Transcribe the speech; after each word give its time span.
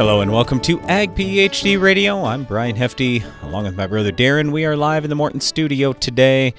Hello 0.00 0.22
and 0.22 0.32
welcome 0.32 0.60
to 0.60 0.80
Ag 0.84 1.14
PhD 1.14 1.78
Radio. 1.78 2.24
I'm 2.24 2.44
Brian 2.44 2.74
Hefty, 2.74 3.22
along 3.42 3.64
with 3.64 3.76
my 3.76 3.86
brother 3.86 4.10
Darren. 4.10 4.50
We 4.50 4.64
are 4.64 4.74
live 4.74 5.04
in 5.04 5.10
the 5.10 5.14
Morton 5.14 5.42
studio 5.42 5.92
today. 5.92 6.54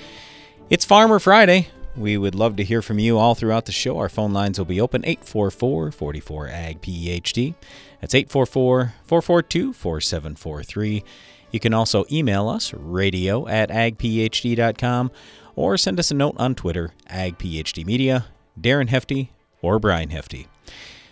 It's 0.70 0.86
Farmer 0.86 1.18
Friday. 1.18 1.70
We 1.98 2.20
would 2.20 2.36
love 2.36 2.56
to 2.58 2.64
hear 2.64 2.84
from 2.84 3.00
you 3.00 3.18
all 3.18 3.34
throughout 3.34 3.66
the 3.66 3.72
show. 3.72 3.98
Our 3.98 4.10
phone 4.10 4.32
lines 4.32 4.60
will 4.60 4.66
be 4.66 4.80
open 4.80 5.04
844 5.04 5.92
44 5.92 6.50
AG 6.50 6.80
PhD. 6.82 7.56
That's 8.00 8.14
844 8.14 8.94
442 9.06 9.74
4743. 9.74 11.04
You 11.50 11.60
can 11.60 11.74
also 11.74 12.06
email 12.12 12.48
us, 12.48 12.76
radio 12.76 13.48
at 13.48 13.72
agphd.com, 13.72 15.10
or 15.56 15.78
send 15.78 15.98
us 15.98 16.12
a 16.12 16.14
note 16.14 16.36
on 16.38 16.54
Twitter, 16.54 16.94
agphd 17.10 17.88
media, 17.88 18.28
Darren 18.62 18.90
Hefty, 18.90 19.32
or 19.64 19.80
Brian 19.80 20.12
Hefty. 20.12 20.46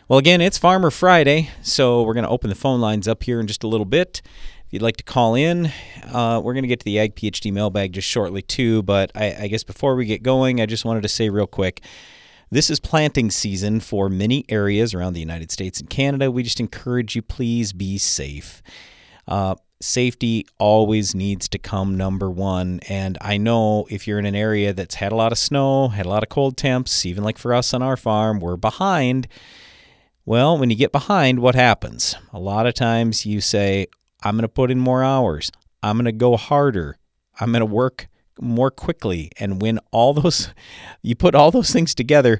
Well, 0.09 0.17
again, 0.17 0.41
it's 0.41 0.57
Farmer 0.57 0.89
Friday, 0.89 1.51
so 1.61 2.01
we're 2.01 2.15
going 2.15 2.23
to 2.23 2.31
open 2.31 2.49
the 2.49 2.55
phone 2.55 2.81
lines 2.81 3.07
up 3.07 3.21
here 3.21 3.39
in 3.39 3.45
just 3.45 3.63
a 3.63 3.67
little 3.67 3.85
bit. 3.85 4.23
If 4.65 4.73
you'd 4.73 4.81
like 4.81 4.97
to 4.97 5.03
call 5.03 5.35
in, 5.35 5.71
uh, 6.11 6.41
we're 6.43 6.53
going 6.53 6.63
to 6.63 6.67
get 6.67 6.79
to 6.79 6.83
the 6.85 6.97
Ag 6.97 7.13
PhD 7.13 7.53
mailbag 7.53 7.93
just 7.93 8.07
shortly, 8.07 8.41
too. 8.41 8.81
But 8.81 9.11
I, 9.13 9.35
I 9.41 9.47
guess 9.49 9.63
before 9.63 9.95
we 9.95 10.07
get 10.07 10.23
going, 10.23 10.59
I 10.59 10.65
just 10.65 10.83
wanted 10.83 11.03
to 11.03 11.07
say 11.07 11.29
real 11.29 11.45
quick 11.45 11.83
this 12.49 12.71
is 12.71 12.79
planting 12.79 13.29
season 13.29 13.81
for 13.81 14.09
many 14.09 14.45
areas 14.49 14.95
around 14.95 15.13
the 15.13 15.19
United 15.19 15.51
States 15.51 15.79
and 15.79 15.87
Canada. 15.87 16.31
We 16.31 16.41
just 16.41 16.59
encourage 16.59 17.15
you, 17.15 17.21
please 17.21 17.71
be 17.71 17.99
safe. 17.99 18.63
Uh, 19.27 19.53
safety 19.79 20.47
always 20.57 21.13
needs 21.13 21.47
to 21.49 21.59
come 21.59 21.95
number 21.95 22.31
one. 22.31 22.79
And 22.89 23.15
I 23.21 23.37
know 23.37 23.85
if 23.91 24.07
you're 24.07 24.17
in 24.17 24.25
an 24.25 24.33
area 24.33 24.73
that's 24.73 24.95
had 24.95 25.11
a 25.11 25.15
lot 25.15 25.31
of 25.31 25.37
snow, 25.37 25.89
had 25.89 26.07
a 26.07 26.09
lot 26.09 26.23
of 26.23 26.29
cold 26.29 26.57
temps, 26.57 27.05
even 27.05 27.23
like 27.23 27.37
for 27.37 27.53
us 27.53 27.75
on 27.75 27.83
our 27.83 27.95
farm, 27.95 28.39
we're 28.39 28.57
behind. 28.57 29.27
Well, 30.29 30.59
when 30.59 30.69
you 30.69 30.75
get 30.75 30.91
behind, 30.91 31.39
what 31.39 31.55
happens? 31.55 32.15
A 32.31 32.39
lot 32.39 32.67
of 32.67 32.75
times 32.75 33.25
you 33.25 33.41
say, 33.41 33.87
I'm 34.21 34.35
going 34.35 34.43
to 34.43 34.47
put 34.47 34.69
in 34.69 34.77
more 34.77 35.03
hours. 35.03 35.51
I'm 35.81 35.95
going 35.95 36.05
to 36.05 36.11
go 36.11 36.37
harder. 36.37 36.99
I'm 37.39 37.51
going 37.51 37.61
to 37.61 37.65
work 37.65 38.07
more 38.39 38.69
quickly. 38.69 39.31
And 39.39 39.59
when 39.59 39.79
all 39.89 40.13
those, 40.13 40.53
you 41.01 41.15
put 41.15 41.33
all 41.33 41.49
those 41.49 41.71
things 41.71 41.95
together, 41.95 42.39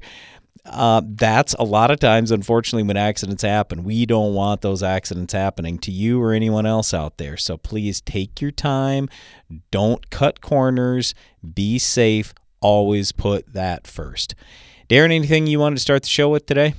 uh, 0.65 1.01
that's 1.03 1.55
a 1.55 1.63
lot 1.63 1.89
of 1.89 1.99
times, 1.99 2.29
unfortunately, 2.29 2.83
when 2.83 2.95
accidents 2.95 3.41
happen. 3.41 3.83
We 3.83 4.05
don't 4.05 4.35
want 4.35 4.61
those 4.61 4.83
accidents 4.83 5.33
happening 5.33 5.79
to 5.79 5.91
you 5.91 6.21
or 6.21 6.31
anyone 6.31 6.67
else 6.67 6.93
out 6.93 7.17
there. 7.17 7.37
So 7.37 7.57
please 7.57 8.01
take 8.01 8.39
your 8.39 8.51
time. 8.51 9.09
Don't 9.71 10.11
cut 10.11 10.41
corners. 10.41 11.15
Be 11.55 11.79
safe. 11.79 12.35
Always 12.61 13.11
put 13.11 13.53
that 13.53 13.87
first. 13.87 14.35
Darren, 14.87 15.05
anything 15.05 15.47
you 15.47 15.59
wanted 15.59 15.77
to 15.77 15.81
start 15.81 16.03
the 16.03 16.09
show 16.09 16.29
with 16.29 16.45
today? 16.45 16.75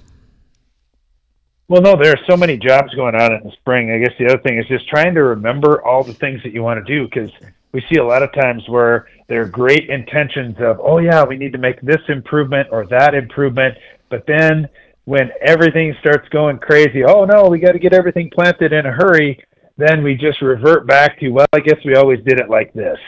Well, 1.71 1.83
no, 1.83 1.95
there 1.95 2.13
are 2.13 2.27
so 2.29 2.37
many 2.37 2.57
jobs 2.57 2.93
going 2.97 3.15
on 3.15 3.33
in 3.33 3.45
the 3.45 3.53
spring. 3.53 3.93
I 3.93 3.99
guess 3.99 4.13
the 4.19 4.27
other 4.27 4.43
thing 4.43 4.59
is 4.59 4.67
just 4.67 4.89
trying 4.89 5.15
to 5.15 5.23
remember 5.23 5.81
all 5.87 6.03
the 6.03 6.13
things 6.13 6.43
that 6.43 6.53
you 6.53 6.65
want 6.65 6.85
to 6.85 6.93
do 6.93 7.05
because 7.05 7.31
we 7.71 7.81
see 7.89 8.01
a 8.01 8.05
lot 8.05 8.25
of 8.25 8.33
times 8.33 8.69
where 8.69 9.07
there 9.29 9.43
are 9.43 9.47
great 9.47 9.89
intentions 9.89 10.57
of, 10.59 10.81
oh, 10.83 10.99
yeah, 10.99 11.23
we 11.23 11.37
need 11.37 11.53
to 11.53 11.59
make 11.59 11.81
this 11.81 12.01
improvement 12.09 12.71
or 12.73 12.89
that 12.89 13.15
improvement. 13.15 13.79
But 14.09 14.27
then 14.27 14.69
when 15.05 15.31
everything 15.43 15.95
starts 16.01 16.29
going 16.31 16.59
crazy, 16.59 17.05
oh, 17.05 17.25
no, 17.25 17.47
we 17.47 17.61
got 17.61 17.71
to 17.71 17.79
get 17.79 17.93
everything 17.93 18.33
planted 18.35 18.73
in 18.73 18.87
a 18.87 18.91
hurry, 18.91 19.41
then 19.77 20.03
we 20.03 20.17
just 20.17 20.43
revert 20.43 20.89
back 20.89 21.21
to, 21.21 21.29
well, 21.29 21.47
I 21.53 21.61
guess 21.61 21.79
we 21.85 21.95
always 21.95 22.19
did 22.25 22.41
it 22.41 22.51
like 22.51 22.73
this. 22.73 22.99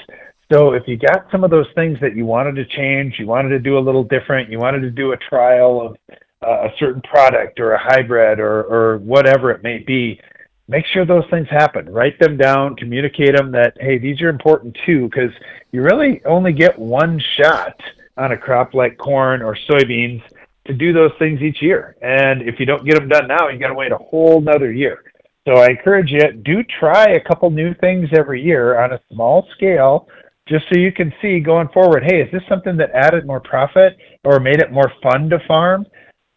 So 0.53 0.75
if 0.75 0.85
you 0.87 0.99
got 0.99 1.27
some 1.33 1.43
of 1.43 1.51
those 1.51 1.67
things 1.75 1.99
that 2.01 2.15
you 2.15 2.27
wanted 2.27 2.55
to 2.55 2.65
change, 2.65 3.17
you 3.19 3.27
wanted 3.27 3.49
to 3.49 3.59
do 3.59 3.77
a 3.77 3.81
little 3.81 4.05
different, 4.05 4.51
you 4.51 4.61
wanted 4.61 4.83
to 4.83 4.91
do 4.91 5.11
a 5.11 5.17
trial 5.17 5.85
of 5.85 5.97
a 6.43 6.69
certain 6.79 7.03
product 7.03 7.61
or 7.61 7.73
a 7.73 7.79
hybrid 7.79 8.41
or, 8.41 8.63
or 8.65 8.99
whatever 8.99 9.51
it 9.51 9.63
may 9.63 9.79
be, 9.79 10.21
make 10.69 10.87
sure 10.87 11.05
those 11.05 11.29
things 11.31 11.49
happen. 11.51 11.89
Write 11.89 12.19
them 12.19 12.37
down, 12.37 12.77
communicate 12.77 13.37
them 13.37 13.53
that, 13.53 13.77
hey, 13.81 13.99
these 13.99 14.21
are 14.21 14.29
important 14.29 14.77
too, 14.87 15.09
because 15.09 15.31
you 15.73 15.83
really 15.83 16.23
only 16.25 16.53
get 16.53 16.79
one 16.79 17.21
shot 17.37 17.79
on 18.17 18.33
a 18.33 18.37
crop 18.37 18.75
like 18.75 18.99
corn 18.99 19.43
or 19.43 19.57
soybeans 19.69 20.23
to 20.67 20.73
do 20.73 20.93
those 20.93 21.13
things 21.19 21.41
each 21.41 21.61
year. 21.61 21.97
And 22.03 22.43
if 22.43 22.61
you 22.61 22.67
don't 22.67 22.85
get 22.85 22.95
them 22.95 23.09
done 23.09 23.27
now, 23.29 23.49
you 23.49 23.59
got 23.59 23.69
to 23.69 23.75
wait 23.75 23.93
a 23.93 23.99
whole 23.99 24.41
nother 24.41 24.73
year. 24.73 25.03
So 25.47 25.55
I 25.55 25.71
encourage 25.71 26.11
you, 26.11 26.33
do 26.45 26.63
try 26.79 27.15
a 27.15 27.21
couple 27.21 27.51
new 27.51 27.75
things 27.75 28.09
every 28.17 28.41
year 28.41 28.81
on 28.81 28.93
a 28.93 29.01
small 29.13 29.49
scale 29.57 30.09
just 30.49 30.65
so 30.69 30.79
you 30.79 30.93
can 30.93 31.13
see 31.21 31.41
going 31.41 31.69
forward, 31.69 32.05
hey, 32.05 32.21
is 32.21 32.31
this 32.33 32.43
something 32.49 32.77
that 32.77 32.91
added 32.93 33.27
more 33.27 33.41
profit 33.41 33.97
or 34.25 34.39
made 34.39 34.61
it 34.61 34.73
more 34.73 34.93
fun 35.03 35.29
to 35.31 35.39
farm? 35.47 35.87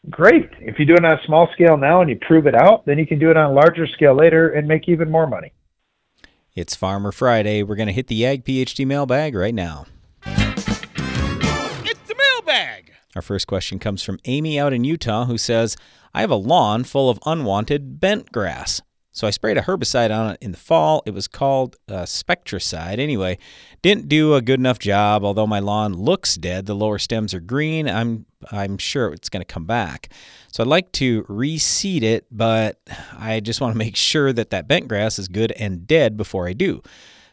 Great. 0.10 0.50
If 0.60 0.80
you 0.80 0.86
do 0.86 0.94
it 0.94 1.06
on 1.06 1.14
a 1.18 1.22
small 1.26 1.50
scale 1.54 1.78
now 1.78 2.02
and 2.02 2.10
you 2.10 2.18
prove 2.28 2.48
it 2.48 2.56
out, 2.56 2.86
then 2.86 2.98
you 2.98 3.08
can 3.08 3.20
do 3.20 3.30
it 3.32 3.38
on 3.38 3.52
a 3.52 3.54
larger 3.54 3.88
scale 3.88 4.16
later 4.16 4.50
and 4.50 4.68
make 4.68 4.88
even 4.88 5.10
more 5.10 5.28
money. 5.28 5.54
It's 6.56 6.76
Farmer 6.76 7.12
Friday. 7.12 7.64
We're 7.64 7.76
going 7.76 7.88
to 7.88 7.94
hit 7.94 8.08
the 8.08 8.26
Ag 8.26 8.46
PhD 8.46 8.86
mailbag 8.86 9.36
right 9.36 9.54
now. 9.54 9.86
It's 10.26 12.00
the 12.08 12.16
mailbag. 12.18 12.94
Our 13.16 13.22
first 13.22 13.48
question 13.48 13.80
comes 13.80 14.04
from 14.04 14.20
Amy 14.26 14.60
out 14.60 14.74
in 14.74 14.84
Utah 14.84 15.26
who 15.26 15.38
says, 15.38 15.76
I 16.14 16.22
have 16.22 16.32
a 16.32 16.36
lawn 16.36 16.84
full 16.86 17.10
of 17.10 17.20
unwanted 17.26 18.00
bent 18.00 18.32
grass. 18.32 18.82
So 19.16 19.26
I 19.26 19.30
sprayed 19.30 19.58
a 19.58 19.62
herbicide 19.62 20.14
on 20.14 20.32
it 20.32 20.38
in 20.42 20.52
the 20.52 20.58
fall. 20.58 21.02
It 21.06 21.14
was 21.14 21.30
called 21.30 21.78
uh, 21.88 22.04
Spectracide. 22.04 23.00
Anyway, 23.00 23.38
didn't 23.82 24.10
do 24.10 24.36
a 24.36 24.42
good 24.42 24.60
enough 24.60 24.78
job. 24.78 25.24
Although 25.24 25.48
my 25.48 25.60
lawn 25.60 25.94
looks 25.94 26.36
dead, 26.36 26.66
the 26.66 26.76
lower 26.76 27.00
stems 27.00 27.34
are 27.34 27.40
green. 27.40 27.88
I'm 27.88 28.26
I'm 28.52 28.78
sure 28.78 29.14
it's 29.14 29.30
going 29.30 29.40
to 29.40 29.52
come 29.52 29.66
back. 29.66 30.10
So 30.52 30.62
I'd 30.62 30.68
like 30.68 30.92
to 30.94 31.24
reseed 31.24 32.04
it, 32.04 32.28
but 32.30 32.82
I 33.18 33.40
just 33.40 33.62
want 33.62 33.74
to 33.74 33.78
make 33.78 33.96
sure 33.96 34.34
that 34.34 34.50
that 34.50 34.68
bent 34.68 34.90
grass 34.90 35.18
is 35.18 35.30
good 35.30 35.54
and 35.54 35.88
dead 35.88 36.18
before 36.18 36.50
I 36.50 36.54
do. 36.54 36.82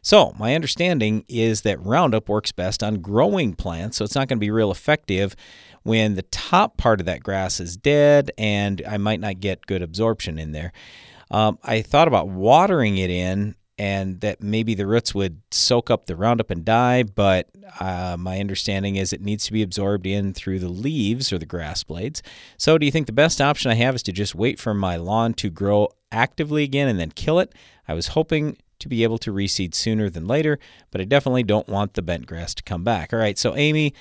So, 0.05 0.35
my 0.37 0.57
understanding 0.57 1.25
is 1.29 1.63
that 1.63 1.81
Roundup 1.81 2.29
works 2.29 2.51
best 2.51 2.83
on 2.83 3.01
growing 3.01 3.55
plants, 3.55 3.97
so 3.97 4.05
it's 4.05 4.17
not 4.17 4.27
going 4.27 4.39
to 4.39 4.41
be 4.41 4.51
real 4.51 4.73
effective 4.73 5.37
when 5.85 6.17
the 6.17 6.23
top 6.23 6.77
part 6.77 6.99
of 6.99 7.07
that 7.07 7.23
grass 7.23 7.61
is 7.61 7.77
dead 7.77 8.31
and 8.37 8.83
I 8.89 8.97
might 8.99 9.21
not 9.21 9.39
get 9.39 9.67
good 9.67 9.83
absorption 9.83 10.39
in 10.39 10.53
there. 10.53 10.73
Um, 11.33 11.59
I 11.65 11.83
thought 11.83 12.07
about 12.07 12.29
watering 12.29 12.99
it 12.99 13.11
in 13.11 13.57
and 13.79 14.21
that 14.21 14.43
maybe 14.43 14.75
the 14.75 14.87
roots 14.87 15.15
would 15.15 15.41
soak 15.51 15.91
up 15.91 16.07
the 16.07 16.15
Roundup 16.15 16.51
and 16.51 16.65
die, 16.65 17.03
but 17.03 17.49
uh, 17.81 18.17
my 18.19 18.39
understanding 18.39 18.97
is 18.97 19.13
it 19.13 19.23
needs 19.23 19.45
to 19.47 19.53
be 19.53 19.63
absorbed 19.63 20.07
in 20.07 20.35
through 20.35 20.59
the 20.59 20.69
leaves 20.69 21.33
or 21.33 21.39
the 21.39 21.47
grass 21.47 21.83
blades. 21.83 22.23
So, 22.59 22.77
do 22.77 22.85
you 22.85 22.93
think 22.93 23.07
the 23.07 23.13
best 23.13 23.41
option 23.41 23.71
I 23.71 23.75
have 23.75 23.95
is 23.95 24.03
to 24.05 24.13
just 24.13 24.35
wait 24.35 24.61
for 24.61 24.75
my 24.75 24.97
lawn 24.97 25.33
to 25.35 25.49
grow 25.49 25.89
actively 26.13 26.63
again 26.63 26.87
and 26.87 27.01
then 27.01 27.11
kill 27.13 27.41
it? 27.41 27.55
I 27.89 27.95
was 27.95 28.09
hoping 28.09 28.59
to 28.79 28.89
be 28.89 29.03
able 29.03 29.19
to 29.19 29.33
reseed 29.33 29.75
sooner 29.75 30.11
than 30.11 30.27
later, 30.27 30.59
but 30.91 31.01
I 31.01 31.05
definitely 31.05 31.45
don't 31.45 31.69
want 31.69 31.95
the 31.95 32.03
bent 32.03 32.27
grass 32.27 32.55
to 32.55 32.63
come 32.63 32.85
back. 32.85 33.13
All 33.13 33.19
right, 33.19 33.39
so 33.39 33.57
Amy, 33.57 33.95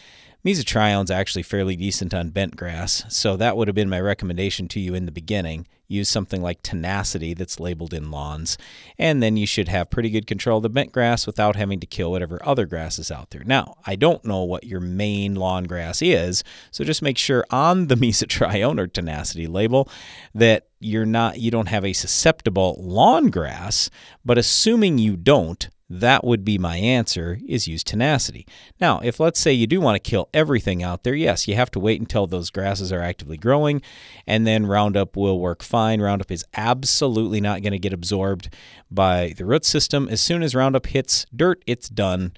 Mesotrione's 0.46 1.12
actually 1.12 1.44
fairly 1.44 1.76
decent 1.76 2.16
on 2.16 2.32
bent 2.32 2.56
grass, 2.56 3.04
so 3.10 3.38
that 3.38 3.56
would 3.56 3.68
have 3.68 3.76
been 3.76 3.90
my 3.90 4.00
recommendation 4.00 4.68
to 4.70 4.80
you 4.80 4.96
in 4.96 5.06
the 5.06 5.12
beginning. 5.12 5.68
Use 5.88 6.10
something 6.10 6.42
like 6.42 6.64
tenacity 6.64 7.36
that's 7.36 7.60
labeled 7.60 7.94
in 7.94 8.10
lawns, 8.10 8.58
and 8.98 9.22
then 9.22 9.38
you 9.38 9.46
should 9.46 9.68
have 9.68 9.92
pretty 9.92 10.10
good 10.10 10.26
control 10.26 10.58
of 10.58 10.64
the 10.64 10.70
bent 10.70 10.92
grass 10.92 11.28
without 11.28 11.56
having 11.56 11.80
to 11.80 11.86
kill 11.86 12.10
whatever 12.10 12.40
other 12.44 12.66
grass 12.66 12.98
is 12.98 13.12
out 13.12 13.30
there. 13.30 13.44
Now, 13.44 13.76
I 13.86 13.96
don't 13.96 14.26
know 14.26 14.44
what 14.44 14.64
your 14.64 14.80
main 14.80 15.36
lawn 15.36 15.66
grass 15.66 16.02
is, 16.02 16.44
so 16.72 16.84
just 16.84 17.04
make 17.04 17.20
sure 17.20 17.46
on 17.52 17.86
the 17.86 17.96
Mesotrione 18.02 18.80
or 18.80 18.88
tenacity 18.88 19.46
label 19.46 19.88
that 20.34 20.70
you're 20.80 21.06
not 21.06 21.40
you 21.40 21.52
don't 21.52 21.68
have 21.68 21.86
a 21.86 21.94
susceptible 21.94 22.76
lawn 22.80 23.30
grass, 23.30 23.92
but 24.26 24.40
assuming 24.40 24.98
you 24.98 25.16
don't, 25.16 25.70
that 26.00 26.24
would 26.24 26.46
be 26.46 26.58
my 26.58 26.78
answer 26.78 27.38
is 27.46 27.68
use 27.68 27.84
tenacity. 27.84 28.48
Now, 28.80 29.00
if 29.02 29.20
let's 29.20 29.40
say 29.40 29.52
you 29.52 29.68
do 29.68 29.82
want 29.82 30.02
to 30.02 30.10
kill 30.10 30.30
everything 30.34 30.82
out 30.82 31.04
there, 31.04 31.14
yes, 31.14 31.48
you 31.48 31.56
have 31.56 31.70
to 31.72 31.80
wait 31.80 32.00
until 32.00 32.28
those 32.28 32.50
grasses 32.50 32.94
are 32.94 33.02
actively 33.02 33.38
growing 33.38 33.82
and 34.26 34.48
then 34.48 34.66
Roundup 34.66 35.18
will 35.18 35.40
work 35.40 35.62
fine. 35.62 36.00
Roundup 36.00 36.32
is 36.32 36.46
absolutely 36.56 37.42
not 37.42 37.62
going 37.62 37.74
to 37.74 37.80
get 37.80 37.92
absorbed 37.92 38.54
by 38.90 39.34
the 39.36 39.46
root 39.46 39.66
system. 39.66 40.08
As 40.08 40.22
soon 40.22 40.44
as 40.44 40.56
Roundup 40.56 40.86
hits 40.86 41.26
dirt, 41.36 41.62
it's 41.68 41.90
done. 41.90 42.34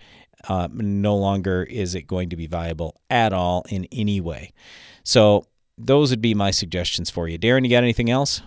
Uh, 0.47 0.67
no 0.71 1.15
longer 1.15 1.63
is 1.63 1.93
it 1.93 2.07
going 2.07 2.29
to 2.29 2.35
be 2.35 2.47
viable 2.47 2.99
at 3.09 3.33
all 3.33 3.63
in 3.69 3.87
any 3.91 4.19
way. 4.19 4.51
So, 5.03 5.45
those 5.77 6.11
would 6.11 6.21
be 6.21 6.35
my 6.35 6.51
suggestions 6.51 7.09
for 7.09 7.27
you. 7.27 7.39
Darren, 7.39 7.63
you 7.63 7.69
got 7.69 7.83
anything 7.83 8.09
else? 8.09 8.41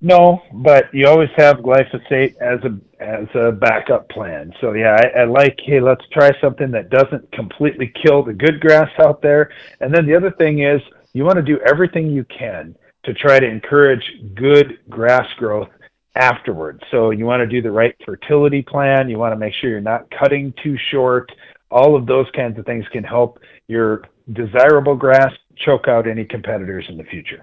No, 0.00 0.42
but 0.52 0.92
you 0.94 1.08
always 1.08 1.30
have 1.36 1.56
glyphosate 1.58 2.36
as 2.36 2.60
a 2.62 2.78
as 3.00 3.26
a 3.34 3.52
backup 3.52 4.08
plan. 4.08 4.52
So 4.60 4.72
yeah, 4.72 4.96
I, 5.00 5.20
I 5.20 5.24
like 5.24 5.58
hey, 5.64 5.80
let's 5.80 6.04
try 6.12 6.30
something 6.40 6.70
that 6.72 6.90
doesn't 6.90 7.30
completely 7.32 7.92
kill 8.04 8.22
the 8.22 8.32
good 8.32 8.60
grass 8.60 8.90
out 8.98 9.22
there. 9.22 9.50
And 9.80 9.94
then 9.94 10.06
the 10.06 10.16
other 10.16 10.30
thing 10.32 10.62
is 10.62 10.80
you 11.12 11.24
want 11.24 11.36
to 11.36 11.42
do 11.42 11.58
everything 11.66 12.10
you 12.10 12.24
can 12.24 12.76
to 13.04 13.14
try 13.14 13.38
to 13.40 13.46
encourage 13.46 14.04
good 14.34 14.78
grass 14.88 15.26
growth 15.36 15.68
afterwards. 16.14 16.82
So 16.90 17.10
you 17.10 17.24
want 17.24 17.40
to 17.40 17.46
do 17.46 17.62
the 17.62 17.70
right 17.70 17.94
fertility 18.04 18.62
plan. 18.62 19.08
You 19.08 19.18
want 19.18 19.32
to 19.32 19.38
make 19.38 19.54
sure 19.54 19.70
you're 19.70 19.80
not 19.80 20.10
cutting 20.10 20.52
too 20.62 20.76
short. 20.90 21.30
All 21.70 21.96
of 21.96 22.06
those 22.06 22.26
kinds 22.34 22.58
of 22.58 22.66
things 22.66 22.84
can 22.92 23.04
help 23.04 23.38
your 23.68 24.02
desirable 24.32 24.96
grass 24.96 25.32
choke 25.56 25.88
out 25.88 26.06
any 26.06 26.24
competitors 26.24 26.86
in 26.88 26.96
the 26.96 27.04
future. 27.04 27.40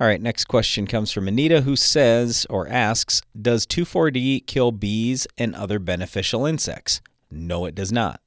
All 0.00 0.06
right, 0.06 0.22
next 0.22 0.46
question 0.46 0.86
comes 0.86 1.12
from 1.12 1.28
Anita 1.28 1.60
who 1.60 1.76
says 1.76 2.46
or 2.48 2.66
asks 2.68 3.20
Does 3.38 3.66
2,4-D 3.66 4.40
kill 4.46 4.72
bees 4.72 5.26
and 5.36 5.54
other 5.54 5.78
beneficial 5.78 6.46
insects? 6.46 7.02
No, 7.30 7.66
it 7.66 7.74
does 7.74 7.92
not. 7.92 8.22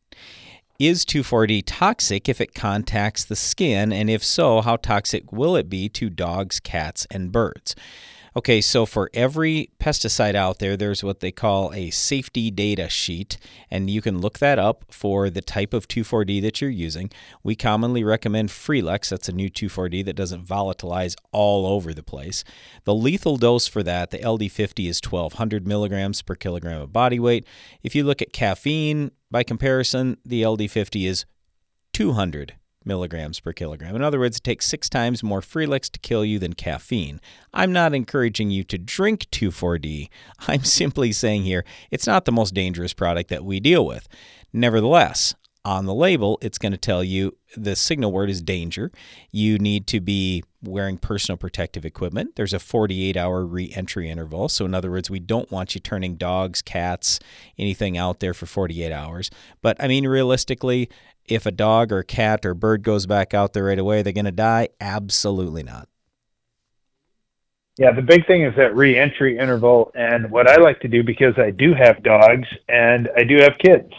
Is 0.77 1.03
2,4-D 1.03 1.63
toxic 1.63 2.29
if 2.29 2.39
it 2.39 2.53
contacts 2.53 3.25
the 3.25 3.35
skin? 3.35 3.91
And 3.91 4.07
if 4.07 4.23
so, 4.23 4.61
how 4.61 4.75
toxic 4.75 5.31
will 5.33 5.55
it 5.55 5.67
be 5.67 5.89
to 5.89 6.11
dogs, 6.11 6.59
cats, 6.59 7.07
and 7.09 7.31
birds? 7.31 7.75
Okay, 8.35 8.61
so 8.61 8.87
for 8.87 9.11
every 9.13 9.69
pesticide 9.79 10.33
out 10.33 10.57
there, 10.57 10.75
there's 10.75 11.03
what 11.03 11.19
they 11.19 11.31
call 11.31 11.71
a 11.71 11.91
safety 11.91 12.49
data 12.49 12.89
sheet, 12.89 13.37
and 13.69 13.91
you 13.91 14.01
can 14.01 14.21
look 14.21 14.39
that 14.39 14.57
up 14.57 14.85
for 14.89 15.29
the 15.29 15.41
type 15.41 15.71
of 15.71 15.87
2,4-D 15.87 16.39
that 16.39 16.59
you're 16.59 16.71
using. 16.71 17.11
We 17.43 17.55
commonly 17.55 18.03
recommend 18.03 18.49
Freelexx, 18.49 19.09
that's 19.09 19.29
a 19.29 19.33
new 19.33 19.51
2,4-D 19.51 20.01
that 20.03 20.15
doesn't 20.15 20.47
volatilize 20.47 21.15
all 21.31 21.67
over 21.67 21.93
the 21.93 22.01
place. 22.01 22.43
The 22.85 22.95
lethal 22.95 23.37
dose 23.37 23.67
for 23.67 23.83
that, 23.83 24.09
the 24.09 24.17
LD50, 24.17 24.89
is 24.89 24.99
1,200 25.07 25.67
milligrams 25.67 26.23
per 26.23 26.33
kilogram 26.33 26.81
of 26.81 26.91
body 26.91 27.19
weight. 27.19 27.45
If 27.83 27.93
you 27.93 28.03
look 28.03 28.23
at 28.23 28.33
caffeine, 28.33 29.11
by 29.29 29.43
comparison, 29.43 30.17
the 30.25 30.41
LD50 30.41 31.07
is 31.07 31.25
200 31.93 32.55
milligrams 32.85 33.39
per 33.39 33.53
kilogram. 33.53 33.95
In 33.95 34.01
other 34.01 34.19
words, 34.19 34.37
it 34.37 34.43
takes 34.43 34.65
six 34.65 34.89
times 34.89 35.23
more 35.23 35.41
Freelexx 35.41 35.91
to 35.91 35.99
kill 35.99 36.23
you 36.25 36.39
than 36.39 36.53
caffeine. 36.53 37.19
I'm 37.53 37.71
not 37.71 37.93
encouraging 37.93 38.51
you 38.51 38.63
to 38.65 38.77
drink 38.77 39.27
2,4-D. 39.31 40.09
I'm 40.47 40.63
simply 40.63 41.11
saying 41.11 41.43
here 41.43 41.65
it's 41.91 42.07
not 42.07 42.25
the 42.25 42.31
most 42.31 42.53
dangerous 42.53 42.93
product 42.93 43.29
that 43.29 43.43
we 43.43 43.59
deal 43.59 43.85
with. 43.85 44.07
Nevertheless, 44.51 45.35
on 45.65 45.85
the 45.85 45.93
label, 45.93 46.37
it's 46.41 46.57
going 46.57 46.73
to 46.73 46.77
tell 46.77 47.03
you 47.03 47.37
the 47.55 47.75
signal 47.75 48.11
word 48.11 48.29
is 48.29 48.41
danger. 48.41 48.91
You 49.31 49.57
need 49.57 49.87
to 49.87 50.01
be 50.01 50.43
wearing 50.61 50.97
personal 50.97 51.37
protective 51.37 51.85
equipment. 51.85 52.35
There's 52.35 52.53
a 52.53 52.59
48 52.59 53.15
hour 53.15 53.45
re 53.45 53.71
entry 53.73 54.09
interval. 54.09 54.49
So, 54.49 54.65
in 54.65 54.73
other 54.73 54.91
words, 54.91 55.09
we 55.09 55.19
don't 55.19 55.49
want 55.51 55.73
you 55.73 55.79
turning 55.79 56.15
dogs, 56.15 56.61
cats, 56.61 57.19
anything 57.57 57.97
out 57.97 58.19
there 58.19 58.33
for 58.33 58.45
48 58.45 58.91
hours. 58.91 59.31
But 59.61 59.81
I 59.81 59.87
mean, 59.87 60.05
realistically, 60.05 60.89
if 61.25 61.45
a 61.45 61.51
dog 61.51 61.91
or 61.91 62.03
cat 62.03 62.45
or 62.45 62.53
bird 62.53 62.83
goes 62.83 63.05
back 63.05 63.33
out 63.33 63.53
there 63.53 63.65
right 63.65 63.79
away, 63.79 64.01
they're 64.01 64.13
going 64.13 64.25
to 64.25 64.31
die? 64.31 64.69
Absolutely 64.79 65.63
not. 65.63 65.87
Yeah, 67.77 67.91
the 67.91 68.03
big 68.03 68.27
thing 68.27 68.43
is 68.43 68.53
that 68.55 68.75
re-entry 68.75 69.39
interval, 69.39 69.91
and 69.95 70.29
what 70.29 70.47
I 70.47 70.57
like 70.57 70.79
to 70.81 70.87
do 70.87 71.03
because 71.03 71.33
I 71.37 71.49
do 71.49 71.73
have 71.73 72.03
dogs 72.03 72.47
and 72.69 73.09
I 73.17 73.23
do 73.23 73.37
have 73.37 73.53
kids. 73.57 73.91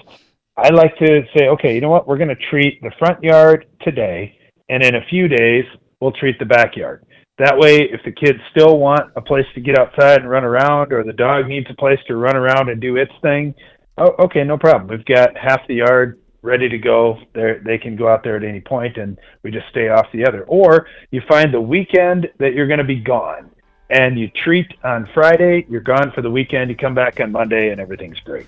I 0.56 0.68
like 0.68 0.96
to 0.98 1.22
say, 1.36 1.48
okay, 1.48 1.74
you 1.74 1.80
know 1.80 1.90
what? 1.90 2.06
We're 2.06 2.18
going 2.18 2.28
to 2.28 2.48
treat 2.50 2.80
the 2.82 2.92
front 3.00 3.20
yard 3.24 3.66
today, 3.82 4.38
and 4.68 4.84
in 4.84 4.94
a 4.94 5.04
few 5.10 5.26
days 5.26 5.64
we'll 6.00 6.12
treat 6.12 6.38
the 6.38 6.44
backyard. 6.44 7.04
That 7.38 7.58
way, 7.58 7.78
if 7.78 8.00
the 8.04 8.12
kids 8.12 8.38
still 8.52 8.78
want 8.78 9.10
a 9.16 9.20
place 9.20 9.46
to 9.56 9.60
get 9.60 9.76
outside 9.76 10.20
and 10.20 10.30
run 10.30 10.44
around, 10.44 10.92
or 10.92 11.02
the 11.02 11.12
dog 11.12 11.48
needs 11.48 11.66
a 11.68 11.74
place 11.74 11.98
to 12.06 12.14
run 12.14 12.36
around 12.36 12.68
and 12.68 12.80
do 12.80 12.96
its 12.96 13.10
thing, 13.22 13.52
oh, 13.98 14.12
okay, 14.20 14.44
no 14.44 14.56
problem. 14.56 14.86
We've 14.86 15.04
got 15.04 15.36
half 15.36 15.66
the 15.66 15.74
yard 15.74 16.20
ready 16.44 16.68
to 16.68 16.78
go. 16.78 17.18
They 17.32 17.58
they 17.64 17.78
can 17.78 17.96
go 17.96 18.08
out 18.08 18.22
there 18.22 18.36
at 18.36 18.44
any 18.44 18.60
point, 18.60 18.98
and 18.98 19.18
we 19.42 19.50
just 19.50 19.66
stay 19.70 19.88
off 19.88 20.06
the 20.12 20.26
other. 20.26 20.44
Or 20.44 20.86
you 21.10 21.22
find 21.28 21.52
the 21.52 21.60
weekend 21.60 22.28
that 22.38 22.52
you're 22.54 22.68
going 22.68 22.78
to 22.78 22.84
be 22.84 23.00
gone, 23.00 23.50
and 23.90 24.18
you 24.18 24.28
treat 24.44 24.66
on 24.84 25.08
Friday. 25.14 25.66
You're 25.68 25.80
gone 25.80 26.12
for 26.14 26.22
the 26.22 26.30
weekend. 26.30 26.70
You 26.70 26.76
come 26.76 26.94
back 26.94 27.18
on 27.18 27.32
Monday, 27.32 27.70
and 27.70 27.80
everything's 27.80 28.20
great. 28.20 28.46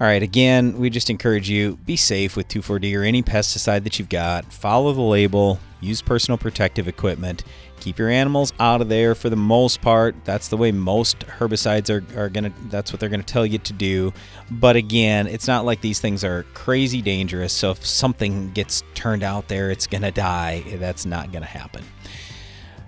All 0.00 0.06
right, 0.06 0.22
again, 0.22 0.78
we 0.78 0.88
just 0.88 1.10
encourage 1.10 1.50
you 1.50 1.76
be 1.84 1.94
safe 1.94 2.34
with 2.34 2.48
2,4-D 2.48 2.96
or 2.96 3.02
any 3.02 3.22
pesticide 3.22 3.84
that 3.84 3.98
you've 3.98 4.08
got. 4.08 4.50
Follow 4.50 4.94
the 4.94 5.02
label, 5.02 5.60
use 5.82 6.00
personal 6.00 6.38
protective 6.38 6.88
equipment. 6.88 7.44
Keep 7.80 7.98
your 7.98 8.10
animals 8.10 8.52
out 8.60 8.80
of 8.80 8.88
there 8.88 9.14
for 9.14 9.30
the 9.30 9.36
most 9.36 9.80
part. 9.80 10.14
That's 10.24 10.48
the 10.48 10.56
way 10.56 10.70
most 10.70 11.20
herbicides 11.20 11.90
are, 11.90 12.04
are 12.18 12.28
going 12.28 12.44
to, 12.44 12.52
that's 12.68 12.92
what 12.92 13.00
they're 13.00 13.08
going 13.08 13.22
to 13.22 13.26
tell 13.26 13.46
you 13.46 13.58
to 13.58 13.72
do. 13.72 14.12
But 14.50 14.76
again, 14.76 15.26
it's 15.26 15.48
not 15.48 15.64
like 15.64 15.80
these 15.80 15.98
things 15.98 16.22
are 16.22 16.44
crazy 16.54 17.02
dangerous. 17.02 17.52
So 17.52 17.70
if 17.70 17.84
something 17.84 18.52
gets 18.52 18.84
turned 18.94 19.22
out 19.22 19.48
there, 19.48 19.70
it's 19.70 19.86
going 19.86 20.02
to 20.02 20.10
die. 20.10 20.62
That's 20.76 21.06
not 21.06 21.32
going 21.32 21.42
to 21.42 21.48
happen. 21.48 21.82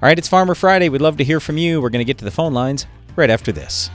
All 0.03 0.09
right, 0.09 0.19
it's 0.19 0.29
Farmer 0.29 0.55
Friday. 0.55 0.89
We'd 0.89 1.01
love 1.01 1.17
to 1.17 1.25
hear 1.25 1.41
from 1.41 1.57
you. 1.57 1.81
We're 1.81 1.91
going 1.91 2.01
to 2.01 2.05
get 2.05 2.19
to 2.19 2.25
the 2.25 2.31
phone 2.31 2.53
lines 2.53 2.87
right 3.17 3.31
after 3.31 3.51
this. 3.51 3.91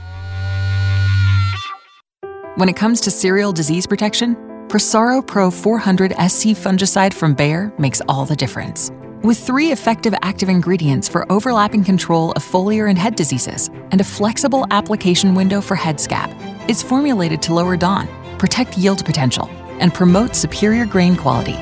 When 2.56 2.68
it 2.68 2.76
comes 2.76 3.00
to 3.02 3.10
cereal 3.10 3.52
disease 3.52 3.86
protection, 3.86 4.34
Prosaro 4.68 5.24
Pro 5.24 5.50
400 5.50 6.12
SC 6.12 6.48
fungicide 6.48 7.14
from 7.14 7.34
Bayer 7.34 7.72
makes 7.78 8.02
all 8.08 8.24
the 8.24 8.36
difference. 8.36 8.90
With 9.22 9.36
three 9.36 9.72
effective 9.72 10.14
active 10.22 10.48
ingredients 10.48 11.08
for 11.08 11.30
overlapping 11.30 11.82
control 11.82 12.30
of 12.32 12.44
foliar 12.44 12.88
and 12.88 12.96
head 12.96 13.16
diseases, 13.16 13.68
and 13.90 14.00
a 14.00 14.04
flexible 14.04 14.64
application 14.70 15.34
window 15.34 15.60
for 15.60 15.74
head 15.74 15.98
scab, 15.98 16.30
it's 16.68 16.84
formulated 16.84 17.42
to 17.42 17.52
lower 17.54 17.76
DON, 17.76 18.06
protect 18.38 18.78
yield 18.78 19.04
potential, 19.04 19.50
and 19.80 19.92
promote 19.92 20.36
superior 20.36 20.86
grain 20.86 21.16
quality. 21.16 21.54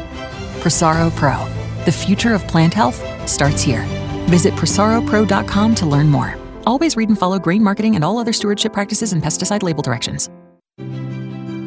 Prosaro 0.60 1.10
Pro, 1.16 1.48
the 1.86 1.92
future 1.92 2.34
of 2.34 2.46
plant 2.46 2.74
health, 2.74 3.02
starts 3.26 3.62
here. 3.62 3.84
Visit 4.28 4.52
prosaropro.com 4.52 5.74
to 5.76 5.86
learn 5.86 6.08
more. 6.08 6.36
Always 6.66 6.94
read 6.94 7.08
and 7.08 7.18
follow 7.18 7.38
grain 7.38 7.62
marketing 7.62 7.94
and 7.94 8.04
all 8.04 8.18
other 8.18 8.34
stewardship 8.34 8.74
practices 8.74 9.14
and 9.14 9.22
pesticide 9.22 9.62
label 9.62 9.82
directions. 9.82 10.28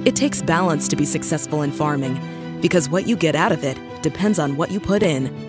It 0.06 0.15
takes 0.15 0.44
balance 0.44 0.88
to 0.89 0.95
be 0.95 1.06
successful 1.06 1.63
in 1.63 1.71
farming 1.71 2.19
because 2.62 2.89
what 2.89 3.07
you 3.07 3.15
get 3.15 3.35
out 3.35 3.51
of 3.51 3.63
it 3.63 3.80
depends 4.01 4.38
on 4.38 4.56
what 4.56 4.69
you 4.71 4.80
put 4.80 5.01
in. 5.01 5.49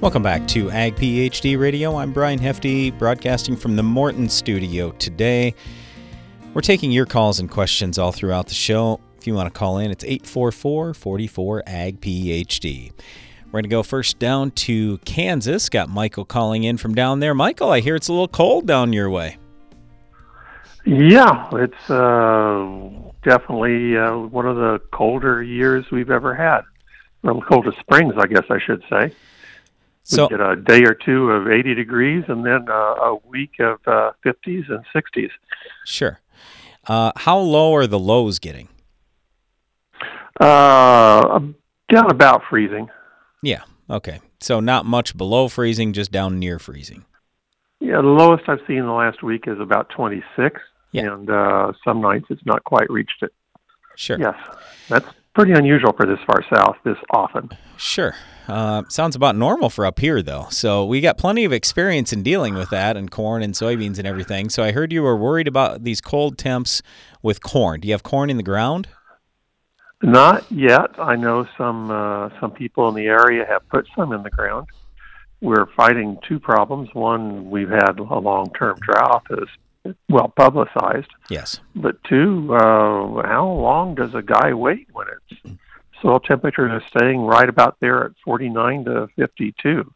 Welcome 0.00 0.22
back 0.22 0.46
to 0.48 0.70
Ag 0.70 0.94
PhD 0.94 1.58
Radio. 1.58 1.96
I'm 1.96 2.12
Brian 2.12 2.38
Hefty, 2.38 2.92
broadcasting 2.92 3.56
from 3.56 3.74
the 3.74 3.82
Morton 3.82 4.28
studio 4.28 4.92
today. 4.92 5.56
We're 6.54 6.60
taking 6.60 6.92
your 6.92 7.04
calls 7.04 7.40
and 7.40 7.50
questions 7.50 7.98
all 7.98 8.12
throughout 8.12 8.46
the 8.46 8.54
show. 8.54 9.00
If 9.16 9.26
you 9.26 9.34
want 9.34 9.52
to 9.52 9.58
call 9.58 9.78
in, 9.78 9.90
it's 9.90 10.04
844 10.04 10.94
44 10.94 11.64
Ag 11.66 12.00
PhD. 12.00 12.92
We're 13.46 13.50
going 13.50 13.64
to 13.64 13.68
go 13.68 13.82
first 13.82 14.20
down 14.20 14.52
to 14.52 14.98
Kansas. 14.98 15.68
Got 15.68 15.88
Michael 15.88 16.24
calling 16.24 16.62
in 16.62 16.76
from 16.76 16.94
down 16.94 17.18
there. 17.18 17.34
Michael, 17.34 17.70
I 17.70 17.80
hear 17.80 17.96
it's 17.96 18.06
a 18.06 18.12
little 18.12 18.28
cold 18.28 18.68
down 18.68 18.92
your 18.92 19.10
way. 19.10 19.36
Yeah, 20.86 21.48
it's 21.54 21.90
uh, 21.90 22.88
definitely 23.24 23.96
uh, 23.96 24.16
one 24.16 24.46
of 24.46 24.54
the 24.54 24.80
colder 24.92 25.42
years 25.42 25.90
we've 25.90 26.10
ever 26.10 26.36
had. 26.36 26.60
Well, 27.22 27.42
coldest 27.42 27.80
springs, 27.80 28.14
I 28.16 28.28
guess 28.28 28.44
I 28.48 28.60
should 28.64 28.84
say. 28.88 29.12
So- 30.08 30.24
we 30.24 30.36
get 30.36 30.40
a 30.40 30.56
day 30.56 30.82
or 30.84 30.94
two 30.94 31.30
of 31.30 31.48
80 31.48 31.74
degrees, 31.74 32.24
and 32.28 32.44
then 32.44 32.66
uh, 32.68 32.72
a 32.72 33.16
week 33.26 33.52
of 33.60 33.78
uh, 33.86 34.12
50s 34.24 34.64
and 34.70 34.84
60s. 34.94 35.30
Sure. 35.84 36.20
Uh, 36.86 37.12
how 37.16 37.38
low 37.38 37.74
are 37.74 37.86
the 37.86 37.98
lows 37.98 38.38
getting? 38.38 38.68
Uh, 40.40 41.40
down 41.92 42.10
about 42.10 42.42
freezing. 42.48 42.88
Yeah. 43.42 43.62
Okay. 43.90 44.20
So 44.40 44.60
not 44.60 44.86
much 44.86 45.16
below 45.16 45.48
freezing, 45.48 45.92
just 45.92 46.12
down 46.12 46.38
near 46.38 46.58
freezing. 46.58 47.04
Yeah, 47.80 47.96
the 48.00 48.08
lowest 48.08 48.48
I've 48.48 48.60
seen 48.66 48.78
in 48.78 48.86
the 48.86 48.92
last 48.92 49.22
week 49.22 49.44
is 49.46 49.60
about 49.60 49.88
26, 49.90 50.60
Yeah. 50.92 51.12
and 51.12 51.30
uh, 51.30 51.72
some 51.84 52.00
nights 52.00 52.26
it's 52.30 52.44
not 52.46 52.64
quite 52.64 52.90
reached 52.90 53.22
it. 53.22 53.32
Sure. 53.96 54.18
Yes, 54.18 54.34
that's 54.88 55.06
pretty 55.38 55.52
unusual 55.52 55.92
for 55.92 56.04
this 56.04 56.18
far 56.26 56.44
south 56.52 56.74
this 56.82 56.96
often. 57.10 57.48
Sure. 57.76 58.12
Uh, 58.48 58.82
sounds 58.88 59.14
about 59.14 59.36
normal 59.36 59.70
for 59.70 59.86
up 59.86 60.00
here, 60.00 60.20
though. 60.20 60.46
So 60.50 60.84
we 60.84 61.00
got 61.00 61.16
plenty 61.16 61.44
of 61.44 61.52
experience 61.52 62.12
in 62.12 62.24
dealing 62.24 62.54
with 62.54 62.70
that 62.70 62.96
and 62.96 63.08
corn 63.08 63.44
and 63.44 63.54
soybeans 63.54 63.98
and 63.98 64.06
everything. 64.06 64.48
So 64.48 64.64
I 64.64 64.72
heard 64.72 64.92
you 64.92 65.04
were 65.04 65.16
worried 65.16 65.46
about 65.46 65.84
these 65.84 66.00
cold 66.00 66.38
temps 66.38 66.82
with 67.22 67.40
corn. 67.40 67.82
Do 67.82 67.86
you 67.86 67.94
have 67.94 68.02
corn 68.02 68.30
in 68.30 68.36
the 68.36 68.42
ground? 68.42 68.88
Not 70.02 70.50
yet. 70.50 70.98
I 70.98 71.14
know 71.14 71.46
some 71.56 71.88
uh, 71.88 72.30
some 72.40 72.50
people 72.50 72.88
in 72.88 72.96
the 72.96 73.06
area 73.06 73.44
have 73.48 73.68
put 73.68 73.86
some 73.96 74.12
in 74.12 74.24
the 74.24 74.30
ground. 74.30 74.66
We're 75.40 75.66
fighting 75.76 76.18
two 76.26 76.40
problems. 76.40 76.88
One, 76.94 77.48
we've 77.48 77.70
had 77.70 78.00
a 78.00 78.18
long-term 78.18 78.78
drought 78.80 79.24
that's 79.30 79.50
well 80.08 80.32
publicized. 80.36 81.10
Yes. 81.30 81.60
But 81.74 82.02
two, 82.04 82.54
uh, 82.54 83.22
how 83.26 83.48
long 83.48 83.94
does 83.94 84.14
a 84.14 84.22
guy 84.22 84.52
wait 84.52 84.88
when 84.92 85.06
it's 85.08 85.58
soil 86.00 86.20
temperature 86.20 86.74
is 86.76 86.82
staying 86.88 87.20
right 87.22 87.48
about 87.48 87.76
there 87.80 88.04
at 88.04 88.12
49 88.24 88.84
to 88.84 89.08
52? 89.16 89.92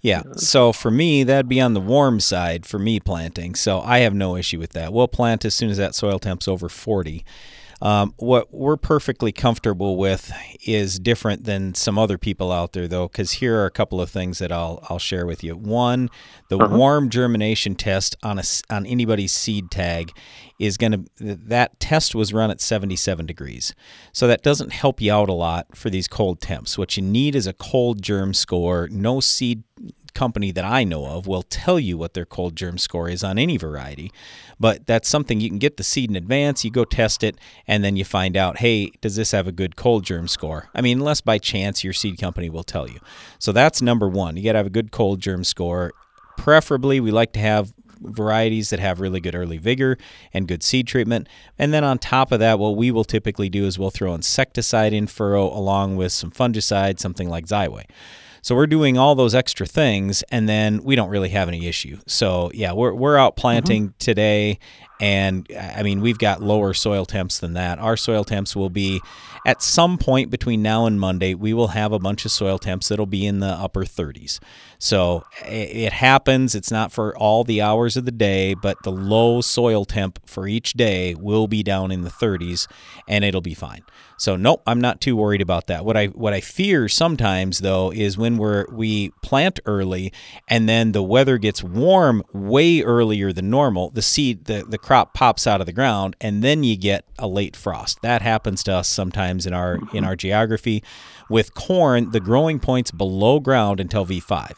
Yeah. 0.00 0.22
So 0.36 0.72
for 0.72 0.90
me, 0.90 1.24
that'd 1.24 1.48
be 1.48 1.60
on 1.60 1.74
the 1.74 1.80
warm 1.80 2.20
side 2.20 2.64
for 2.64 2.78
me 2.78 3.00
planting. 3.00 3.54
So 3.54 3.80
I 3.80 3.98
have 3.98 4.14
no 4.14 4.34
issue 4.36 4.58
with 4.58 4.72
that. 4.72 4.92
We'll 4.92 5.08
plant 5.08 5.44
as 5.44 5.54
soon 5.54 5.70
as 5.70 5.76
that 5.76 5.94
soil 5.94 6.18
temp's 6.18 6.48
over 6.48 6.68
40. 6.68 7.24
Um, 7.82 8.14
what 8.18 8.52
we're 8.52 8.76
perfectly 8.76 9.32
comfortable 9.32 9.96
with 9.96 10.32
is 10.66 10.98
different 10.98 11.44
than 11.44 11.74
some 11.74 11.98
other 11.98 12.18
people 12.18 12.52
out 12.52 12.74
there, 12.74 12.86
though, 12.86 13.08
because 13.08 13.32
here 13.32 13.58
are 13.58 13.66
a 13.66 13.70
couple 13.70 14.00
of 14.00 14.10
things 14.10 14.38
that 14.38 14.52
I'll 14.52 14.84
I'll 14.90 14.98
share 14.98 15.24
with 15.24 15.42
you. 15.42 15.56
One, 15.56 16.10
the 16.48 16.58
warm 16.58 17.08
germination 17.08 17.74
test 17.74 18.16
on 18.22 18.38
a 18.38 18.42
on 18.68 18.84
anybody's 18.84 19.32
seed 19.32 19.70
tag 19.70 20.12
is 20.58 20.76
going 20.76 20.92
to 20.92 21.04
that 21.18 21.80
test 21.80 22.14
was 22.14 22.34
run 22.34 22.50
at 22.50 22.60
77 22.60 23.24
degrees, 23.24 23.74
so 24.12 24.26
that 24.26 24.42
doesn't 24.42 24.72
help 24.72 25.00
you 25.00 25.12
out 25.12 25.30
a 25.30 25.34
lot 25.34 25.74
for 25.74 25.88
these 25.88 26.06
cold 26.06 26.40
temps. 26.40 26.76
What 26.76 26.98
you 26.98 27.02
need 27.02 27.34
is 27.34 27.46
a 27.46 27.54
cold 27.54 28.02
germ 28.02 28.34
score. 28.34 28.88
No 28.90 29.20
seed 29.20 29.64
company 30.14 30.50
that 30.52 30.64
I 30.64 30.84
know 30.84 31.06
of 31.06 31.26
will 31.26 31.42
tell 31.42 31.78
you 31.78 31.96
what 31.96 32.14
their 32.14 32.24
cold 32.24 32.56
germ 32.56 32.78
score 32.78 33.08
is 33.08 33.24
on 33.24 33.38
any 33.38 33.56
variety. 33.56 34.12
But 34.58 34.86
that's 34.86 35.08
something 35.08 35.40
you 35.40 35.48
can 35.48 35.58
get 35.58 35.76
the 35.76 35.82
seed 35.82 36.10
in 36.10 36.16
advance, 36.16 36.64
you 36.64 36.70
go 36.70 36.84
test 36.84 37.22
it, 37.22 37.36
and 37.66 37.82
then 37.82 37.96
you 37.96 38.04
find 38.04 38.36
out, 38.36 38.58
hey, 38.58 38.90
does 39.00 39.16
this 39.16 39.32
have 39.32 39.46
a 39.46 39.52
good 39.52 39.76
cold 39.76 40.04
germ 40.04 40.28
score? 40.28 40.68
I 40.74 40.80
mean, 40.80 40.98
unless 40.98 41.20
by 41.20 41.38
chance 41.38 41.82
your 41.82 41.92
seed 41.92 42.18
company 42.18 42.50
will 42.50 42.64
tell 42.64 42.88
you. 42.88 43.00
So 43.38 43.52
that's 43.52 43.80
number 43.80 44.08
one. 44.08 44.36
You 44.36 44.44
got 44.44 44.52
to 44.52 44.58
have 44.58 44.66
a 44.66 44.70
good 44.70 44.92
cold 44.92 45.20
germ 45.20 45.44
score. 45.44 45.92
Preferably, 46.36 47.00
we 47.00 47.10
like 47.10 47.32
to 47.32 47.40
have 47.40 47.72
varieties 48.02 48.70
that 48.70 48.80
have 48.80 49.00
really 49.00 49.20
good 49.20 49.34
early 49.34 49.58
vigor 49.58 49.98
and 50.32 50.48
good 50.48 50.62
seed 50.62 50.86
treatment. 50.86 51.28
And 51.58 51.72
then 51.72 51.84
on 51.84 51.98
top 51.98 52.32
of 52.32 52.40
that, 52.40 52.58
what 52.58 52.76
we 52.76 52.90
will 52.90 53.04
typically 53.04 53.48
do 53.48 53.66
is 53.66 53.78
we'll 53.78 53.90
throw 53.90 54.14
insecticide 54.14 54.92
in 54.92 55.06
furrow 55.06 55.46
along 55.46 55.96
with 55.96 56.12
some 56.12 56.30
fungicide, 56.30 56.98
something 56.98 57.28
like 57.28 57.46
Xyway. 57.46 57.84
So 58.42 58.54
we're 58.54 58.66
doing 58.66 58.98
all 58.98 59.14
those 59.14 59.34
extra 59.34 59.66
things, 59.66 60.22
and 60.30 60.48
then 60.48 60.82
we 60.82 60.96
don't 60.96 61.10
really 61.10 61.30
have 61.30 61.48
any 61.48 61.66
issue. 61.66 61.98
So 62.06 62.50
yeah, 62.54 62.72
we're 62.72 62.94
we're 62.94 63.16
out 63.16 63.32
mm-hmm. 63.32 63.40
planting 63.40 63.94
today, 63.98 64.58
and 65.00 65.46
I 65.58 65.82
mean 65.82 66.00
we've 66.00 66.18
got 66.18 66.42
lower 66.42 66.74
soil 66.74 67.06
temps 67.06 67.38
than 67.38 67.54
that. 67.54 67.78
Our 67.78 67.96
soil 67.96 68.24
temps 68.24 68.56
will 68.56 68.70
be 68.70 69.00
at 69.46 69.62
some 69.62 69.98
point 69.98 70.30
between 70.30 70.62
now 70.62 70.86
and 70.86 71.00
Monday. 71.00 71.34
We 71.34 71.54
will 71.54 71.68
have 71.68 71.92
a 71.92 71.98
bunch 71.98 72.24
of 72.24 72.30
soil 72.30 72.58
temps 72.58 72.88
that'll 72.88 73.06
be 73.06 73.26
in 73.26 73.40
the 73.40 73.46
upper 73.46 73.84
30s. 73.84 74.38
So 74.78 75.24
it 75.44 75.92
happens. 75.92 76.54
It's 76.54 76.70
not 76.70 76.92
for 76.92 77.16
all 77.16 77.44
the 77.44 77.62
hours 77.62 77.96
of 77.96 78.04
the 78.04 78.12
day, 78.12 78.54
but 78.54 78.76
the 78.82 78.92
low 78.92 79.40
soil 79.40 79.84
temp 79.84 80.18
for 80.26 80.46
each 80.46 80.74
day 80.74 81.14
will 81.14 81.46
be 81.46 81.62
down 81.62 81.90
in 81.90 82.02
the 82.02 82.10
30s, 82.10 82.66
and 83.08 83.24
it'll 83.24 83.40
be 83.40 83.54
fine. 83.54 83.82
So 84.20 84.36
nope, 84.36 84.62
I'm 84.66 84.82
not 84.82 85.00
too 85.00 85.16
worried 85.16 85.40
about 85.40 85.66
that. 85.68 85.82
What 85.82 85.96
I 85.96 86.08
what 86.08 86.34
I 86.34 86.42
fear 86.42 86.90
sometimes 86.90 87.60
though 87.60 87.90
is 87.90 88.18
when 88.18 88.36
we're 88.36 88.66
we 88.70 89.12
plant 89.22 89.60
early 89.64 90.12
and 90.46 90.68
then 90.68 90.92
the 90.92 91.02
weather 91.02 91.38
gets 91.38 91.64
warm 91.64 92.22
way 92.34 92.82
earlier 92.82 93.32
than 93.32 93.48
normal, 93.48 93.88
the 93.88 94.02
seed 94.02 94.44
the, 94.44 94.62
the 94.68 94.76
crop 94.76 95.14
pops 95.14 95.46
out 95.46 95.60
of 95.60 95.66
the 95.66 95.72
ground 95.72 96.16
and 96.20 96.44
then 96.44 96.62
you 96.64 96.76
get 96.76 97.06
a 97.18 97.26
late 97.26 97.56
frost. 97.56 98.02
That 98.02 98.20
happens 98.20 98.62
to 98.64 98.74
us 98.74 98.88
sometimes 98.88 99.46
in 99.46 99.54
our 99.54 99.78
in 99.94 100.04
our 100.04 100.16
geography. 100.16 100.84
With 101.30 101.54
corn, 101.54 102.10
the 102.10 102.20
growing 102.20 102.60
point's 102.60 102.90
below 102.90 103.40
ground 103.40 103.80
until 103.80 104.04
V5, 104.04 104.52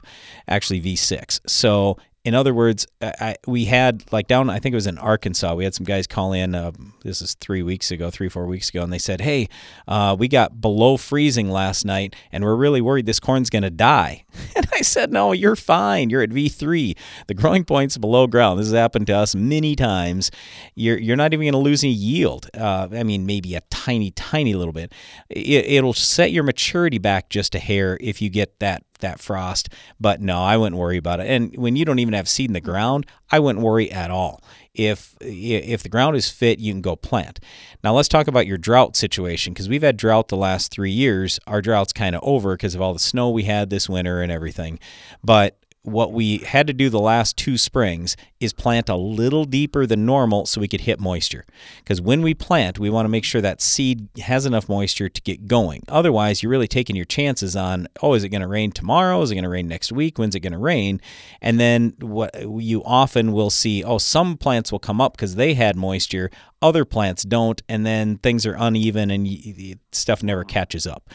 actually 0.48 0.80
V6. 0.80 1.40
So 1.46 1.98
in 2.24 2.34
other 2.34 2.54
words, 2.54 2.86
I, 3.00 3.34
we 3.48 3.64
had 3.64 4.04
like 4.12 4.28
down, 4.28 4.48
I 4.48 4.60
think 4.60 4.74
it 4.74 4.76
was 4.76 4.86
in 4.86 4.96
Arkansas, 4.96 5.54
we 5.54 5.64
had 5.64 5.74
some 5.74 5.84
guys 5.84 6.06
call 6.06 6.32
in. 6.32 6.54
Uh, 6.54 6.70
this 7.02 7.20
is 7.20 7.34
three 7.34 7.64
weeks 7.64 7.90
ago, 7.90 8.10
three, 8.10 8.28
four 8.28 8.46
weeks 8.46 8.68
ago, 8.68 8.82
and 8.82 8.92
they 8.92 8.98
said, 8.98 9.20
Hey, 9.20 9.48
uh, 9.88 10.14
we 10.16 10.28
got 10.28 10.60
below 10.60 10.96
freezing 10.96 11.50
last 11.50 11.84
night, 11.84 12.14
and 12.30 12.44
we're 12.44 12.54
really 12.54 12.80
worried 12.80 13.06
this 13.06 13.18
corn's 13.18 13.50
going 13.50 13.62
to 13.62 13.70
die. 13.70 14.24
And 14.54 14.68
I 14.74 14.82
said, 14.82 15.10
No, 15.10 15.32
you're 15.32 15.56
fine. 15.56 16.10
You're 16.10 16.22
at 16.22 16.30
V3. 16.30 16.96
The 17.26 17.34
growing 17.34 17.64
point's 17.64 17.96
below 17.96 18.26
ground. 18.26 18.60
This 18.60 18.66
has 18.66 18.74
happened 18.74 19.06
to 19.06 19.14
us 19.14 19.34
many 19.34 19.74
times. 19.74 20.30
You're, 20.74 20.98
you're 20.98 21.16
not 21.16 21.32
even 21.32 21.44
going 21.44 21.52
to 21.52 21.58
lose 21.58 21.82
any 21.82 21.92
yield. 21.92 22.48
Uh, 22.54 22.88
I 22.92 23.02
mean, 23.02 23.24
maybe 23.24 23.54
a 23.54 23.62
tiny, 23.70 24.10
tiny 24.10 24.54
little 24.54 24.72
bit. 24.72 24.92
It, 25.30 25.64
it'll 25.66 25.94
set 25.94 26.32
your 26.32 26.44
maturity 26.44 26.98
back 26.98 27.30
just 27.30 27.54
a 27.54 27.58
hair 27.58 27.96
if 28.00 28.20
you 28.20 28.28
get 28.28 28.60
that 28.60 28.84
that 29.02 29.20
frost. 29.20 29.68
But 30.00 30.20
no, 30.20 30.42
I 30.42 30.56
wouldn't 30.56 30.80
worry 30.80 30.96
about 30.96 31.20
it. 31.20 31.28
And 31.28 31.56
when 31.56 31.76
you 31.76 31.84
don't 31.84 31.98
even 31.98 32.14
have 32.14 32.28
seed 32.28 32.50
in 32.50 32.54
the 32.54 32.60
ground, 32.60 33.06
I 33.30 33.38
wouldn't 33.38 33.64
worry 33.64 33.90
at 33.90 34.10
all. 34.10 34.42
If 34.74 35.14
if 35.20 35.82
the 35.82 35.90
ground 35.90 36.16
is 36.16 36.30
fit, 36.30 36.58
you 36.58 36.72
can 36.72 36.80
go 36.80 36.96
plant. 36.96 37.40
Now 37.84 37.94
let's 37.94 38.08
talk 38.08 38.26
about 38.26 38.46
your 38.46 38.56
drought 38.56 38.96
situation 38.96 39.52
because 39.52 39.68
we've 39.68 39.82
had 39.82 39.98
drought 39.98 40.28
the 40.28 40.36
last 40.36 40.72
three 40.72 40.90
years. 40.90 41.38
Our 41.46 41.60
drought's 41.60 41.92
kind 41.92 42.16
of 42.16 42.22
over 42.24 42.54
because 42.54 42.74
of 42.74 42.80
all 42.80 42.94
the 42.94 42.98
snow 42.98 43.28
we 43.28 43.44
had 43.44 43.68
this 43.68 43.88
winter 43.88 44.22
and 44.22 44.32
everything. 44.32 44.78
But 45.22 45.58
what 45.84 46.12
we 46.12 46.38
had 46.38 46.68
to 46.68 46.72
do 46.72 46.88
the 46.88 47.00
last 47.00 47.36
two 47.36 47.58
springs 47.58 48.16
is 48.38 48.52
plant 48.52 48.88
a 48.88 48.94
little 48.94 49.44
deeper 49.44 49.84
than 49.84 50.06
normal 50.06 50.46
so 50.46 50.60
we 50.60 50.68
could 50.68 50.82
hit 50.82 51.00
moisture. 51.00 51.44
Because 51.78 52.00
when 52.00 52.22
we 52.22 52.34
plant, 52.34 52.78
we 52.78 52.88
want 52.88 53.04
to 53.04 53.10
make 53.10 53.24
sure 53.24 53.40
that 53.40 53.60
seed 53.60 54.08
has 54.20 54.46
enough 54.46 54.68
moisture 54.68 55.08
to 55.08 55.20
get 55.22 55.48
going. 55.48 55.82
Otherwise, 55.88 56.42
you're 56.42 56.50
really 56.50 56.68
taking 56.68 56.94
your 56.94 57.04
chances 57.04 57.56
on, 57.56 57.88
oh, 58.00 58.14
is 58.14 58.22
it 58.22 58.28
going 58.28 58.42
to 58.42 58.48
rain 58.48 58.70
tomorrow? 58.70 59.20
Is 59.22 59.32
it 59.32 59.34
going 59.34 59.44
to 59.44 59.50
rain 59.50 59.66
next 59.66 59.90
week? 59.90 60.18
When's 60.18 60.36
it 60.36 60.40
going 60.40 60.52
to 60.52 60.58
rain? 60.58 61.00
And 61.40 61.58
then 61.58 61.94
what 61.98 62.32
you 62.40 62.82
often 62.84 63.32
will 63.32 63.50
see, 63.50 63.82
oh, 63.82 63.98
some 63.98 64.36
plants 64.36 64.70
will 64.70 64.78
come 64.78 65.00
up 65.00 65.16
because 65.16 65.34
they 65.34 65.54
had 65.54 65.74
moisture, 65.74 66.30
other 66.62 66.84
plants 66.84 67.24
don't, 67.24 67.60
and 67.68 67.84
then 67.84 68.18
things 68.18 68.46
are 68.46 68.56
uneven 68.58 69.10
and 69.10 69.24
y- 69.24 69.74
stuff 69.92 70.22
never 70.22 70.44
catches 70.44 70.86
up. 70.86 71.10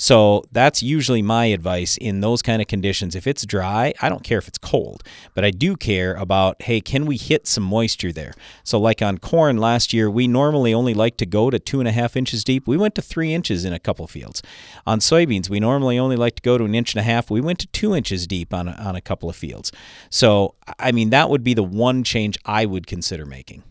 So 0.00 0.44
that's 0.50 0.82
usually 0.82 1.20
my 1.20 1.44
advice 1.44 1.98
in 1.98 2.22
those 2.22 2.40
kind 2.40 2.62
of 2.62 2.68
conditions. 2.68 3.14
If 3.14 3.26
it's 3.26 3.44
dry, 3.44 3.92
I 4.00 4.08
don't 4.08 4.24
care 4.24 4.38
if 4.38 4.48
it's 4.48 4.56
cold, 4.56 5.02
but 5.34 5.44
I 5.44 5.50
do 5.50 5.76
care 5.76 6.14
about, 6.14 6.62
hey, 6.62 6.80
can 6.80 7.04
we 7.04 7.18
hit 7.18 7.46
some 7.46 7.64
moisture 7.64 8.10
there? 8.10 8.32
So, 8.64 8.80
like 8.80 9.02
on 9.02 9.18
corn 9.18 9.58
last 9.58 9.92
year, 9.92 10.10
we 10.10 10.26
normally 10.26 10.72
only 10.72 10.94
like 10.94 11.18
to 11.18 11.26
go 11.26 11.50
to 11.50 11.58
two 11.58 11.80
and 11.80 11.88
a 11.88 11.92
half 11.92 12.16
inches 12.16 12.44
deep. 12.44 12.66
We 12.66 12.78
went 12.78 12.94
to 12.94 13.02
three 13.02 13.34
inches 13.34 13.66
in 13.66 13.74
a 13.74 13.78
couple 13.78 14.06
fields. 14.06 14.42
On 14.86 15.00
soybeans, 15.00 15.50
we 15.50 15.60
normally 15.60 15.98
only 15.98 16.16
like 16.16 16.36
to 16.36 16.42
go 16.42 16.56
to 16.56 16.64
an 16.64 16.74
inch 16.74 16.94
and 16.94 17.00
a 17.00 17.04
half. 17.04 17.30
We 17.30 17.42
went 17.42 17.58
to 17.58 17.66
two 17.66 17.94
inches 17.94 18.26
deep 18.26 18.54
on 18.54 18.68
a, 18.68 18.72
on 18.72 18.96
a 18.96 19.02
couple 19.02 19.28
of 19.28 19.36
fields. 19.36 19.70
So, 20.08 20.54
I 20.78 20.92
mean, 20.92 21.10
that 21.10 21.28
would 21.28 21.44
be 21.44 21.52
the 21.52 21.62
one 21.62 22.04
change 22.04 22.38
I 22.46 22.64
would 22.64 22.86
consider 22.86 23.26
making. 23.26 23.64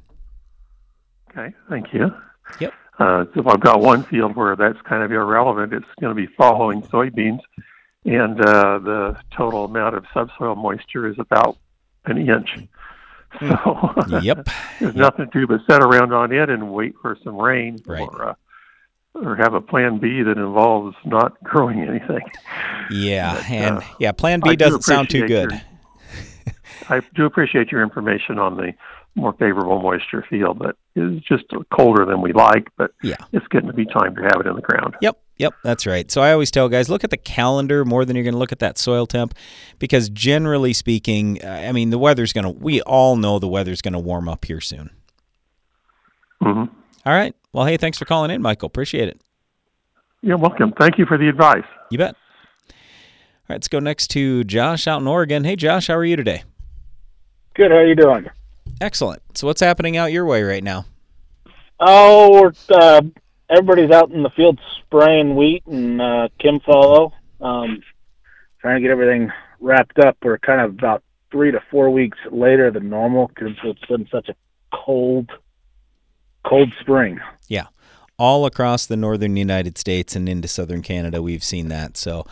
Okay, 1.30 1.54
thank 1.70 1.94
you. 1.94 2.12
Yep. 2.60 2.74
Uh, 2.98 3.26
so 3.34 3.48
I've 3.48 3.60
got 3.62 3.80
one 3.80 4.04
field 4.04 4.36
where 4.36 4.56
that's 4.56 4.82
kind 4.82 5.04
of 5.04 5.12
irrelevant. 5.12 5.74
It's 5.74 5.86
going 6.02 6.16
to 6.16 6.20
be 6.28 6.28
following 6.36 6.82
soybeans, 6.84 7.40
and 8.06 8.40
uh, 8.42 8.80
the 8.80 9.18
total 9.32 9.66
amount 9.66 9.96
of 9.96 10.06
subsoil 10.14 10.56
moisture 10.56 11.08
is 11.08 11.18
about 11.20 11.58
an 12.06 12.18
inch. 12.18 12.58
So 13.40 13.94
Yep. 14.22 14.48
there's 14.82 14.96
nothing 14.96 15.30
to 15.30 15.40
do 15.40 15.48
but 15.48 15.62
sit 15.70 15.82
around 15.84 16.14
on 16.14 16.32
it 16.32 16.50
and 16.50 16.74
wait 16.74 16.96
for 17.02 17.16
some 17.24 17.38
rain, 17.38 17.78
Right. 17.86 18.02
or 18.02 18.30
uh, 18.30 18.34
or 19.16 19.36
have 19.36 19.54
a 19.54 19.62
plan 19.62 19.98
B 20.00 20.22
that 20.24 20.38
involves 20.38 20.96
not 21.06 21.42
growing 21.44 21.82
anything. 21.82 22.22
Yeah. 22.92 23.36
But, 23.36 23.50
And 23.52 23.78
uh, 23.78 23.82
yeah, 24.00 24.12
plan 24.12 24.42
I 24.44 24.50
B 24.50 24.56
do 24.56 24.66
doesn't 24.66 24.84
sound 24.84 25.10
too 25.10 25.28
good. 25.28 25.52
your- 25.52 25.62
I 26.90 27.02
do 27.14 27.26
appreciate 27.26 27.72
your 27.72 27.84
information 27.84 28.40
on 28.40 28.58
the 28.58 28.74
more 29.20 29.34
favorable 29.34 29.80
moisture 29.82 30.26
feel, 30.30 30.54
but 30.54 30.76
it's 30.96 31.26
just 31.28 31.44
colder 31.74 32.06
than 32.06 32.22
we 32.22 32.34
like. 32.34 32.68
But 32.78 32.92
Yeah. 33.04 33.16
it's 33.32 33.46
getting 33.48 33.68
to 33.68 33.74
be 33.74 33.86
time 33.86 34.16
to 34.16 34.22
have 34.22 34.42
it 34.44 34.48
in 34.48 34.56
the 34.56 34.62
ground. 34.62 34.96
Yep, 35.02 35.18
yep, 35.38 35.54
that's 35.64 35.86
right. 35.86 36.10
So 36.12 36.22
I 36.22 36.32
always 36.32 36.52
tell 36.52 36.70
guys 36.70 36.90
look 36.90 37.04
at 37.04 37.10
the 37.10 37.18
calendar 37.18 37.86
more 37.86 38.06
than 38.06 38.16
you're 38.16 38.24
going 38.24 38.34
to 38.34 38.40
look 38.40 38.52
at 38.52 38.60
that 38.60 38.78
soil 38.78 39.06
temp 39.06 39.34
because 39.78 40.10
generally 40.10 40.74
speaking, 40.74 41.40
uh, 41.44 41.48
I 41.68 41.72
mean, 41.72 41.90
the 41.90 41.98
weather's 42.00 42.34
going 42.34 42.46
to, 42.46 42.50
we 42.50 42.82
all 42.82 43.16
know 43.16 43.40
the 43.40 43.48
weather's 43.48 43.82
going 43.82 43.94
to 43.94 44.00
warm 44.00 44.28
up 44.30 44.46
here 44.46 44.62
soon. 44.62 44.90
hmm 46.42 46.64
All 47.06 47.14
right. 47.14 47.36
Well, 47.54 47.66
hey, 47.66 47.78
thanks 47.78 47.98
for 47.98 48.06
calling 48.06 48.32
in, 48.32 48.42
Michael. 48.42 48.68
Appreciate 48.68 49.10
it. 49.10 49.20
You're 50.22 50.38
welcome. 50.38 50.74
Thank 50.80 50.98
you 50.98 51.06
for 51.06 51.18
the 51.18 51.28
advice. 51.30 51.64
You 51.90 51.98
bet. 51.98 52.16
All 52.70 52.76
right, 53.54 53.56
let's 53.56 53.68
go 53.68 53.80
next 53.80 54.08
to 54.12 54.44
Josh 54.44 54.86
out 54.88 55.02
in 55.02 55.08
Oregon. 55.08 55.44
Hey, 55.44 55.56
Josh, 55.56 55.88
how 55.88 55.96
are 55.96 56.06
you 56.06 56.16
today? 56.16 56.44
Good. 57.56 57.72
How 57.72 57.78
are 57.78 57.88
you 57.88 57.96
doing? 57.96 58.28
Excellent. 58.82 59.22
So, 59.38 59.48
what's 59.48 59.62
happening 59.62 59.98
out 59.98 60.12
your 60.12 60.26
way 60.26 60.44
right 60.44 60.64
now? 60.64 60.86
Oh, 61.80 62.42
we're, 62.42 62.54
uh, 62.78 63.02
everybody's 63.50 63.92
out 63.92 64.12
in 64.12 64.24
the 64.24 64.30
field 64.30 64.60
spraying 64.80 65.36
wheat 65.36 65.66
and 65.66 66.02
uh, 66.02 66.30
chem 66.40 66.60
fallow, 66.60 67.14
um, 67.42 67.82
trying 68.60 68.76
to 68.76 68.82
get 68.82 68.92
everything 68.92 69.32
wrapped 69.60 70.00
up. 70.00 70.18
We're 70.24 70.38
kind 70.40 70.62
of 70.62 70.72
about 70.72 71.04
three 71.32 71.52
to 71.52 71.62
four 71.72 71.90
weeks 71.90 72.18
later 72.32 72.72
than 72.72 72.90
normal 72.90 73.28
because 73.28 73.52
it's 73.64 73.86
been 73.86 74.08
such 74.12 74.30
a 74.30 74.36
cold, 74.74 75.30
cold 76.46 76.72
spring. 76.80 77.20
Yeah. 77.48 77.68
All 78.18 78.46
across 78.46 78.86
the 78.86 78.98
northern 78.98 79.38
United 79.38 79.78
States 79.78 80.16
and 80.16 80.28
into 80.28 80.48
southern 80.48 80.82
Canada, 80.82 81.22
we've 81.22 81.44
seen 81.44 81.70
that. 81.70 81.96
So, 81.96 82.26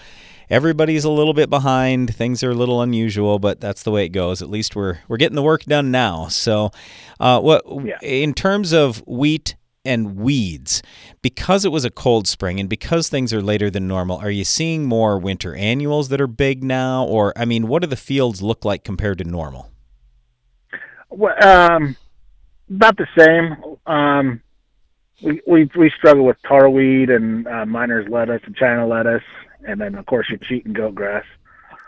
everybody's 0.49 1.03
a 1.03 1.09
little 1.09 1.33
bit 1.33 1.49
behind. 1.49 2.13
Things 2.13 2.43
are 2.43 2.51
a 2.51 2.55
little 2.55 2.81
unusual, 2.81 3.39
but 3.39 3.59
that's 3.59 3.83
the 3.83 3.91
way 3.91 4.05
it 4.05 4.09
goes. 4.09 4.41
At 4.41 4.49
least 4.49 4.75
we're 4.75 4.99
we're 5.07 5.17
getting 5.17 5.35
the 5.35 5.43
work 5.43 5.63
done 5.63 5.91
now. 5.91 6.27
So, 6.27 6.71
uh, 7.19 7.39
what 7.39 7.63
Yeah. 7.85 7.97
in 8.01 8.33
terms 8.33 8.71
of 8.73 9.03
wheat 9.07 9.55
and 9.85 10.17
weeds, 10.17 10.81
because 11.21 11.63
it 11.63 11.71
was 11.71 11.85
a 11.85 11.89
cold 11.89 12.27
spring 12.27 12.59
and 12.59 12.67
because 12.67 13.07
things 13.07 13.33
are 13.33 13.41
later 13.41 13.69
than 13.69 13.87
normal, 13.87 14.17
are 14.17 14.29
you 14.29 14.43
seeing 14.43 14.83
more 14.85 15.17
winter 15.17 15.55
annuals 15.55 16.09
that 16.09 16.19
are 16.19 16.27
big 16.27 16.61
now, 16.63 17.05
or 17.05 17.31
I 17.37 17.45
mean, 17.45 17.67
what 17.67 17.81
do 17.83 17.87
the 17.87 17.95
fields 17.95 18.41
look 18.41 18.65
like 18.65 18.83
compared 18.83 19.17
to 19.19 19.23
normal? 19.23 19.69
Well, 21.09 21.35
um, 21.41 21.95
about 22.69 22.97
the 22.97 23.07
same. 23.17 23.77
Um, 23.85 24.41
we 25.23 25.41
we 25.47 25.69
we 25.75 25.89
struggle 25.97 26.25
with 26.25 26.37
tarweed 26.43 27.09
and 27.09 27.47
uh, 27.47 27.65
miner's 27.65 28.07
lettuce 28.09 28.41
and 28.45 28.55
China 28.55 28.85
lettuce, 28.85 29.23
and 29.65 29.79
then 29.79 29.95
of 29.95 30.05
course 30.05 30.29
your 30.29 30.39
cheat 30.39 30.65
and 30.65 30.75
goat 30.75 30.95
grass. 30.95 31.25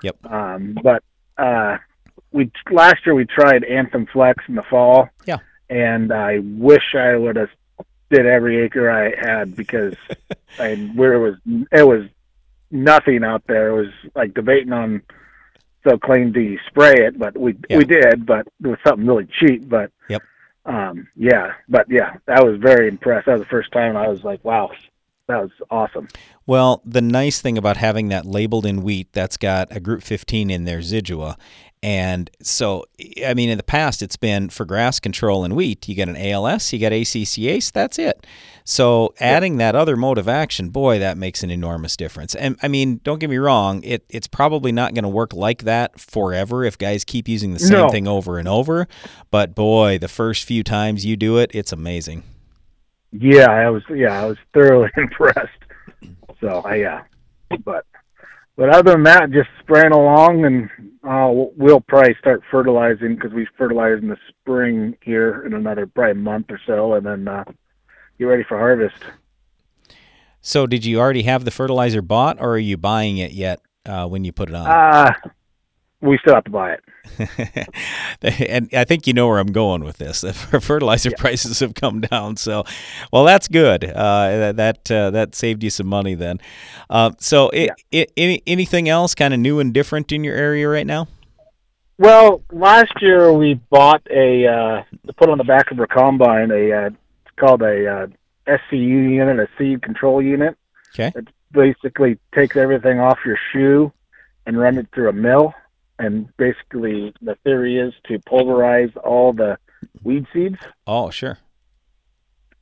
Yep. 0.03 0.25
Um, 0.25 0.77
but 0.81 1.03
uh, 1.37 1.77
we 2.31 2.51
last 2.71 3.05
year 3.05 3.15
we 3.15 3.25
tried 3.25 3.63
Anthem 3.63 4.05
Flex 4.11 4.43
in 4.47 4.55
the 4.55 4.63
fall. 4.63 5.09
Yeah. 5.25 5.37
And 5.69 6.11
I 6.11 6.39
wish 6.39 6.95
I 6.95 7.15
would 7.15 7.35
have 7.35 7.49
did 8.09 8.25
every 8.25 8.63
acre 8.63 8.89
I 8.89 9.13
had 9.15 9.55
because 9.55 9.93
I 10.59 10.75
where 10.95 11.13
it 11.13 11.19
was 11.19 11.35
it 11.71 11.87
was 11.87 12.05
nothing 12.71 13.23
out 13.23 13.43
there. 13.47 13.69
It 13.69 13.75
was 13.85 13.93
like 14.15 14.33
debating 14.33 14.73
on 14.73 15.01
so 15.87 15.97
clean 15.97 16.31
do 16.31 16.41
you 16.41 16.59
spray 16.67 16.93
it, 17.05 17.17
but 17.19 17.37
we 17.37 17.55
Yeah. 17.69 17.77
we 17.77 17.85
did, 17.85 18.25
but 18.25 18.47
it 18.63 18.67
was 18.67 18.79
something 18.85 19.05
really 19.07 19.27
cheap. 19.39 19.67
But 19.69 19.91
Yep. 20.09 20.23
um, 20.65 21.07
yeah, 21.15 21.53
but 21.67 21.85
yeah, 21.89 22.15
I 22.27 22.41
was 22.43 22.57
very 22.59 22.87
impressed. 22.87 23.27
That 23.27 23.33
was 23.33 23.41
the 23.41 23.47
first 23.47 23.71
time 23.71 23.95
I 23.95 24.07
was 24.07 24.23
like, 24.23 24.43
wow, 24.43 24.71
that 25.29 25.41
was 25.41 25.51
awesome. 25.71 26.07
Well, 26.45 26.81
the 26.83 27.01
nice 27.01 27.39
thing 27.39 27.57
about 27.57 27.77
having 27.77 28.09
that 28.09 28.25
labeled 28.25 28.65
in 28.65 28.81
wheat, 28.81 29.13
that's 29.13 29.37
got 29.37 29.67
a 29.69 29.79
group 29.79 30.03
15 30.03 30.49
in 30.49 30.65
there, 30.65 30.79
Zidua. 30.79 31.37
And 31.81 32.29
so, 32.41 32.83
I 33.25 33.33
mean, 33.33 33.49
in 33.49 33.55
the 33.57 33.63
past, 33.63 34.01
it's 34.01 34.17
been 34.17 34.49
for 34.49 34.65
grass 34.65 34.99
control 34.99 35.45
in 35.45 35.55
wheat, 35.55 35.87
you 35.87 35.95
get 35.95 36.09
an 36.09 36.17
ALS, 36.17 36.73
you 36.73 36.79
got 36.79 36.91
ACCase, 36.91 37.71
that's 37.71 37.97
it. 37.97 38.27
So, 38.65 39.13
adding 39.21 39.57
that 39.57 39.75
other 39.75 39.95
mode 39.95 40.17
of 40.17 40.27
action, 40.27 40.69
boy, 40.71 40.99
that 40.99 41.17
makes 41.17 41.41
an 41.41 41.49
enormous 41.49 41.95
difference. 41.95 42.35
And 42.35 42.57
I 42.61 42.67
mean, 42.67 42.99
don't 43.05 43.19
get 43.19 43.29
me 43.29 43.37
wrong, 43.37 43.81
it, 43.83 44.03
it's 44.09 44.27
probably 44.27 44.73
not 44.73 44.93
going 44.93 45.03
to 45.03 45.09
work 45.09 45.33
like 45.33 45.63
that 45.63 45.97
forever 45.99 46.65
if 46.65 46.77
guys 46.77 47.05
keep 47.05 47.29
using 47.29 47.53
the 47.53 47.59
same 47.59 47.77
No. 47.77 47.89
thing 47.89 48.07
over 48.09 48.37
and 48.39 48.47
over. 48.47 48.85
But 49.31 49.55
boy, 49.55 49.99
the 49.99 50.09
first 50.09 50.43
few 50.43 50.63
times 50.65 51.05
you 51.05 51.15
do 51.15 51.37
it, 51.37 51.49
it's 51.53 51.71
amazing. 51.71 52.23
Yeah, 53.11 53.49
I 53.49 53.69
was 53.69 53.83
yeah, 53.89 54.21
I 54.21 54.25
was 54.25 54.37
thoroughly 54.53 54.89
impressed. 54.97 55.49
So 56.41 56.61
I 56.65 56.75
yeah, 56.75 57.03
but 57.63 57.85
but 58.55 58.69
other 58.69 58.91
than 58.91 59.03
that, 59.03 59.31
just 59.31 59.49
spraying 59.61 59.91
along, 59.91 60.45
and 60.45 60.69
uh, 61.03 61.29
we'll 61.31 61.81
probably 61.81 62.15
start 62.19 62.43
fertilizing 62.51 63.15
because 63.15 63.31
we 63.31 63.47
fertilize 63.57 63.99
in 64.01 64.09
the 64.09 64.17
spring 64.27 64.97
here 65.01 65.43
in 65.45 65.53
another 65.53 65.87
probably 65.87 66.21
month 66.21 66.47
or 66.49 66.59
so, 66.67 66.93
and 66.93 67.05
then 67.05 67.27
uh, 67.27 67.43
get 68.17 68.25
ready 68.25 68.43
for 68.43 68.57
harvest. 68.57 69.01
So, 70.41 70.67
did 70.67 70.85
you 70.85 70.99
already 70.99 71.23
have 71.23 71.45
the 71.45 71.51
fertilizer 71.51 72.01
bought, 72.01 72.39
or 72.39 72.53
are 72.53 72.57
you 72.57 72.77
buying 72.77 73.17
it 73.17 73.31
yet 73.31 73.61
uh, 73.85 74.07
when 74.07 74.23
you 74.23 74.31
put 74.31 74.49
it 74.49 74.55
on? 74.55 74.67
Uh 74.67 75.13
we 76.01 76.17
still 76.19 76.33
have 76.33 76.45
to 76.45 76.49
buy 76.49 76.73
it. 76.73 77.69
and 78.49 78.69
I 78.73 78.83
think 78.83 79.07
you 79.07 79.13
know 79.13 79.27
where 79.27 79.39
I'm 79.39 79.51
going 79.51 79.83
with 79.83 79.97
this. 79.97 80.21
The 80.21 80.33
fertilizer 80.61 81.11
prices 81.17 81.59
have 81.59 81.73
come 81.73 82.01
down, 82.01 82.37
so 82.37 82.63
well, 83.11 83.25
that's 83.25 83.47
good. 83.47 83.83
Uh, 83.83 84.53
that 84.53 84.55
that, 84.57 84.91
uh, 84.91 85.09
that 85.11 85.35
saved 85.35 85.63
you 85.63 85.69
some 85.69 85.87
money 85.87 86.15
then. 86.15 86.39
Uh, 86.89 87.11
so, 87.19 87.49
it, 87.49 87.71
it, 87.91 88.11
any, 88.15 88.41
anything 88.47 88.87
else 88.87 89.15
kind 89.15 89.33
of 89.33 89.39
new 89.39 89.59
and 89.59 89.73
different 89.73 90.11
in 90.11 90.23
your 90.23 90.35
area 90.35 90.67
right 90.67 90.87
now? 90.87 91.07
Well, 91.97 92.41
last 92.51 92.93
year 93.01 93.33
we 93.33 93.55
bought 93.55 94.01
a 94.09 94.47
uh, 94.47 94.83
put 95.17 95.29
on 95.29 95.37
the 95.37 95.43
back 95.43 95.71
of 95.71 95.79
our 95.79 95.87
combine 95.87 96.49
a 96.49 96.71
uh, 96.71 96.85
it's 96.87 97.35
called 97.37 97.61
a 97.61 97.87
uh, 97.87 98.07
SCU 98.47 99.11
unit, 99.11 99.37
a 99.37 99.49
seed 99.57 99.81
control 99.81 100.21
unit. 100.21 100.57
Okay. 100.93 101.11
It 101.13 101.27
basically 101.51 102.17
takes 102.33 102.55
everything 102.55 103.01
off 103.01 103.19
your 103.25 103.37
shoe 103.51 103.91
and 104.45 104.57
run 104.57 104.77
it 104.77 104.87
through 104.93 105.09
a 105.09 105.13
mill. 105.13 105.53
And 105.99 106.29
basically, 106.37 107.13
the 107.21 107.35
theory 107.43 107.77
is 107.77 107.93
to 108.07 108.17
pulverize 108.19 108.89
all 109.03 109.33
the 109.33 109.57
weed 110.01 110.25
seeds. 110.33 110.55
Oh, 110.87 111.09
sure. 111.11 111.37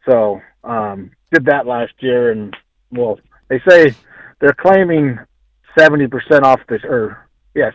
So 0.09 0.41
um, 0.63 1.11
did 1.31 1.45
that 1.45 1.65
last 1.67 1.93
year, 1.99 2.31
and 2.31 2.55
well, 2.91 3.19
they 3.49 3.61
say 3.69 3.93
they're 4.39 4.55
claiming 4.59 5.19
seventy 5.77 6.07
percent 6.07 6.43
off 6.43 6.59
the 6.67 6.79
or 6.87 7.27
yes, 7.53 7.73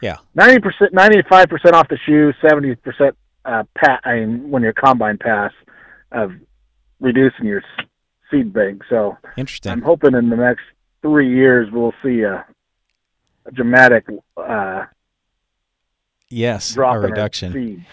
Yeah. 0.00 0.16
ninety 0.34 0.60
percent, 0.60 0.92
ninety-five 0.94 1.48
percent 1.48 1.74
off 1.74 1.88
the 1.88 1.98
shoe, 2.06 2.32
seventy 2.40 2.74
percent 2.74 3.16
uh, 3.44 3.64
pat. 3.76 4.00
I 4.04 4.14
mean, 4.14 4.50
when 4.50 4.62
your 4.62 4.72
combine 4.72 5.18
pass 5.18 5.52
of 6.12 6.32
reducing 7.00 7.46
your 7.46 7.62
seed 8.30 8.52
bank. 8.52 8.82
So 8.88 9.18
Interesting. 9.36 9.72
I'm 9.72 9.82
hoping 9.82 10.14
in 10.14 10.30
the 10.30 10.36
next 10.36 10.62
three 11.02 11.34
years 11.34 11.68
we'll 11.72 11.94
see 12.02 12.20
a, 12.22 12.46
a 13.44 13.50
dramatic 13.50 14.06
uh, 14.36 14.84
yes, 16.32 16.74
drop 16.74 16.96
a 16.96 17.00
reduction. 17.00 17.84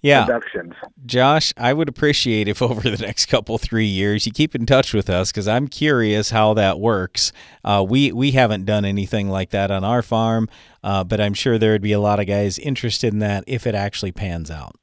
Yeah. 0.00 0.26
reductions. 0.26 0.74
Josh, 1.06 1.52
I 1.56 1.72
would 1.72 1.88
appreciate 1.88 2.48
if 2.48 2.62
over 2.62 2.88
the 2.88 3.04
next 3.04 3.26
couple 3.26 3.58
three 3.58 3.86
years 3.86 4.26
you 4.26 4.32
keep 4.32 4.54
in 4.54 4.66
touch 4.66 4.94
with 4.94 5.10
us 5.10 5.32
because 5.32 5.48
I'm 5.48 5.68
curious 5.68 6.30
how 6.30 6.54
that 6.54 6.78
works. 6.78 7.32
Uh, 7.64 7.84
we 7.86 8.12
we 8.12 8.32
haven't 8.32 8.64
done 8.64 8.84
anything 8.84 9.28
like 9.28 9.50
that 9.50 9.70
on 9.70 9.84
our 9.84 10.02
farm, 10.02 10.48
uh, 10.84 11.04
but 11.04 11.20
I'm 11.20 11.34
sure 11.34 11.58
there 11.58 11.72
would 11.72 11.82
be 11.82 11.92
a 11.92 12.00
lot 12.00 12.20
of 12.20 12.26
guys 12.26 12.58
interested 12.58 13.12
in 13.12 13.18
that 13.20 13.44
if 13.46 13.66
it 13.66 13.74
actually 13.74 14.12
pans 14.12 14.50
out. 14.50 14.76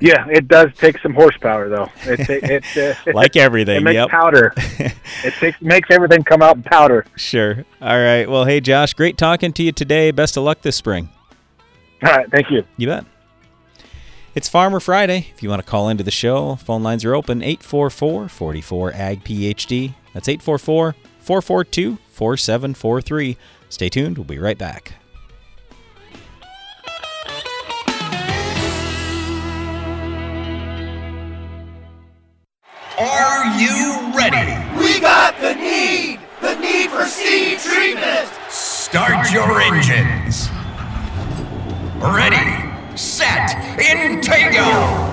Yeah, 0.00 0.26
it 0.28 0.48
does 0.48 0.68
take 0.76 0.98
some 0.98 1.14
horsepower 1.14 1.68
though. 1.68 1.88
It 2.02 2.28
it, 2.28 2.64
it 2.76 2.98
uh, 3.06 3.12
Like 3.14 3.36
everything, 3.36 3.76
it 3.76 3.82
makes 3.84 3.94
yep. 3.94 4.08
powder. 4.08 4.52
it 4.56 5.34
takes 5.38 5.62
makes 5.62 5.88
everything 5.90 6.24
come 6.24 6.42
out 6.42 6.56
in 6.56 6.64
powder. 6.64 7.06
Sure. 7.16 7.64
All 7.80 7.96
right. 7.96 8.28
Well, 8.28 8.44
hey 8.44 8.60
Josh, 8.60 8.92
great 8.92 9.16
talking 9.16 9.52
to 9.52 9.62
you 9.62 9.70
today. 9.70 10.10
Best 10.10 10.36
of 10.36 10.42
luck 10.42 10.62
this 10.62 10.76
spring. 10.76 11.10
All 12.04 12.12
right, 12.12 12.30
thank 12.30 12.50
you. 12.50 12.64
You 12.76 12.88
bet. 12.88 13.06
It's 14.34 14.48
Farmer 14.48 14.80
Friday. 14.80 15.28
If 15.34 15.42
you 15.42 15.48
want 15.48 15.64
to 15.64 15.70
call 15.70 15.88
into 15.88 16.02
the 16.02 16.10
show, 16.10 16.56
phone 16.56 16.82
lines 16.82 17.04
are 17.04 17.14
open 17.14 17.42
844 17.42 18.28
44 18.28 18.92
AG 18.92 19.20
PhD. 19.20 19.94
That's 20.12 20.28
844 20.28 20.94
442 21.20 21.98
4743. 22.10 23.36
Stay 23.68 23.88
tuned. 23.88 24.18
We'll 24.18 24.24
be 24.24 24.38
right 24.38 24.58
back. 24.58 24.94
Are 32.98 33.58
you 33.58 34.12
ready? 34.16 34.78
We 34.78 35.00
got 35.00 35.40
the 35.40 35.54
need! 35.54 36.20
The 36.40 36.54
need 36.56 36.90
for 36.90 37.04
seed 37.06 37.58
treatment! 37.58 38.28
Start 38.48 39.32
your 39.32 39.60
engines. 39.60 40.53
Ready, 42.04 42.36
set, 42.98 43.56
Intego! 43.78 45.06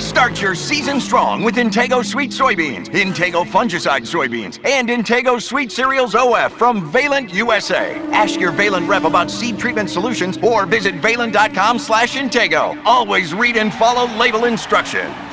Start 0.00 0.40
your 0.40 0.54
season 0.54 0.98
strong 0.98 1.42
with 1.42 1.56
Intego 1.56 2.02
Suite 2.02 2.30
Soybeans, 2.30 2.86
Intego 2.88 3.44
Fungicide 3.44 4.06
Soybeans, 4.06 4.58
and 4.66 4.88
Intego 4.88 5.38
Suite 5.42 5.70
Cereals 5.70 6.14
OF 6.14 6.54
from 6.54 6.90
Valent 6.90 7.34
USA. 7.34 7.96
Ask 8.12 8.40
your 8.40 8.50
Valent 8.50 8.88
rep 8.88 9.04
about 9.04 9.30
seed 9.30 9.58
treatment 9.58 9.90
solutions 9.90 10.38
or 10.38 10.64
visit 10.64 10.94
valent.com 11.02 11.78
slash 11.78 12.16
Intego. 12.16 12.80
Always 12.86 13.34
read 13.34 13.58
and 13.58 13.70
follow 13.74 14.10
label 14.16 14.46
instructions. 14.46 15.27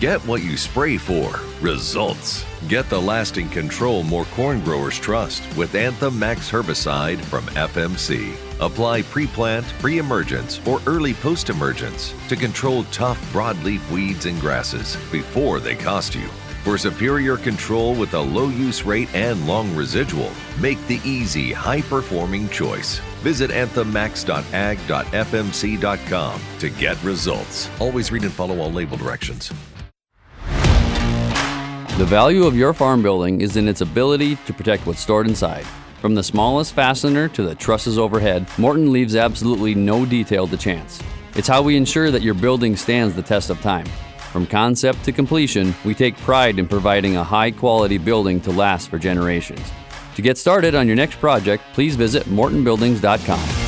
Get 0.00 0.20
what 0.26 0.42
you 0.44 0.56
spray 0.56 0.96
for. 0.96 1.40
Results. 1.60 2.44
Get 2.68 2.88
the 2.88 3.00
lasting 3.00 3.48
control 3.48 4.04
more 4.04 4.26
corn 4.26 4.60
growers 4.60 4.96
trust 4.96 5.42
with 5.56 5.74
Anthem 5.74 6.16
Max 6.16 6.48
herbicide 6.48 7.20
from 7.20 7.44
FMC. 7.46 8.36
Apply 8.60 9.02
pre-plant, 9.02 9.66
pre-emergence, 9.80 10.60
or 10.68 10.80
early 10.86 11.14
post-emergence 11.14 12.14
to 12.28 12.36
control 12.36 12.84
tough 12.92 13.20
broadleaf 13.32 13.90
weeds 13.90 14.26
and 14.26 14.40
grasses 14.40 14.96
before 15.10 15.58
they 15.58 15.74
cost 15.74 16.14
you. 16.14 16.28
For 16.62 16.78
superior 16.78 17.36
control 17.36 17.96
with 17.96 18.14
a 18.14 18.20
low 18.20 18.50
use 18.50 18.84
rate 18.84 19.12
and 19.16 19.48
long 19.48 19.74
residual, 19.74 20.30
make 20.60 20.78
the 20.86 21.00
easy, 21.04 21.52
high 21.52 21.82
performing 21.82 22.48
choice. 22.50 23.00
Visit 23.24 23.50
anthemmax.ag.fmc.com 23.50 26.40
to 26.60 26.70
get 26.70 27.02
results. 27.02 27.68
Always 27.80 28.12
read 28.12 28.22
and 28.22 28.32
follow 28.32 28.60
all 28.60 28.72
label 28.72 28.96
directions. 28.96 29.52
The 31.98 32.04
value 32.04 32.44
of 32.44 32.56
your 32.56 32.72
farm 32.74 33.02
building 33.02 33.40
is 33.40 33.56
in 33.56 33.66
its 33.66 33.80
ability 33.80 34.36
to 34.46 34.52
protect 34.52 34.86
what's 34.86 35.00
stored 35.00 35.26
inside. 35.26 35.66
From 36.00 36.14
the 36.14 36.22
smallest 36.22 36.72
fastener 36.72 37.26
to 37.30 37.42
the 37.42 37.56
trusses 37.56 37.98
overhead, 37.98 38.46
Morton 38.56 38.92
leaves 38.92 39.16
absolutely 39.16 39.74
no 39.74 40.06
detail 40.06 40.46
to 40.46 40.56
chance. 40.56 41.02
It's 41.34 41.48
how 41.48 41.60
we 41.60 41.76
ensure 41.76 42.12
that 42.12 42.22
your 42.22 42.34
building 42.34 42.76
stands 42.76 43.16
the 43.16 43.22
test 43.22 43.50
of 43.50 43.60
time. 43.62 43.86
From 44.30 44.46
concept 44.46 45.02
to 45.06 45.12
completion, 45.12 45.74
we 45.84 45.92
take 45.92 46.16
pride 46.18 46.60
in 46.60 46.68
providing 46.68 47.16
a 47.16 47.24
high 47.24 47.50
quality 47.50 47.98
building 47.98 48.40
to 48.42 48.52
last 48.52 48.90
for 48.90 48.98
generations. 49.00 49.68
To 50.14 50.22
get 50.22 50.38
started 50.38 50.76
on 50.76 50.86
your 50.86 50.94
next 50.94 51.16
project, 51.16 51.64
please 51.72 51.96
visit 51.96 52.26
mortonbuildings.com. 52.26 53.67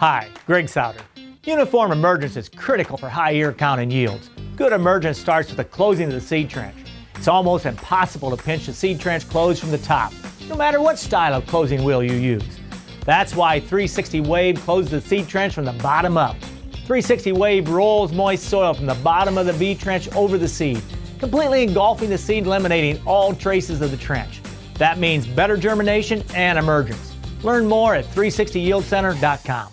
Hi, 0.00 0.30
Greg 0.46 0.66
Sauder. 0.66 1.02
Uniform 1.44 1.92
emergence 1.92 2.34
is 2.34 2.48
critical 2.48 2.96
for 2.96 3.10
high 3.10 3.32
ear 3.32 3.52
count 3.52 3.82
and 3.82 3.92
yields. 3.92 4.30
Good 4.56 4.72
emergence 4.72 5.18
starts 5.18 5.48
with 5.48 5.58
the 5.58 5.64
closing 5.64 6.06
of 6.06 6.14
the 6.14 6.22
seed 6.22 6.48
trench. 6.48 6.74
It's 7.16 7.28
almost 7.28 7.66
impossible 7.66 8.34
to 8.34 8.42
pinch 8.42 8.64
the 8.64 8.72
seed 8.72 8.98
trench 8.98 9.28
closed 9.28 9.60
from 9.60 9.70
the 9.70 9.76
top, 9.76 10.14
no 10.48 10.56
matter 10.56 10.80
what 10.80 10.98
style 10.98 11.34
of 11.34 11.46
closing 11.46 11.84
wheel 11.84 12.02
you 12.02 12.14
use. 12.14 12.60
That's 13.04 13.36
why 13.36 13.60
360 13.60 14.22
Wave 14.22 14.58
closes 14.62 14.90
the 14.90 15.02
seed 15.02 15.28
trench 15.28 15.52
from 15.52 15.66
the 15.66 15.74
bottom 15.74 16.16
up. 16.16 16.40
360 16.86 17.32
Wave 17.32 17.68
rolls 17.68 18.10
moist 18.10 18.44
soil 18.44 18.72
from 18.72 18.86
the 18.86 18.94
bottom 18.94 19.36
of 19.36 19.44
the 19.44 19.52
V 19.52 19.74
trench 19.74 20.10
over 20.16 20.38
the 20.38 20.48
seed, 20.48 20.82
completely 21.18 21.62
engulfing 21.62 22.08
the 22.08 22.16
seed, 22.16 22.46
eliminating 22.46 22.98
all 23.06 23.34
traces 23.34 23.82
of 23.82 23.90
the 23.90 23.98
trench. 23.98 24.40
That 24.76 24.96
means 24.96 25.26
better 25.26 25.58
germination 25.58 26.22
and 26.34 26.58
emergence. 26.58 27.14
Learn 27.42 27.66
more 27.66 27.94
at 27.94 28.06
360yieldcenter.com. 28.06 29.72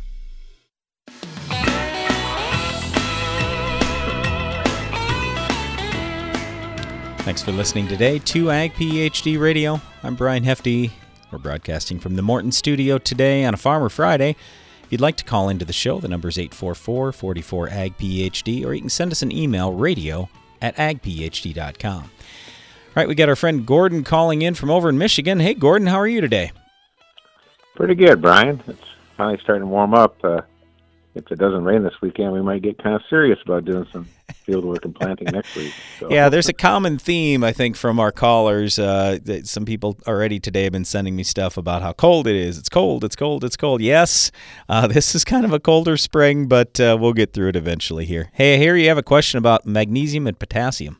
Thanks 7.23 7.43
for 7.43 7.51
listening 7.51 7.87
today 7.87 8.17
to 8.17 8.49
Ag 8.49 8.73
PhD 8.73 9.39
Radio. 9.39 9.79
I'm 10.01 10.15
Brian 10.15 10.43
Hefty. 10.43 10.91
We're 11.31 11.37
broadcasting 11.37 11.99
from 11.99 12.15
the 12.15 12.23
Morton 12.23 12.51
studio 12.51 12.97
today 12.97 13.45
on 13.45 13.53
a 13.53 13.57
Farmer 13.57 13.89
Friday. 13.89 14.35
If 14.83 14.91
you'd 14.91 15.01
like 15.01 15.17
to 15.17 15.23
call 15.23 15.47
into 15.47 15.63
the 15.63 15.71
show, 15.71 15.99
the 15.99 16.07
number 16.07 16.29
is 16.29 16.39
844 16.39 17.11
44 17.11 17.69
Ag 17.69 17.97
PhD, 17.97 18.65
or 18.65 18.73
you 18.73 18.81
can 18.81 18.89
send 18.89 19.11
us 19.11 19.21
an 19.21 19.31
email, 19.31 19.71
radio 19.71 20.29
at 20.63 20.75
agphd.com. 20.77 22.03
All 22.03 22.09
right, 22.95 23.07
we 23.07 23.13
got 23.13 23.29
our 23.29 23.35
friend 23.35 23.67
Gordon 23.67 24.03
calling 24.03 24.41
in 24.41 24.55
from 24.55 24.71
over 24.71 24.89
in 24.89 24.97
Michigan. 24.97 25.39
Hey, 25.39 25.53
Gordon, 25.53 25.87
how 25.87 25.99
are 25.99 26.07
you 26.07 26.21
today? 26.21 26.51
Pretty 27.75 27.95
good, 27.95 28.19
Brian. 28.19 28.63
It's 28.67 28.81
finally 29.15 29.39
starting 29.43 29.61
to 29.61 29.67
warm 29.67 29.93
up. 29.93 30.17
Uh, 30.25 30.41
if 31.13 31.29
it 31.31 31.39
doesn't 31.39 31.63
rain 31.63 31.83
this 31.83 31.99
weekend, 32.01 32.31
we 32.31 32.41
might 32.41 32.61
get 32.61 32.81
kind 32.81 32.95
of 32.95 33.01
serious 33.09 33.39
about 33.43 33.65
doing 33.65 33.85
some 33.91 34.05
field 34.33 34.63
work 34.63 34.85
and 34.85 34.95
planting 34.95 35.27
next 35.31 35.55
week. 35.55 35.73
So. 35.99 36.09
Yeah, 36.09 36.29
there's 36.29 36.47
a 36.47 36.53
common 36.53 36.97
theme 36.97 37.43
I 37.43 37.51
think 37.51 37.75
from 37.75 37.99
our 37.99 38.11
callers. 38.11 38.79
Uh, 38.79 39.19
that 39.23 39.47
some 39.47 39.65
people 39.65 39.97
already 40.07 40.39
today 40.39 40.63
have 40.63 40.71
been 40.71 40.85
sending 40.85 41.15
me 41.15 41.23
stuff 41.23 41.57
about 41.57 41.81
how 41.81 41.93
cold 41.93 42.27
it 42.27 42.35
is. 42.35 42.57
It's 42.57 42.69
cold. 42.69 43.03
It's 43.03 43.15
cold. 43.15 43.43
It's 43.43 43.57
cold. 43.57 43.81
Yes, 43.81 44.31
uh, 44.69 44.87
this 44.95 45.13
is 45.13 45.23
kind 45.23 45.45
of 45.45 45.51
a 45.51 45.59
colder 45.59 45.97
spring, 45.97 46.47
but 46.47 46.79
uh, 46.79 46.97
we'll 46.99 47.13
get 47.13 47.33
through 47.33 47.49
it 47.49 47.55
eventually. 47.55 48.05
Here. 48.05 48.29
Hey, 48.33 48.57
here 48.57 48.75
you 48.75 48.87
have 48.87 48.97
a 48.97 49.03
question 49.03 49.37
about 49.37 49.65
magnesium 49.65 50.27
and 50.27 50.39
potassium. 50.39 50.97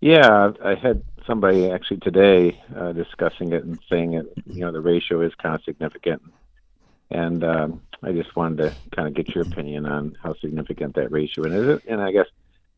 Yeah, 0.00 0.52
I 0.62 0.74
had 0.74 1.02
somebody 1.26 1.70
actually 1.70 1.98
today 1.98 2.60
uh, 2.76 2.92
discussing 2.92 3.52
it 3.52 3.64
and 3.64 3.78
saying 3.88 4.12
that 4.12 4.26
you 4.46 4.60
know 4.60 4.72
the 4.72 4.80
ratio 4.80 5.22
is 5.22 5.34
kind 5.36 5.54
of 5.54 5.62
significant, 5.64 6.22
and 7.10 7.42
um, 7.42 7.80
I 8.04 8.12
just 8.12 8.34
wanted 8.36 8.58
to 8.58 8.74
kind 8.94 9.08
of 9.08 9.14
get 9.14 9.34
your 9.34 9.44
opinion 9.44 9.86
on 9.86 10.16
how 10.22 10.34
significant 10.34 10.94
that 10.96 11.10
ratio 11.10 11.44
and 11.44 11.54
is 11.54 11.68
it, 11.68 11.82
and 11.88 12.00
I 12.00 12.12
guess 12.12 12.26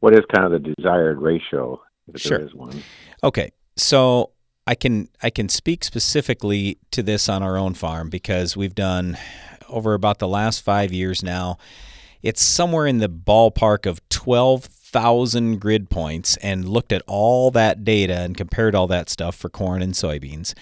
what 0.00 0.14
is 0.14 0.24
kind 0.32 0.44
of 0.52 0.62
the 0.62 0.74
desired 0.74 1.20
ratio 1.20 1.80
if 2.12 2.20
sure. 2.20 2.38
there 2.38 2.46
is 2.46 2.54
one. 2.54 2.82
Okay, 3.24 3.50
so 3.76 4.30
I 4.66 4.74
can 4.74 5.08
I 5.22 5.30
can 5.30 5.48
speak 5.48 5.84
specifically 5.84 6.78
to 6.90 7.02
this 7.02 7.28
on 7.28 7.42
our 7.42 7.56
own 7.56 7.74
farm 7.74 8.10
because 8.10 8.56
we've 8.56 8.74
done 8.74 9.16
over 9.68 9.94
about 9.94 10.18
the 10.18 10.28
last 10.28 10.62
five 10.62 10.92
years 10.92 11.22
now. 11.22 11.58
It's 12.22 12.42
somewhere 12.42 12.86
in 12.86 12.98
the 12.98 13.08
ballpark 13.08 13.86
of 13.86 14.06
twelve 14.08 14.64
thousand 14.64 15.60
grid 15.60 15.90
points 15.90 16.36
and 16.38 16.68
looked 16.68 16.92
at 16.92 17.02
all 17.06 17.50
that 17.50 17.84
data 17.84 18.18
and 18.20 18.36
compared 18.36 18.74
all 18.74 18.86
that 18.86 19.10
stuff 19.10 19.34
for 19.34 19.48
corn 19.48 19.82
and 19.82 19.92
soybeans 19.92 20.54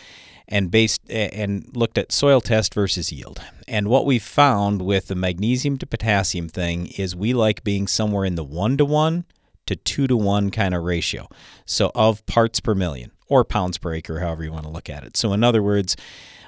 and 0.48 0.70
based 0.70 1.00
and 1.11 1.68
looked 1.74 1.98
at 1.98 2.12
soil 2.12 2.40
test 2.40 2.74
versus 2.74 3.12
yield. 3.12 3.40
And 3.66 3.88
what 3.88 4.07
we 4.07 4.18
found 4.18 4.83
with 4.83 5.09
the 5.09 5.14
magnesium 5.14 5.78
to 5.78 5.87
potassium 5.87 6.48
thing 6.48 6.88
is 6.98 7.16
we 7.16 7.33
like 7.33 7.64
being 7.64 7.87
somewhere 7.87 8.24
in 8.24 8.35
the 8.35 8.44
1 8.44 8.76
to 8.78 8.85
1 8.85 9.24
to 9.66 9.76
2 9.76 10.07
to 10.07 10.16
1 10.16 10.50
kind 10.50 10.74
of 10.74 10.83
ratio. 10.83 11.28
So 11.64 11.90
of 11.94 12.24
parts 12.26 12.61
per 12.61 12.74
million 12.74 13.11
or 13.28 13.44
pounds 13.44 13.78
per 13.78 13.94
acre 13.94 14.20
however 14.20 14.44
you 14.44 14.52
want 14.52 14.64
to 14.64 14.70
look 14.70 14.90
at 14.90 15.04
it. 15.04 15.16
So 15.16 15.33
in 15.33 15.42
other 15.42 15.62
words, 15.62 15.96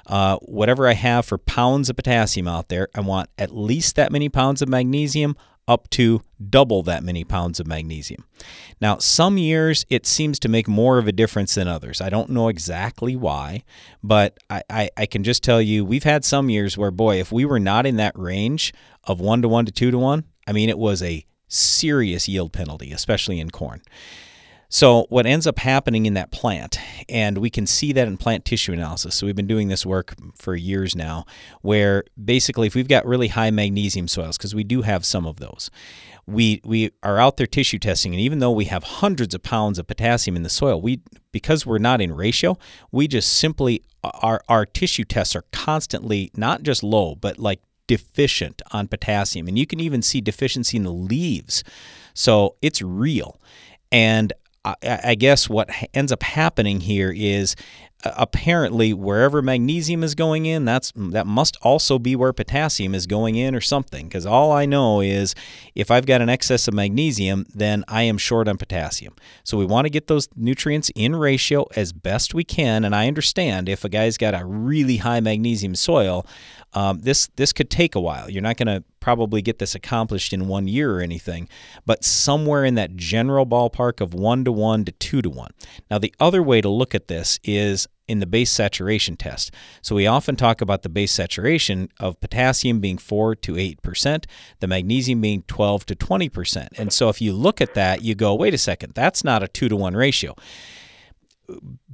uh, 0.05 0.37
whatever 0.37 0.87
I 0.87 0.93
have 0.93 1.25
for 1.25 1.37
pounds 1.37 1.89
of 1.89 1.95
potassium 1.95 2.47
out 2.47 2.69
there, 2.69 2.87
I 2.95 3.01
want 3.01 3.29
at 3.37 3.53
least 3.53 3.95
that 3.95 4.11
many 4.11 4.29
pounds 4.29 4.61
of 4.61 4.69
magnesium 4.69 5.35
up 5.67 5.89
to 5.91 6.21
double 6.49 6.81
that 6.83 7.03
many 7.03 7.23
pounds 7.23 7.59
of 7.59 7.67
magnesium. 7.67 8.23
Now, 8.79 8.97
some 8.97 9.37
years 9.37 9.85
it 9.89 10.05
seems 10.05 10.39
to 10.39 10.49
make 10.49 10.67
more 10.67 10.97
of 10.97 11.07
a 11.07 11.11
difference 11.11 11.55
than 11.55 11.67
others. 11.67 11.99
I 11.99 12.09
don't 12.09 12.29
know 12.29 12.47
exactly 12.47 13.15
why, 13.15 13.63
but 14.01 14.37
I, 14.49 14.63
I, 14.69 14.89
I, 14.95 15.05
can 15.05 15.23
just 15.23 15.43
tell 15.43 15.61
you 15.61 15.83
we've 15.83 16.03
had 16.03 16.23
some 16.23 16.49
years 16.49 16.77
where, 16.77 16.91
boy, 16.91 17.19
if 17.19 17.31
we 17.31 17.43
were 17.43 17.59
not 17.59 17.85
in 17.85 17.97
that 17.97 18.17
range 18.17 18.73
of 19.03 19.19
one 19.19 19.41
to 19.41 19.49
one 19.49 19.65
to 19.65 19.71
two 19.71 19.91
to 19.91 19.97
one, 19.97 20.23
I 20.47 20.53
mean, 20.53 20.69
it 20.69 20.77
was 20.77 21.03
a 21.03 21.25
serious 21.47 22.27
yield 22.27 22.53
penalty, 22.53 22.91
especially 22.91 23.39
in 23.39 23.49
corn. 23.49 23.81
So, 24.69 25.05
what 25.09 25.25
ends 25.25 25.47
up 25.47 25.59
happening 25.59 26.05
in 26.05 26.13
that 26.15 26.31
plant, 26.31 26.77
and 27.07 27.37
we 27.37 27.49
can 27.49 27.65
see 27.65 27.93
that 27.93 28.07
in 28.07 28.17
plant 28.17 28.43
tissue 28.43 28.73
analysis. 28.73 29.15
So, 29.15 29.25
we've 29.25 29.35
been 29.35 29.47
doing 29.47 29.69
this 29.69 29.85
work 29.85 30.15
for 30.35 30.55
years 30.55 30.93
now, 30.93 31.25
where 31.61 32.03
basically, 32.21 32.67
if 32.67 32.75
we've 32.75 32.87
got 32.87 33.05
really 33.05 33.29
high 33.29 33.49
magnesium 33.49 34.09
soils, 34.09 34.37
because 34.37 34.53
we 34.53 34.65
do 34.65 34.81
have 34.81 35.05
some 35.05 35.25
of 35.25 35.37
those, 35.37 35.71
we 36.25 36.59
we 36.65 36.91
are 37.01 37.17
out 37.17 37.37
there 37.37 37.47
tissue 37.47 37.79
testing, 37.79 38.13
and 38.13 38.19
even 38.19 38.39
though 38.39 38.51
we 38.51 38.65
have 38.65 38.83
hundreds 38.83 39.33
of 39.33 39.41
pounds 39.41 39.79
of 39.79 39.87
potassium 39.87 40.35
in 40.35 40.43
the 40.43 40.49
soil, 40.49 40.81
we 40.81 41.01
because 41.31 41.65
we're 41.65 41.77
not 41.77 42.01
in 42.01 42.13
ratio, 42.13 42.57
we 42.91 43.07
just 43.07 43.31
simply 43.31 43.83
our 44.03 44.41
our 44.49 44.65
tissue 44.65 45.05
tests 45.05 45.35
are 45.35 45.45
constantly 45.53 46.29
not 46.35 46.63
just 46.63 46.83
low, 46.83 47.15
but 47.15 47.39
like 47.39 47.61
deficient 47.87 48.61
on 48.71 48.89
potassium, 48.89 49.47
and 49.47 49.57
you 49.57 49.65
can 49.65 49.79
even 49.79 50.01
see 50.01 50.19
deficiency 50.19 50.75
in 50.75 50.83
the 50.83 50.91
leaves. 50.91 51.63
So 52.13 52.55
it's 52.61 52.81
real, 52.81 53.39
and 53.93 54.33
I, 54.83 54.99
I 55.03 55.15
guess 55.15 55.49
what 55.49 55.69
ends 55.93 56.11
up 56.11 56.23
happening 56.23 56.81
here 56.81 57.13
is 57.15 57.55
uh, 58.03 58.11
apparently 58.15 58.93
wherever 58.93 59.41
magnesium 59.41 60.03
is 60.03 60.13
going 60.13 60.45
in 60.45 60.65
that's 60.65 60.93
that 60.95 61.25
must 61.25 61.57
also 61.63 61.97
be 61.97 62.15
where 62.15 62.31
potassium 62.31 62.93
is 62.93 63.07
going 63.07 63.35
in 63.35 63.55
or 63.55 63.61
something 63.61 64.07
because 64.07 64.23
all 64.23 64.51
i 64.51 64.67
know 64.67 65.01
is 65.01 65.33
if 65.73 65.89
i've 65.89 66.05
got 66.05 66.21
an 66.21 66.29
excess 66.29 66.67
of 66.67 66.75
magnesium 66.75 67.45
then 67.55 67.83
i 67.87 68.03
am 68.03 68.17
short 68.17 68.47
on 68.47 68.55
potassium. 68.55 69.15
So 69.43 69.57
we 69.57 69.65
want 69.65 69.85
to 69.85 69.89
get 69.89 70.05
those 70.05 70.29
nutrients 70.35 70.91
in 70.93 71.15
ratio 71.15 71.65
as 71.75 71.91
best 71.91 72.35
we 72.35 72.43
can 72.43 72.85
and 72.85 72.95
i 72.95 73.07
understand 73.07 73.67
if 73.67 73.83
a 73.83 73.89
guy's 73.89 74.17
got 74.17 74.39
a 74.39 74.45
really 74.45 74.97
high 74.97 75.19
magnesium 75.19 75.73
soil 75.73 76.23
um, 76.77 76.99
this 76.99 77.27
this 77.37 77.53
could 77.53 77.71
take 77.71 77.95
a 77.95 77.99
while. 77.99 78.29
You're 78.29 78.43
not 78.43 78.57
going 78.57 78.67
to 78.67 78.83
probably 78.99 79.41
get 79.41 79.57
this 79.57 79.73
accomplished 79.73 80.31
in 80.31 80.47
one 80.47 80.67
year 80.67 80.95
or 80.95 81.01
anything, 81.01 81.49
but 81.87 82.03
somewhere 82.03 82.63
in 82.63 82.75
that 82.75 82.95
general 82.95 83.47
ballpark 83.47 83.99
of 83.99 84.13
one 84.13 84.43
to 84.43 84.51
one 84.51 84.85
to 84.85 84.91
two 84.91 85.23
to 85.23 85.29
one. 85.29 85.49
Now, 85.89 85.97
the 85.97 86.13
other 86.19 86.43
way 86.43 86.61
to 86.61 86.69
look 86.69 86.93
at 86.93 87.07
this 87.07 87.39
is 87.43 87.87
in 88.07 88.19
the 88.19 88.27
base 88.27 88.51
saturation 88.51 89.17
test. 89.17 89.51
So 89.81 89.95
we 89.95 90.05
often 90.05 90.35
talk 90.35 90.61
about 90.61 90.83
the 90.83 90.89
base 90.89 91.11
saturation 91.11 91.89
of 91.99 92.21
potassium 92.21 92.79
being 92.79 92.99
4 92.99 93.35
to 93.35 93.53
8%, 93.53 94.25
the 94.59 94.67
magnesium 94.67 95.19
being 95.19 95.41
12 95.47 95.85
to 95.87 95.95
20%. 95.95 96.67
And 96.77 96.93
so 96.93 97.09
if 97.09 97.19
you 97.21 97.33
look 97.33 97.59
at 97.59 97.73
that, 97.73 98.03
you 98.03 98.13
go, 98.13 98.33
wait 98.35 98.53
a 98.53 98.57
second, 98.57 98.93
that's 98.93 99.23
not 99.25 99.43
a 99.43 99.47
2 99.47 99.67
to 99.67 99.75
1 99.75 99.95
ratio 99.95 100.35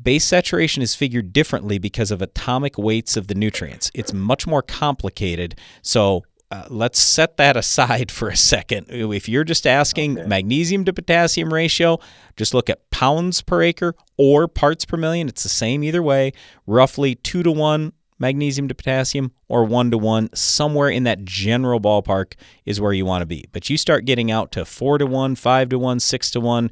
base 0.02 0.26
saturation 0.26 0.82
is 0.82 0.96
figured 0.96 1.34
differently 1.34 1.78
because 1.78 2.12
of 2.12 2.22
atomic 2.22 2.78
weights 2.78 3.18
of 3.18 3.28
the 3.28 3.36
nutrients. 3.36 3.92
It's 3.94 4.14
much 4.14 4.48
more 4.48 4.62
complicated. 4.62 5.56
So 5.82 6.24
uh, 6.52 6.66
let's 6.70 7.02
set 7.02 7.38
that 7.38 7.58
aside 7.64 8.12
for 8.12 8.30
a 8.30 8.38
second. 8.38 8.88
If 8.90 9.30
you're 9.30 9.44
just 9.44 9.66
asking 9.66 10.20
okay. 10.20 10.28
magnesium 10.28 10.86
to 10.86 10.94
potassium 10.94 11.54
ratio, 11.54 12.00
just 12.36 12.54
look 12.54 12.70
at 12.70 12.90
pounds 12.90 13.42
per 13.42 13.62
acre 13.62 13.96
or 14.18 14.48
parts 14.48 14.86
per 14.86 14.98
million. 14.98 15.28
It's 15.28 15.44
the 15.44 15.50
same 15.50 15.84
either 15.84 16.04
way. 16.04 16.34
Roughly 16.66 17.16
two 17.16 17.44
to 17.44 17.52
one 17.52 17.94
magnesium 18.20 18.70
to 18.70 18.76
potassium 18.76 19.32
or 19.50 19.66
one 19.66 19.92
to 19.92 19.98
one, 19.98 20.30
somewhere 20.34 20.90
in 20.90 21.04
that 21.04 21.26
general 21.26 21.80
ballpark 21.80 22.34
is 22.66 22.80
where 22.80 22.94
you 22.94 23.06
want 23.06 23.22
to 23.22 23.26
be. 23.26 23.46
But 23.52 23.70
you 23.70 23.78
start 23.78 24.06
getting 24.06 24.32
out 24.32 24.52
to 24.54 24.66
four 24.66 24.98
to 24.98 25.06
one, 25.06 25.36
five 25.36 25.70
to 25.70 25.78
one, 25.78 26.00
six 26.00 26.32
to 26.32 26.40
one. 26.40 26.72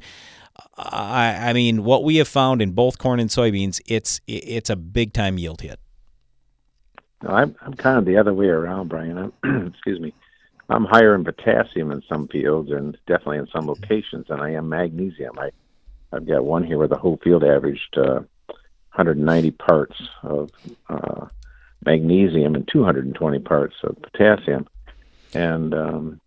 I, 0.90 1.50
I 1.50 1.52
mean, 1.52 1.84
what 1.84 2.04
we 2.04 2.16
have 2.16 2.28
found 2.28 2.62
in 2.62 2.72
both 2.72 2.98
corn 2.98 3.20
and 3.20 3.30
soybeans, 3.30 3.80
it's 3.86 4.20
it's 4.26 4.70
a 4.70 4.76
big 4.76 5.12
time 5.12 5.38
yield 5.38 5.60
hit. 5.60 5.78
No, 7.22 7.30
I'm 7.30 7.54
I'm 7.62 7.74
kind 7.74 7.98
of 7.98 8.04
the 8.04 8.16
other 8.16 8.34
way 8.34 8.46
around, 8.46 8.88
Brian. 8.88 9.18
I'm, 9.18 9.66
excuse 9.74 10.00
me. 10.00 10.14
I'm 10.68 10.84
higher 10.84 11.14
in 11.14 11.24
potassium 11.24 11.92
in 11.92 12.02
some 12.08 12.28
fields 12.28 12.70
and 12.70 12.96
definitely 13.06 13.38
in 13.38 13.48
some 13.48 13.66
locations 13.66 14.28
than 14.28 14.40
I 14.40 14.54
am 14.54 14.68
magnesium. 14.68 15.38
I 15.38 15.50
I've 16.12 16.26
got 16.26 16.44
one 16.44 16.64
here 16.64 16.78
where 16.78 16.88
the 16.88 16.98
whole 16.98 17.18
field 17.22 17.42
averaged 17.42 17.96
uh, 17.96 18.20
190 18.94 19.50
parts 19.52 19.96
of 20.22 20.50
uh, 20.88 21.26
magnesium 21.84 22.54
and 22.54 22.68
220 22.68 23.38
parts 23.40 23.74
of 23.82 23.96
potassium, 24.02 24.66
and 25.32 25.74
um, 25.74 26.20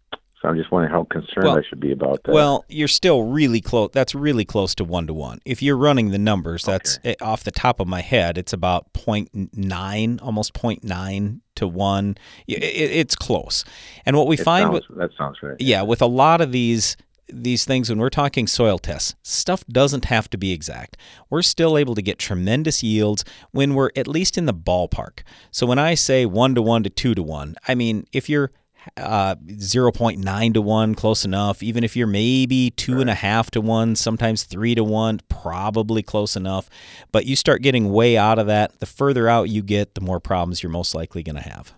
so 0.45 0.49
I'm 0.49 0.58
just 0.58 0.71
wondering 0.71 0.93
how 0.93 1.05
concerned 1.05 1.45
well, 1.45 1.58
I 1.58 1.63
should 1.67 1.79
be 1.79 1.91
about 1.91 2.21
that. 2.23 2.31
Well, 2.31 2.65
you're 2.69 2.88
still 2.88 3.23
really 3.23 3.62
close. 3.62 3.89
That's 3.93 4.13
really 4.13 4.45
close 4.45 4.75
to 4.75 4.84
one 4.84 5.08
to 5.08 5.13
one. 5.13 5.39
If 5.43 5.63
you're 5.63 5.77
running 5.77 6.12
the 6.12 6.19
numbers, 6.19 6.63
that's 6.63 6.99
okay. 6.99 7.15
off 7.19 7.43
the 7.43 7.51
top 7.51 7.79
of 7.79 7.88
my 7.88 8.01
head. 8.01 8.38
It's 8.38 8.53
about 8.53 8.93
0.9, 8.93 10.21
almost 10.21 10.53
0.9 10.53 11.39
to 11.55 11.67
one. 11.67 12.17
It, 12.47 12.63
it, 12.63 12.91
it's 12.91 13.15
close. 13.15 13.65
And 14.05 14.15
what 14.15 14.27
we 14.27 14.38
it 14.38 14.43
find 14.43 14.65
sounds, 14.71 14.88
with 14.88 14.97
that 14.99 15.10
sounds 15.17 15.38
right. 15.41 15.55
Yeah, 15.60 15.81
with 15.81 16.01
a 16.01 16.08
lot 16.08 16.41
of 16.41 16.51
these 16.51 16.95
these 17.27 17.65
things 17.65 17.89
when 17.89 17.97
we're 17.97 18.12
talking 18.12 18.45
soil 18.45 18.77
tests, 18.77 19.15
stuff 19.23 19.65
doesn't 19.65 20.05
have 20.05 20.29
to 20.29 20.38
be 20.38 20.51
exact. 20.51 20.95
We're 21.27 21.41
still 21.41 21.75
able 21.75 21.95
to 21.95 22.03
get 22.03 22.19
tremendous 22.19 22.84
yields 22.84 23.25
when 23.49 23.73
we're 23.73 23.89
at 23.95 24.08
least 24.08 24.38
in 24.38 24.45
the 24.45 24.53
ballpark. 24.53 25.21
So 25.49 25.65
when 25.65 25.79
I 25.79 25.95
say 25.95 26.27
1 26.27 26.53
to 26.53 26.62
1 26.62 26.84
to 26.84 26.89
2 26.91 27.15
to 27.15 27.23
1, 27.23 27.55
I 27.67 27.73
mean 27.73 28.05
if 28.13 28.29
you're 28.29 28.51
uh, 28.98 29.36
0.9 29.36 30.54
to 30.54 30.62
1, 30.62 30.95
close 30.95 31.26
enough. 31.26 31.63
Even 31.63 31.84
if 31.84 31.95
you're 31.95 32.08
maybe 32.08 32.71
two 32.71 33.02
and 33.02 33.10
a 33.10 33.15
half 33.15 33.52
to 33.52 33.62
1, 33.62 33.95
sometimes 33.95 34.43
3 34.43 34.76
to 34.76 34.84
1, 34.84 35.21
probably 35.30 36.04
close 36.04 36.36
enough. 36.36 36.69
But 37.12 37.26
you 37.26 37.36
start 37.36 37.62
getting 37.62 37.91
way 37.91 38.17
out 38.17 38.39
of 38.39 38.48
that. 38.48 38.80
The 38.80 38.86
further 38.86 39.28
out 39.28 39.50
you 39.50 39.62
get, 39.62 39.95
the 39.95 40.02
more 40.02 40.19
problems 40.19 40.63
you're 40.63 40.71
most 40.71 40.95
likely 40.95 41.24
going 41.24 41.36
to 41.36 41.41
have. 41.41 41.74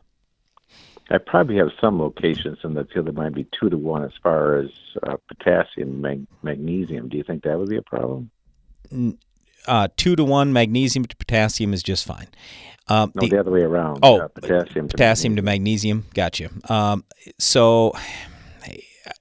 I 1.10 1.18
probably 1.20 1.56
have 1.58 1.70
some 1.80 2.00
locations 2.00 2.58
in 2.64 2.74
the 2.74 2.84
field 2.86 3.08
that 3.08 3.16
might 3.16 3.34
be 3.34 3.48
2 3.60 3.70
to 3.70 3.78
1 3.78 4.04
as 4.04 4.12
far 4.22 4.58
as 4.58 4.70
uh, 5.04 5.16
potassium, 5.28 6.02
mag- 6.02 6.28
magnesium. 6.44 7.08
Do 7.08 7.18
you 7.18 7.24
think 7.24 7.44
that 7.44 7.58
would 7.58 7.70
be 7.70 7.78
a 7.78 7.82
problem? 7.82 8.30
Uh, 9.68 9.88
2 9.98 10.16
to 10.16 10.24
1 10.24 10.54
magnesium 10.54 11.06
to 11.06 11.16
potassium 11.16 11.74
is 11.74 11.84
just 11.84 12.06
fine. 12.06 12.28
Um, 12.88 13.12
no, 13.16 13.22
the, 13.22 13.30
the, 13.30 13.40
other 13.40 13.52
way 13.52 13.62
around. 13.62 14.00
Oh, 14.02 14.22
uh, 14.22 14.28
potassium. 14.30 14.88
To 14.88 14.94
potassium 14.94 15.36
magnesium. 15.36 15.36
to 15.36 15.42
magnesium. 15.42 16.06
Gotcha. 16.14 16.50
Um, 16.74 17.04
so 17.38 17.94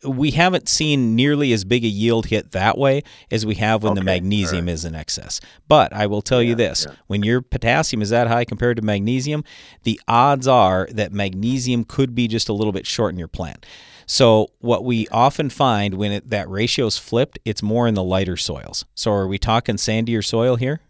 we 0.05 0.33
haven't 0.33 0.69
seen 0.69 1.15
nearly 1.15 1.53
as 1.53 1.65
big 1.65 1.85
a 1.85 1.89
yield 1.89 2.27
hit 2.27 2.53
that 2.53 2.79
way 2.79 3.03
as 3.31 3.45
we 3.45 3.57
have 3.57 3.83
when 3.83 3.93
okay, 3.93 4.01
the 4.01 4.05
magnesium 4.05 4.67
right. 4.67 4.73
is 4.73 4.85
in 4.85 4.95
excess. 4.95 5.41
But 5.69 5.93
I 5.93 6.07
will 6.07 6.23
tell 6.23 6.43
yeah, 6.43 6.51
you 6.51 6.55
this: 6.55 6.87
yeah. 6.89 6.95
when 7.07 7.23
your 7.23 7.43
potassium 7.43 8.03
is 8.03 8.11
that 8.11 8.29
high 8.29 8.45
compared 8.45 8.77
to 8.77 8.83
magnesium, 8.83 9.45
the 9.83 10.01
odds 10.09 10.47
are 10.47 10.89
that 10.93 11.13
magnesium 11.13 11.85
could 11.85 12.15
be 12.15 12.29
just 12.29 12.49
a 12.49 12.53
little 12.53 12.73
bit 12.73 12.87
short 12.87 13.13
in 13.13 13.19
your 13.19 13.29
plant. 13.29 13.67
So 14.07 14.49
what 14.61 14.85
we 14.85 15.09
often 15.09 15.51
find 15.51 15.95
when 15.95 16.13
it, 16.13 16.31
that 16.31 16.49
ratio 16.49 16.87
is 16.87 16.97
flipped, 16.97 17.39
it's 17.45 17.63
more 17.63 17.89
in 17.89 17.95
the 17.95 18.05
lighter 18.05 18.37
soils. 18.37 18.85
So 18.95 19.13
are 19.13 19.27
we 19.27 19.39
talking 19.39 19.77
sandier 19.77 20.25
soil 20.25 20.57
here? 20.57 20.81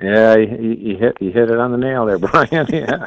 Yeah, 0.00 0.36
you, 0.36 0.96
hit 0.96 1.16
you 1.20 1.32
hit 1.32 1.50
it 1.50 1.58
on 1.58 1.72
the 1.72 1.76
nail 1.76 2.06
there, 2.06 2.18
Brian. 2.20 2.66
yeah. 2.72 3.04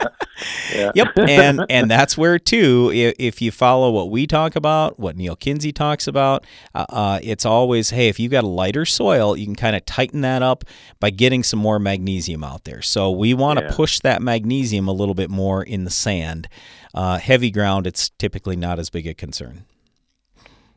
yeah. 0.74 0.92
Yep, 0.94 1.08
and 1.20 1.66
and 1.70 1.90
that's 1.90 2.18
where 2.18 2.38
too. 2.38 2.92
If, 2.94 3.16
if, 3.18 3.42
you 3.42 3.50
follow 3.50 3.92
what 3.92 4.10
we 4.10 4.28
talk 4.28 4.58
about, 4.58 5.00
what 5.00 5.16
Neal 5.16 5.38
Kinsey 5.38 5.72
talks 5.72 6.06
about, 6.06 6.46
uh, 6.76 6.86
uh, 6.90 7.20
it's 7.24 7.46
always 7.46 7.92
hey, 7.92 8.10
if 8.10 8.20
you've 8.20 8.34
got 8.34 8.44
a 8.44 8.48
lighter 8.48 8.84
soil, 8.84 9.38
you 9.38 9.46
can 9.46 9.56
kind 9.56 9.78
of 9.78 9.86
tighten 9.86 10.20
that 10.22 10.44
up 10.44 10.66
by 11.00 11.12
getting 11.12 11.44
some 11.44 11.60
more 11.60 11.80
magnesium 11.80 12.44
out 12.44 12.66
there. 12.66 12.82
So 12.82 13.10
we 13.10 13.34
want 13.34 13.60
to 13.60 13.66
yeah. 13.66 13.72
push 13.74 14.02
that 14.02 14.22
magnesium 14.22 14.90
a 14.90 14.94
little 14.94 15.16
bit 15.16 15.30
more 15.30 15.64
in 15.64 15.86
the 15.86 15.92
sand. 15.92 16.50
Uh, 16.94 17.18
heavy 17.18 17.52
ground, 17.52 17.88
it's 17.88 18.10
typically 18.18 18.56
not 18.56 18.80
as 18.80 18.90
big 18.90 19.08
a 19.08 19.14
concern. 19.14 19.66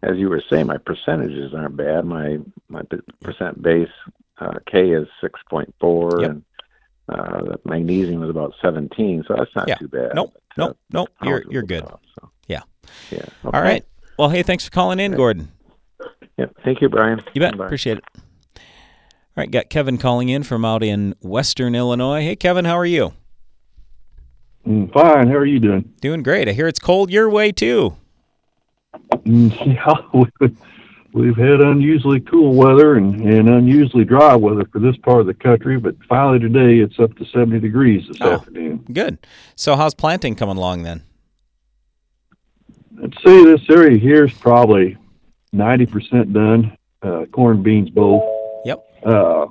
As 0.03 0.17
you 0.17 0.29
were 0.29 0.43
saying, 0.51 0.67
my 0.67 0.79
percentages 0.79 1.55
aren't 1.55 1.77
bad. 1.77 2.05
My 2.05 2.39
my 2.69 2.83
percent 3.23 3.63
base 3.63 3.89
uh, 4.39 4.59
K 4.71 4.91
is 4.91 5.09
6.4, 5.23 6.21
yep. 6.21 6.31
and 6.31 6.45
uh, 7.09 7.43
the 7.43 7.61
magnesium 7.65 8.23
is 8.23 8.31
about 8.31 8.55
17, 8.61 9.25
so 9.27 9.35
that's 9.37 9.55
not 9.57 9.67
yeah. 9.69 9.77
too 9.77 9.89
bad. 9.89 10.15
Nope, 10.15 10.33
but, 10.35 10.43
nope, 10.57 10.79
nope. 10.93 11.09
You're 11.23 11.45
you're 11.51 11.63
good. 11.63 11.85
so. 11.85 12.31
Yeah. 12.49 12.63
Yeah. 13.11 13.19
Okay. 13.45 13.57
All 13.57 13.63
right. 13.63 13.85
Well, 14.19 14.29
hey, 14.29 14.43
thanks 14.43 14.65
for 14.65 14.71
calling 14.71 15.01
in, 15.01 15.13
Gordon. 15.13 15.51
Yeah. 16.37 16.47
Thank 16.65 16.81
you, 16.81 16.89
Brian. 16.89 17.23
You 17.33 17.41
bet. 17.41 17.57
Bye. 17.57 17.65
Appreciate 17.65 17.99
it. 17.99 18.05
All 19.37 19.43
right, 19.43 19.51
got 19.51 19.69
Kevin 19.69 19.99
calling 19.99 20.29
in 20.29 20.45
from 20.45 20.65
out 20.65 20.85
in 20.85 21.17
Western 21.21 21.75
Illinois. 21.75 22.23
Hey, 22.23 22.37
Kevin, 22.37 22.65
how 22.65 22.79
are 22.79 22.87
you? 22.87 23.15
Mm, 24.67 24.93
fine. 24.93 25.29
How 25.29 25.35
are 25.35 25.47
you 25.47 25.61
doing? 25.61 25.93
Doing 26.01 26.23
great. 26.23 26.49
I 26.49 26.53
hear 26.53 26.67
it's 26.67 26.79
cold 26.79 27.11
your 27.11 27.29
way 27.29 27.53
too. 27.53 27.97
Mm, 29.11 29.53
yeah, 30.41 30.51
we've 31.13 31.37
had 31.37 31.61
unusually 31.61 32.21
cool 32.21 32.55
weather 32.55 32.97
and, 32.97 33.21
and 33.21 33.49
unusually 33.49 34.05
dry 34.05 34.35
weather 34.35 34.65
for 34.73 34.79
this 34.79 34.97
part 34.99 35.21
of 35.21 35.27
the 35.27 35.35
country, 35.35 35.79
but 35.79 35.95
finally 36.09 36.39
today 36.39 36.79
it's 36.79 36.99
up 36.99 37.15
to 37.17 37.25
70 37.27 37.61
degrees 37.61 38.07
this 38.09 38.17
oh, 38.21 38.33
afternoon. 38.33 38.85
Good. 38.93 39.19
So, 39.55 39.77
how's 39.77 39.95
planting 39.95 40.35
coming 40.35 40.57
along 40.57 40.83
then? 40.83 41.05
I'd 43.03 43.15
say 43.25 43.45
this 43.45 43.61
area 43.69 43.99
here 43.99 44.25
is 44.25 44.33
probably 44.33 44.97
90% 45.55 46.33
done, 46.33 46.77
uh, 47.03 47.27
corn, 47.27 47.63
beans, 47.63 47.91
both. 47.91 48.23
Yep. 48.65 48.85
Uh, 49.05 49.47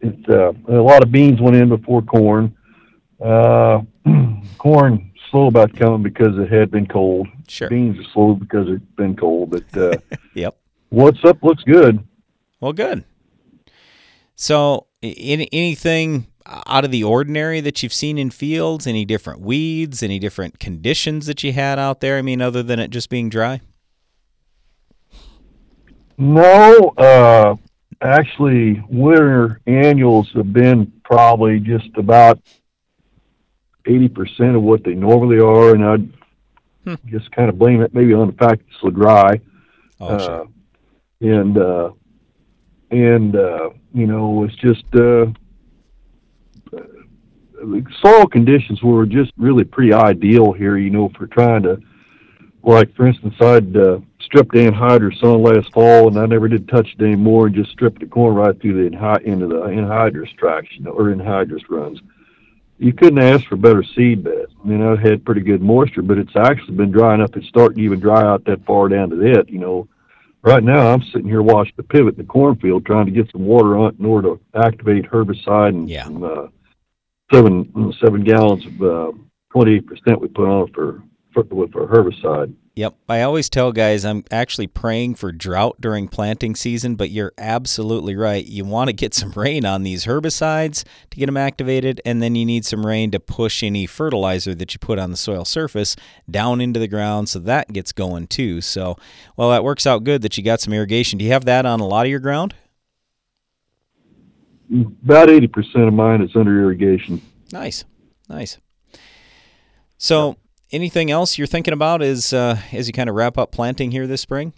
it's, 0.00 0.28
uh, 0.28 0.52
a 0.68 0.80
lot 0.80 1.02
of 1.02 1.10
beans 1.10 1.40
went 1.40 1.56
in 1.56 1.68
before 1.68 2.02
corn. 2.02 2.54
Uh, 3.20 3.80
corn 4.58 5.10
slow 5.30 5.48
about 5.48 5.74
coming 5.74 6.02
because 6.02 6.38
it 6.38 6.50
had 6.50 6.70
been 6.70 6.86
cold. 6.86 7.26
Sure. 7.48 7.68
Beans 7.68 7.98
are 7.98 8.10
slow 8.12 8.34
because 8.34 8.68
it's 8.68 8.84
been 8.96 9.16
cold, 9.16 9.50
but 9.50 9.76
uh, 9.76 9.96
yep. 10.34 10.56
What's 10.90 11.24
up 11.24 11.42
looks 11.42 11.64
good. 11.64 12.02
Well, 12.60 12.72
good. 12.72 13.04
So, 14.36 14.86
any, 15.02 15.48
anything 15.52 16.28
out 16.46 16.84
of 16.84 16.90
the 16.90 17.04
ordinary 17.04 17.60
that 17.60 17.82
you've 17.82 17.92
seen 17.92 18.18
in 18.18 18.30
fields? 18.30 18.86
Any 18.86 19.04
different 19.04 19.40
weeds? 19.40 20.02
Any 20.02 20.18
different 20.18 20.58
conditions 20.58 21.26
that 21.26 21.42
you 21.42 21.52
had 21.52 21.78
out 21.78 22.00
there? 22.00 22.16
I 22.16 22.22
mean, 22.22 22.40
other 22.40 22.62
than 22.62 22.78
it 22.78 22.90
just 22.90 23.10
being 23.10 23.28
dry? 23.28 23.60
No, 26.16 26.94
uh, 26.96 27.56
actually, 28.00 28.82
winter 28.88 29.60
annuals 29.66 30.30
have 30.34 30.52
been 30.52 30.92
probably 31.04 31.58
just 31.58 31.90
about 31.96 32.40
eighty 33.86 34.08
percent 34.08 34.56
of 34.56 34.62
what 34.62 34.84
they 34.84 34.94
normally 34.94 35.38
are, 35.38 35.74
and 35.74 35.84
I'd 35.84 36.12
hmm. 36.84 37.08
just 37.08 37.30
kind 37.32 37.48
of 37.48 37.58
blame 37.58 37.82
it 37.82 37.94
maybe 37.94 38.14
on 38.14 38.28
the 38.28 38.34
fact 38.34 38.62
it's 38.68 38.80
so 38.80 38.90
dry. 38.90 39.40
Oh, 40.00 40.06
uh, 40.06 40.18
sure. 40.18 40.48
And 41.20 41.58
uh, 41.58 41.90
and 42.90 43.36
uh, 43.36 43.70
you 43.92 44.06
know, 44.06 44.44
it's 44.44 44.56
just 44.56 44.84
uh, 44.94 45.26
soil 48.02 48.26
conditions 48.26 48.82
were 48.82 49.06
just 49.06 49.32
really 49.36 49.64
pretty 49.64 49.92
ideal 49.92 50.52
here. 50.52 50.76
You 50.76 50.90
know, 50.90 51.10
for 51.16 51.26
trying 51.26 51.62
to, 51.62 51.80
like 52.62 52.94
for 52.94 53.06
instance, 53.06 53.34
I'd 53.40 53.76
uh, 53.76 54.00
stripped 54.20 54.54
anhydrous 54.54 55.22
on 55.22 55.42
last 55.42 55.72
fall, 55.72 56.08
and 56.08 56.18
I 56.18 56.26
never 56.26 56.48
did 56.48 56.68
touch 56.68 56.94
it 56.98 57.02
anymore, 57.02 57.46
and 57.46 57.54
just 57.54 57.70
stripped 57.70 58.00
the 58.00 58.06
corn 58.06 58.34
right 58.34 58.60
through 58.60 58.90
the 58.90 58.96
anhy- 58.96 59.22
into 59.22 59.46
the 59.46 59.62
anhydrous 59.62 60.34
traction 60.36 60.86
or 60.86 61.04
anhydrous 61.04 61.62
runs. 61.68 62.00
You 62.84 62.92
couldn't 62.92 63.18
ask 63.18 63.46
for 63.46 63.56
better 63.56 63.82
seed 63.82 64.24
bed. 64.24 64.44
You 64.62 64.76
know, 64.76 64.94
I 64.94 65.00
had 65.00 65.24
pretty 65.24 65.40
good 65.40 65.62
moisture, 65.62 66.02
but 66.02 66.18
it's 66.18 66.36
actually 66.36 66.76
been 66.76 66.90
drying 66.90 67.22
up. 67.22 67.34
It's 67.34 67.48
starting 67.48 67.78
to 67.78 67.82
even 67.82 67.98
dry 67.98 68.20
out 68.20 68.44
that 68.44 68.66
far 68.66 68.90
down 68.90 69.08
to 69.08 69.22
it. 69.22 69.48
You 69.48 69.58
know, 69.58 69.88
right 70.42 70.62
now 70.62 70.92
I'm 70.92 71.02
sitting 71.04 71.26
here 71.26 71.40
watching 71.40 71.72
the 71.78 71.82
pivot 71.82 72.18
in 72.18 72.18
the 72.18 72.24
cornfield, 72.24 72.84
trying 72.84 73.06
to 73.06 73.10
get 73.10 73.32
some 73.32 73.46
water 73.46 73.78
on 73.78 73.94
it 73.94 73.98
in 73.98 74.04
order 74.04 74.34
to 74.34 74.40
activate 74.54 75.10
herbicide 75.10 75.70
and 75.70 75.88
yeah. 75.88 76.04
some, 76.04 76.22
uh, 76.22 76.48
seven 77.32 77.94
seven 78.02 78.22
gallons 78.22 78.66
of 78.66 78.82
uh, 78.82 79.12
twenty 79.50 79.76
eight 79.76 79.86
percent 79.86 80.20
we 80.20 80.28
put 80.28 80.46
on 80.46 80.70
for, 80.74 81.02
for 81.34 81.42
with 81.42 81.72
herbicide. 81.72 82.54
Yep. 82.76 82.96
I 83.08 83.22
always 83.22 83.48
tell 83.48 83.70
guys 83.70 84.04
I'm 84.04 84.24
actually 84.32 84.66
praying 84.66 85.14
for 85.14 85.30
drought 85.30 85.80
during 85.80 86.08
planting 86.08 86.56
season, 86.56 86.96
but 86.96 87.10
you're 87.10 87.32
absolutely 87.38 88.16
right. 88.16 88.44
You 88.44 88.64
want 88.64 88.88
to 88.88 88.92
get 88.92 89.14
some 89.14 89.30
rain 89.30 89.64
on 89.64 89.84
these 89.84 90.06
herbicides 90.06 90.84
to 91.10 91.16
get 91.16 91.26
them 91.26 91.36
activated, 91.36 92.00
and 92.04 92.20
then 92.20 92.34
you 92.34 92.44
need 92.44 92.64
some 92.64 92.84
rain 92.84 93.12
to 93.12 93.20
push 93.20 93.62
any 93.62 93.86
fertilizer 93.86 94.56
that 94.56 94.74
you 94.74 94.80
put 94.80 94.98
on 94.98 95.12
the 95.12 95.16
soil 95.16 95.44
surface 95.44 95.94
down 96.28 96.60
into 96.60 96.80
the 96.80 96.88
ground 96.88 97.28
so 97.28 97.38
that 97.40 97.72
gets 97.72 97.92
going 97.92 98.26
too. 98.26 98.60
So, 98.60 98.96
well, 99.36 99.50
that 99.50 99.62
works 99.62 99.86
out 99.86 100.02
good 100.02 100.22
that 100.22 100.36
you 100.36 100.42
got 100.42 100.60
some 100.60 100.72
irrigation. 100.72 101.18
Do 101.18 101.24
you 101.24 101.32
have 101.32 101.44
that 101.44 101.66
on 101.66 101.78
a 101.78 101.86
lot 101.86 102.06
of 102.06 102.10
your 102.10 102.20
ground? 102.20 102.54
About 104.72 105.28
80% 105.28 105.86
of 105.86 105.94
mine 105.94 106.22
is 106.22 106.34
under 106.34 106.58
irrigation. 106.60 107.20
Nice. 107.52 107.84
Nice. 108.28 108.58
So, 109.96 110.38
anything 110.74 111.10
else 111.10 111.38
you're 111.38 111.46
thinking 111.46 111.72
about 111.72 112.02
as 112.02 112.32
uh, 112.32 112.58
as 112.72 112.86
you 112.86 112.92
kind 112.92 113.08
of 113.08 113.14
wrap 113.14 113.38
up 113.38 113.52
planting 113.52 113.92
here 113.92 114.06
this 114.06 114.20
spring? 114.20 114.52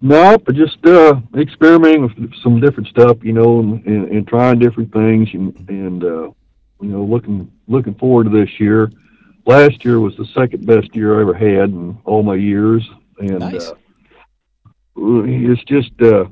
No, 0.00 0.38
but 0.38 0.54
just 0.54 0.78
uh, 0.86 1.20
experimenting 1.36 2.02
with 2.02 2.34
some 2.42 2.58
different 2.58 2.88
stuff, 2.88 3.18
you 3.22 3.34
know, 3.34 3.60
and, 3.60 3.84
and, 3.84 4.08
and 4.08 4.26
trying 4.26 4.58
different 4.58 4.90
things, 4.92 5.28
and, 5.34 5.68
and 5.68 6.02
uh, 6.02 6.30
you 6.80 6.88
know, 6.88 7.04
looking 7.04 7.50
looking 7.68 7.94
forward 7.94 8.24
to 8.24 8.30
this 8.30 8.58
year. 8.58 8.90
Last 9.44 9.84
year 9.84 10.00
was 10.00 10.16
the 10.16 10.26
second 10.34 10.66
best 10.66 10.94
year 10.94 11.18
I 11.18 11.22
ever 11.22 11.34
had 11.34 11.70
in 11.70 11.98
all 12.04 12.22
my 12.22 12.36
years, 12.36 12.88
and 13.18 13.40
nice. 13.40 13.70
uh, 13.70 13.74
it's 14.96 15.64
just 15.64 15.92
uh, 16.00 16.24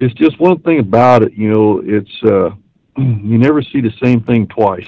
it's 0.00 0.14
just 0.14 0.40
one 0.40 0.58
thing 0.60 0.80
about 0.80 1.22
it, 1.22 1.34
you 1.34 1.52
know, 1.52 1.82
it's 1.84 2.22
uh, 2.24 2.50
you 2.96 3.38
never 3.38 3.62
see 3.62 3.80
the 3.80 3.92
same 4.02 4.22
thing 4.22 4.46
twice. 4.48 4.86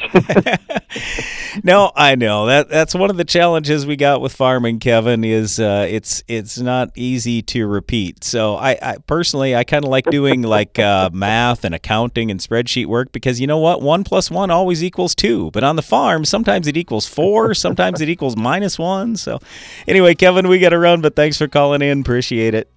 no, 1.64 1.92
I 1.94 2.14
know 2.16 2.46
that 2.46 2.68
that's 2.68 2.94
one 2.94 3.10
of 3.10 3.16
the 3.16 3.24
challenges 3.24 3.86
we 3.86 3.96
got 3.96 4.20
with 4.20 4.32
farming, 4.32 4.80
Kevin. 4.80 5.24
Is 5.24 5.60
uh, 5.60 5.86
it's 5.88 6.22
it's 6.26 6.58
not 6.58 6.90
easy 6.96 7.42
to 7.42 7.66
repeat. 7.66 8.24
So 8.24 8.56
I, 8.56 8.78
I 8.82 8.96
personally 9.06 9.54
I 9.54 9.64
kind 9.64 9.84
of 9.84 9.90
like 9.90 10.06
doing 10.06 10.42
like 10.42 10.78
uh, 10.78 11.10
math 11.12 11.64
and 11.64 11.74
accounting 11.74 12.30
and 12.30 12.40
spreadsheet 12.40 12.86
work 12.86 13.12
because 13.12 13.40
you 13.40 13.46
know 13.46 13.58
what, 13.58 13.80
one 13.80 14.04
plus 14.04 14.30
one 14.30 14.50
always 14.50 14.82
equals 14.82 15.14
two. 15.14 15.50
But 15.52 15.62
on 15.62 15.76
the 15.76 15.82
farm, 15.82 16.24
sometimes 16.24 16.66
it 16.66 16.76
equals 16.76 17.06
four, 17.06 17.54
sometimes 17.54 18.00
it 18.00 18.08
equals 18.08 18.36
minus 18.36 18.78
one. 18.78 19.16
So 19.16 19.38
anyway, 19.86 20.14
Kevin, 20.14 20.48
we 20.48 20.58
got 20.58 20.70
to 20.70 20.78
run. 20.78 21.00
But 21.00 21.14
thanks 21.14 21.38
for 21.38 21.46
calling 21.46 21.82
in. 21.82 22.00
Appreciate 22.00 22.54
it. 22.54 22.70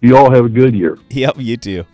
You 0.00 0.16
all 0.16 0.30
have 0.30 0.44
a 0.44 0.48
good 0.50 0.74
year. 0.74 0.98
Yep, 1.10 1.36
you 1.38 1.56
too. 1.56 1.84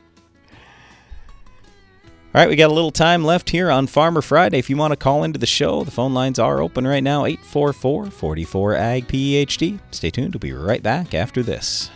All 2.35 2.41
right, 2.41 2.49
we 2.49 2.57
got 2.57 2.71
a 2.71 2.73
little 2.73 2.91
time 2.91 3.25
left 3.25 3.51
here 3.51 3.71
on 3.71 3.87
Farmer 3.87 4.23
Friday. 4.23 4.59
If 4.59 4.71
you 4.71 4.77
want 4.79 4.93
to 4.93 4.97
call 4.97 5.23
into 5.23 5.39
the 5.39 5.45
show, 5.45 5.85
the 5.85 5.91
phone 5.91 6.15
lines 6.15 6.39
are 6.39 6.63
open 6.63 6.87
right 6.87 7.05
now 7.05 7.27
844 7.27 8.07
44 8.07 8.75
AG 8.75 9.07
PhD. 9.07 9.79
Stay 9.91 10.09
tuned, 10.09 10.33
we'll 10.33 10.39
be 10.39 10.55
right 10.55 10.83
back 10.83 11.13
after 11.13 11.43
this. 11.43 11.91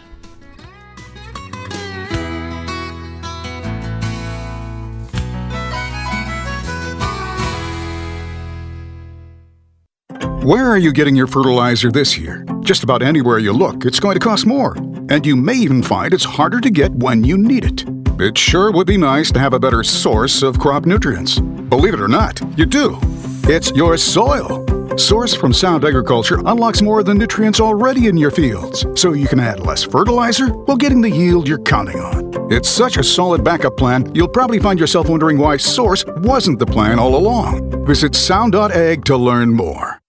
Where 10.43 10.67
are 10.67 10.77
you 10.77 10.93
getting 10.93 11.17
your 11.17 11.27
fertilizer 11.27 11.91
this 11.91 12.19
year? 12.19 12.45
Just 12.61 12.85
about 12.85 13.03
anywhere 13.03 13.39
you 13.39 13.55
look, 13.55 13.87
it's 13.87 13.99
going 13.99 14.15
to 14.15 14.21
cost 14.21 14.45
more. 14.45 14.77
And 15.09 15.25
you 15.25 15.35
may 15.35 15.55
even 15.55 15.83
find 15.83 16.13
it's 16.13 16.25
harder 16.25 16.61
to 16.61 16.69
get 16.69 16.93
when 16.93 17.25
you 17.25 17.39
need 17.39 17.65
it. 17.65 18.06
It 18.19 18.39
sure 18.39 18.73
would 18.73 18.87
be 18.87 18.97
nice 18.97 19.31
to 19.33 19.39
have 19.39 19.53
a 19.53 19.61
better 19.61 19.83
source 19.83 20.43
of 20.43 20.59
crop 20.59 20.87
nutrients. 20.87 21.39
Believe 21.39 21.93
it 21.93 22.01
or 22.01 22.09
not, 22.09 22.41
you 22.59 22.65
do. 22.65 22.99
It's 23.45 23.71
your 23.73 23.99
soil. 23.99 24.65
Source 24.97 25.35
from 25.35 25.53
Sound 25.53 25.85
Agriculture 25.85 26.39
unlocks 26.47 26.81
more 26.81 27.01
of 27.01 27.05
the 27.07 27.15
nutrients 27.15 27.61
already 27.61 28.07
in 28.07 28.17
your 28.17 28.31
fields, 28.31 28.87
so 28.95 29.13
you 29.13 29.29
can 29.29 29.39
add 29.39 29.61
less 29.61 29.83
fertilizer 29.83 30.49
while 30.49 30.79
getting 30.79 31.03
the 31.03 31.11
yield 31.11 31.47
you're 31.47 31.59
counting 31.59 32.01
on. 32.01 32.51
It's 32.51 32.71
such 32.71 32.97
a 32.97 33.05
solid 33.05 33.45
backup 33.45 33.77
plan, 33.77 34.11
you'll 34.15 34.29
probably 34.29 34.61
find 34.61 34.81
yourself 34.81 35.11
wondering 35.11 35.37
why 35.37 35.59
Source 35.59 36.03
wasn't 36.07 36.59
the 36.59 36.65
plan 36.65 36.99
all 36.99 37.17
along. 37.17 37.85
Visit 37.85 38.15
sound.ag 38.15 39.03
to 39.03 39.17
learn 39.19 39.51
more. 39.51 40.01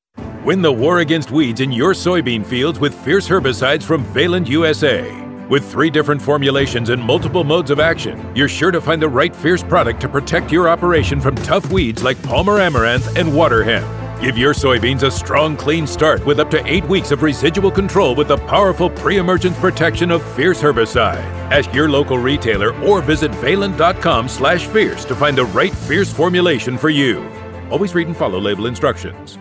Win 0.46 0.62
the 0.62 0.72
war 0.72 1.00
against 1.00 1.32
weeds 1.32 1.60
in 1.60 1.74
your 1.74 1.92
soybean 1.92 2.46
fields 2.46 2.80
with 2.80 2.98
fierce 3.04 3.28
herbicides 3.28 3.84
from 3.84 4.06
Valent 4.06 4.48
USA. 4.48 5.27
With 5.50 5.72
three 5.72 5.90
different 5.90 6.22
formulations 6.22 6.90
and 6.90 7.02
multiple 7.02 7.46
modes 7.46 7.72
of 7.72 7.80
action, 7.80 8.36
you're 8.36 8.50
sure 8.50 8.72
to 8.72 8.82
find 8.82 9.02
the 9.02 9.08
right 9.08 9.34
fierce 9.34 9.64
product 9.64 10.02
to 10.02 10.10
protect 10.10 10.52
your 10.52 10.68
operation 10.68 11.22
from 11.22 11.36
tough 11.36 11.72
weeds 11.72 12.04
like 12.04 12.22
Palmer 12.22 12.60
amaranth 12.60 13.16
and 13.16 13.34
water 13.34 13.64
hemp. 13.64 13.88
Give 14.22 14.38
your 14.38 14.54
soybeans 14.54 15.04
a 15.04 15.12
strong, 15.12 15.56
clean 15.56 15.88
start 15.88 16.26
with 16.26 16.42
up 16.42 16.50
to 16.52 16.66
eight 16.68 16.84
weeks 16.86 17.12
of 17.12 17.24
residual 17.24 17.72
control 17.72 18.14
with 18.14 18.28
the 18.28 18.38
powerful 18.40 18.90
pre-emergence 18.90 19.58
protection 19.60 20.12
of 20.12 20.22
Fierce 20.36 20.62
herbicide. 20.62 21.24
Ask 21.50 21.74
your 21.74 21.88
local 21.88 22.18
retailer 22.18 22.74
or 22.82 23.02
visit 23.02 23.34
valent.com 23.36 24.28
slash 24.28 24.66
fierce 24.68 25.06
to 25.06 25.16
find 25.16 25.38
the 25.38 25.46
right 25.46 25.74
Fierce 25.74 26.12
formulation 26.12 26.78
for 26.78 26.90
you. 26.90 27.26
Always 27.72 27.96
read 27.96 28.08
and 28.08 28.18
follow 28.18 28.40
label 28.40 28.66
instructions. 28.66 29.38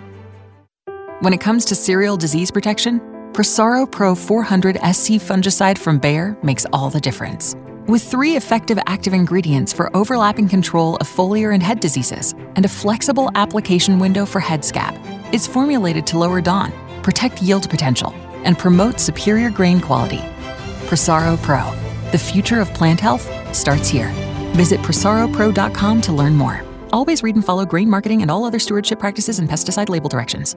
When 1.21 1.33
it 1.33 1.41
comes 1.41 1.65
to 1.65 1.75
cereal 1.75 2.17
disease 2.17 2.51
protection, 2.51 3.01
Prosaro 3.37 3.85
Pro 3.91 4.15
400 4.15 4.77
SC 4.77 5.21
fungicide 5.21 5.77
from 5.77 5.99
Bayer 5.99 6.39
makes 6.43 6.65
all 6.73 6.89
the 6.89 6.99
difference. 6.99 7.55
With 7.87 8.03
three 8.03 8.35
effective 8.35 8.79
active 8.87 9.13
ingredients 9.13 9.75
for 9.75 9.95
overlapping 9.95 10.49
control 10.49 10.97
of 10.97 11.07
foliar 11.07 11.53
and 11.53 11.63
head 11.63 11.79
diseases, 11.79 12.33
and 12.57 12.65
a 12.65 12.69
flexible 12.69 13.31
application 13.35 13.99
window 13.99 14.25
for 14.25 14.41
head 14.41 14.65
scab, 14.65 14.99
it's 15.35 15.47
formulated 15.47 16.07
to 16.07 16.19
lower 16.19 16.41
DON, 16.41 16.73
protect 17.03 17.43
yield 17.43 17.69
potential, 17.69 18.15
and 18.45 18.57
promote 18.59 18.99
superior 18.99 19.51
grain 19.51 19.83
quality. 19.83 20.23
Prosaro 20.89 21.37
Pro, 21.43 21.63
the 22.13 22.19
future 22.19 22.63
of 22.63 22.73
plant 22.73 23.01
health, 23.01 23.29
starts 23.55 23.87
here. 23.87 24.09
Visit 24.55 24.81
prosaropro.com 24.81 26.01
to 26.01 26.13
learn 26.13 26.35
more. 26.35 26.65
Always 26.91 27.23
read 27.23 27.35
and 27.35 27.45
follow 27.45 27.67
grain 27.67 27.91
marketing 27.91 28.23
and 28.23 28.31
all 28.31 28.47
other 28.47 28.59
stewardship 28.59 28.99
practices 28.99 29.41
and 29.41 29.47
pesticide 29.47 29.91
label 29.91 30.09
directions. 30.09 30.57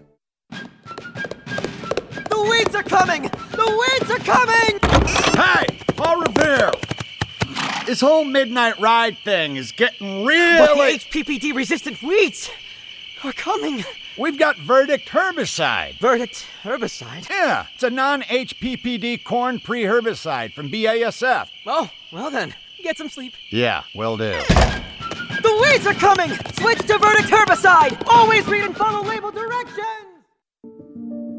The 2.91 2.97
weeds 2.97 2.99
are 2.99 3.05
coming! 3.05 3.21
The 3.51 3.79
weeds 3.79 4.11
are 4.11 4.19
coming! 4.19 4.79
Hey, 5.33 5.65
Paul 5.95 6.19
Revere! 6.23 6.71
This 7.85 8.01
whole 8.01 8.25
midnight 8.25 8.77
ride 8.81 9.17
thing 9.19 9.55
is 9.55 9.71
getting 9.71 10.25
really. 10.25 10.57
But 10.57 10.75
the 10.75 11.23
HPPD 11.23 11.55
resistant 11.55 12.03
weeds 12.03 12.49
are 13.23 13.31
coming. 13.31 13.85
We've 14.17 14.37
got 14.37 14.57
Verdict 14.57 15.07
herbicide. 15.07 15.99
Verdict 15.99 16.45
herbicide? 16.63 17.29
Yeah, 17.29 17.67
it's 17.73 17.83
a 17.83 17.89
non 17.89 18.23
HPPD 18.23 19.23
corn 19.23 19.61
pre 19.61 19.83
herbicide 19.83 20.51
from 20.51 20.69
BASF. 20.69 21.47
Oh, 21.65 21.89
well 22.11 22.29
then, 22.29 22.53
get 22.83 22.97
some 22.97 23.07
sleep. 23.07 23.33
Yeah, 23.51 23.83
will 23.95 24.17
do. 24.17 24.31
The 24.31 25.59
weeds 25.61 25.87
are 25.87 25.93
coming! 25.93 26.29
Switch 26.59 26.79
to 26.79 26.97
Verdict 26.97 27.29
herbicide! 27.29 28.05
Always 28.07 28.45
read 28.47 28.65
and 28.65 28.75
follow 28.75 29.07
label 29.07 29.31
directions! 29.31 30.10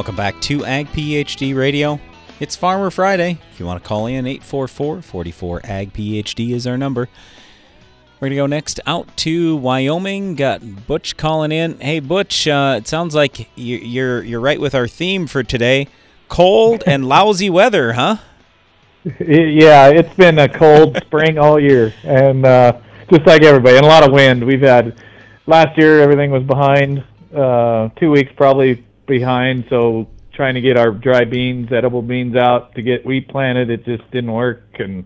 Welcome 0.00 0.16
back 0.16 0.40
to 0.40 0.64
Ag 0.64 0.86
PhD 0.92 1.54
Radio. 1.54 2.00
It's 2.40 2.56
Farmer 2.56 2.88
Friday. 2.88 3.38
If 3.52 3.60
you 3.60 3.66
want 3.66 3.82
to 3.82 3.86
call 3.86 4.06
in, 4.06 4.26
844 4.26 5.02
44 5.02 5.60
Ag 5.62 5.92
PhD 5.92 6.52
is 6.52 6.66
our 6.66 6.78
number. 6.78 7.06
We're 8.14 8.28
going 8.28 8.30
to 8.30 8.36
go 8.36 8.46
next 8.46 8.80
out 8.86 9.14
to 9.18 9.56
Wyoming. 9.56 10.36
Got 10.36 10.86
Butch 10.86 11.18
calling 11.18 11.52
in. 11.52 11.78
Hey, 11.80 12.00
Butch, 12.00 12.48
uh, 12.48 12.76
it 12.78 12.88
sounds 12.88 13.14
like 13.14 13.50
you're, 13.56 14.22
you're 14.22 14.40
right 14.40 14.58
with 14.58 14.74
our 14.74 14.88
theme 14.88 15.26
for 15.26 15.42
today 15.42 15.86
cold 16.30 16.82
and 16.86 17.06
lousy 17.06 17.50
weather, 17.50 17.92
huh? 17.92 18.16
Yeah, 19.04 19.88
it's 19.88 20.14
been 20.14 20.38
a 20.38 20.48
cold 20.48 20.96
spring 21.04 21.36
all 21.36 21.60
year, 21.60 21.92
and 22.04 22.46
uh, 22.46 22.80
just 23.12 23.26
like 23.26 23.42
everybody, 23.42 23.76
and 23.76 23.84
a 23.84 23.88
lot 23.90 24.02
of 24.02 24.14
wind. 24.14 24.46
We've 24.46 24.62
had 24.62 24.98
last 25.46 25.76
year 25.76 26.00
everything 26.00 26.30
was 26.30 26.44
behind, 26.44 27.04
uh, 27.36 27.90
two 27.98 28.10
weeks 28.10 28.32
probably 28.34 28.86
behind. 29.10 29.66
So 29.68 30.08
trying 30.32 30.54
to 30.54 30.62
get 30.62 30.78
our 30.78 30.90
dry 30.90 31.24
beans, 31.24 31.70
edible 31.70 32.00
beans 32.00 32.36
out 32.36 32.74
to 32.76 32.82
get 32.82 33.04
wheat 33.04 33.28
planted, 33.28 33.68
it 33.68 33.84
just 33.84 34.10
didn't 34.10 34.32
work, 34.32 34.62
and 34.78 35.04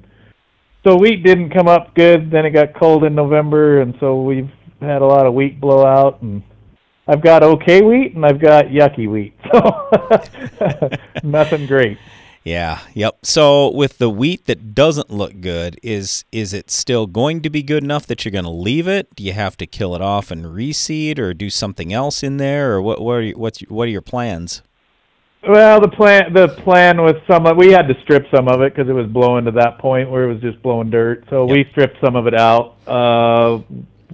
so 0.85 0.97
wheat 0.97 1.25
didn't 1.25 1.51
come 1.51 1.67
up 1.67 1.95
good. 1.97 2.31
Then 2.31 2.47
it 2.47 2.51
got 2.51 2.75
cold 2.75 3.03
in 3.03 3.17
November, 3.17 3.81
and 3.81 3.97
so 3.99 4.23
we've 4.23 4.51
had 4.81 5.03
a 5.03 5.07
lot 5.07 5.27
of 5.27 5.35
wheat 5.35 5.61
blowout 5.61 6.23
and 6.23 6.43
I've 7.07 7.23
got 7.23 7.43
okay 7.43 7.83
wheat 7.83 8.15
and 8.15 8.25
I've 8.25 8.41
got 8.41 8.67
yucky 8.67 9.11
wheat. 9.11 9.35
So 9.53 10.91
nothing 11.23 11.67
great. 11.67 11.99
Yeah, 12.45 12.81
yep. 12.93 13.25
So 13.25 13.71
with 13.71 13.97
the 13.97 14.11
wheat 14.11 14.45
that 14.45 14.75
doesn't 14.75 15.11
look 15.11 15.41
good, 15.41 15.81
is 15.83 16.27
is 16.31 16.53
it 16.53 16.71
still 16.71 17.07
going 17.07 17.41
to 17.41 17.49
be 17.49 17.63
good 17.63 17.83
enough 17.83 18.07
that 18.07 18.25
you're 18.25 18.33
going 18.33 18.45
to 18.45 18.51
leave 18.51 18.87
it? 18.87 19.15
Do 19.17 19.25
you 19.25 19.33
have 19.33 19.57
to 19.57 19.67
kill 19.67 19.95
it 19.95 20.03
off 20.03 20.31
and 20.31 20.45
reseed, 20.45 21.19
or 21.19 21.33
do 21.33 21.49
something 21.49 21.91
else 21.91 22.23
in 22.23 22.37
there, 22.37 22.75
or 22.75 22.83
what? 22.83 23.01
What 23.01 23.15
are 23.15 23.23
you, 23.23 23.39
what's 23.39 23.61
what 23.63 23.89
are 23.89 23.91
your 23.91 24.03
plans? 24.03 24.63
Well, 25.49 25.81
the 25.81 25.89
plan 25.89 26.35
the 26.35 26.49
plan 26.49 27.01
was 27.01 27.15
some 27.27 27.47
of 27.47 27.57
we 27.57 27.71
had 27.71 27.89
to 27.89 27.95
strip 28.03 28.27
some 28.35 28.49
of 28.49 28.61
it 28.61 28.75
because 28.75 28.91
it 28.91 28.95
was 28.95 29.07
blowing 29.07 29.47
to 29.47 29.51
that 29.53 29.79
point 29.79 30.11
where 30.11 30.25
it 30.25 30.33
was 30.33 30.43
just 30.43 30.63
blowing 30.63 30.91
dirt. 30.91 31.25
So 31.31 31.47
yep. 31.47 31.57
we 31.57 31.71
stripped 31.71 31.97
some 32.05 32.15
of 32.15 32.27
it 32.27 32.35
out, 32.35 32.77
uh, 32.87 33.61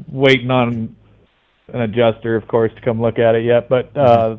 waiting 0.08 0.52
on 0.52 0.96
an 1.72 1.80
adjuster, 1.80 2.36
of 2.36 2.46
course, 2.46 2.72
to 2.74 2.80
come 2.80 3.00
look 3.00 3.18
at 3.18 3.34
it 3.34 3.44
yet, 3.44 3.68
but 3.68 3.96
uh, 3.96 4.38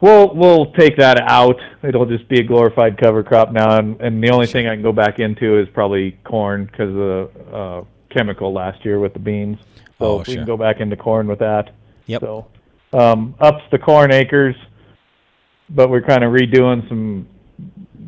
we'll 0.00 0.34
we'll 0.34 0.72
take 0.72 0.96
that 0.96 1.20
out. 1.20 1.56
It'll 1.82 2.06
just 2.06 2.28
be 2.28 2.40
a 2.40 2.42
glorified 2.42 2.98
cover 2.98 3.22
crop 3.22 3.52
now, 3.52 3.78
and, 3.78 4.00
and 4.00 4.22
the 4.22 4.30
only 4.30 4.46
thing 4.46 4.66
I 4.66 4.74
can 4.74 4.82
go 4.82 4.92
back 4.92 5.18
into 5.18 5.58
is 5.58 5.68
probably 5.72 6.12
corn 6.24 6.66
because 6.66 6.88
of 6.88 6.94
the 6.94 7.30
uh, 7.52 7.84
chemical 8.10 8.52
last 8.52 8.84
year 8.84 8.98
with 8.98 9.12
the 9.12 9.18
beans. 9.18 9.58
So 9.98 10.06
oh, 10.06 10.18
we 10.18 10.24
sure. 10.24 10.34
can 10.36 10.46
go 10.46 10.56
back 10.56 10.80
into 10.80 10.96
corn 10.96 11.26
with 11.26 11.38
that. 11.40 11.74
Yep. 12.06 12.20
So 12.22 12.46
um, 12.92 13.34
ups 13.40 13.62
the 13.70 13.78
corn 13.78 14.12
acres, 14.12 14.56
but 15.68 15.90
we're 15.90 16.02
kind 16.02 16.24
of 16.24 16.32
redoing 16.32 16.88
some 16.88 17.28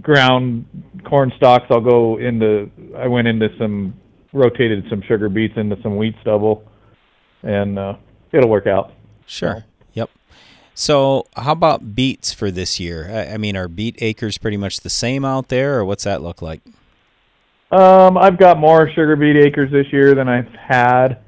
ground 0.00 0.64
corn 1.04 1.32
stalks. 1.36 1.66
I'll 1.70 1.80
go 1.80 2.18
into. 2.18 2.70
I 2.96 3.06
went 3.08 3.28
into 3.28 3.48
some 3.58 3.94
rotated 4.32 4.86
some 4.88 5.02
sugar 5.02 5.28
beets 5.28 5.54
into 5.56 5.80
some 5.82 5.96
wheat 5.96 6.14
stubble, 6.22 6.64
and 7.42 7.78
uh, 7.78 7.96
it'll 8.32 8.48
work 8.48 8.66
out. 8.66 8.92
Sure. 9.26 9.60
So. 9.60 9.64
Yep. 9.94 10.10
So, 10.74 11.26
how 11.36 11.52
about 11.52 11.94
beets 11.94 12.32
for 12.32 12.50
this 12.50 12.80
year? 12.80 13.10
I, 13.10 13.34
I, 13.34 13.36
mean, 13.36 13.56
are 13.56 13.68
beet 13.68 13.96
acres 14.00 14.38
pretty 14.38 14.56
much 14.56 14.80
the 14.80 14.90
same 14.90 15.24
out 15.24 15.48
there, 15.48 15.78
or 15.78 15.84
what's 15.84 16.04
that 16.04 16.22
look 16.22 16.40
like? 16.40 16.60
Um, 17.70 18.16
I've 18.16 18.38
got 18.38 18.58
more 18.58 18.88
sugar 18.90 19.16
beet 19.16 19.36
acres 19.36 19.70
this 19.70 19.86
year 19.92 20.14
than 20.14 20.28
I've 20.28 20.48
had. 20.48 21.18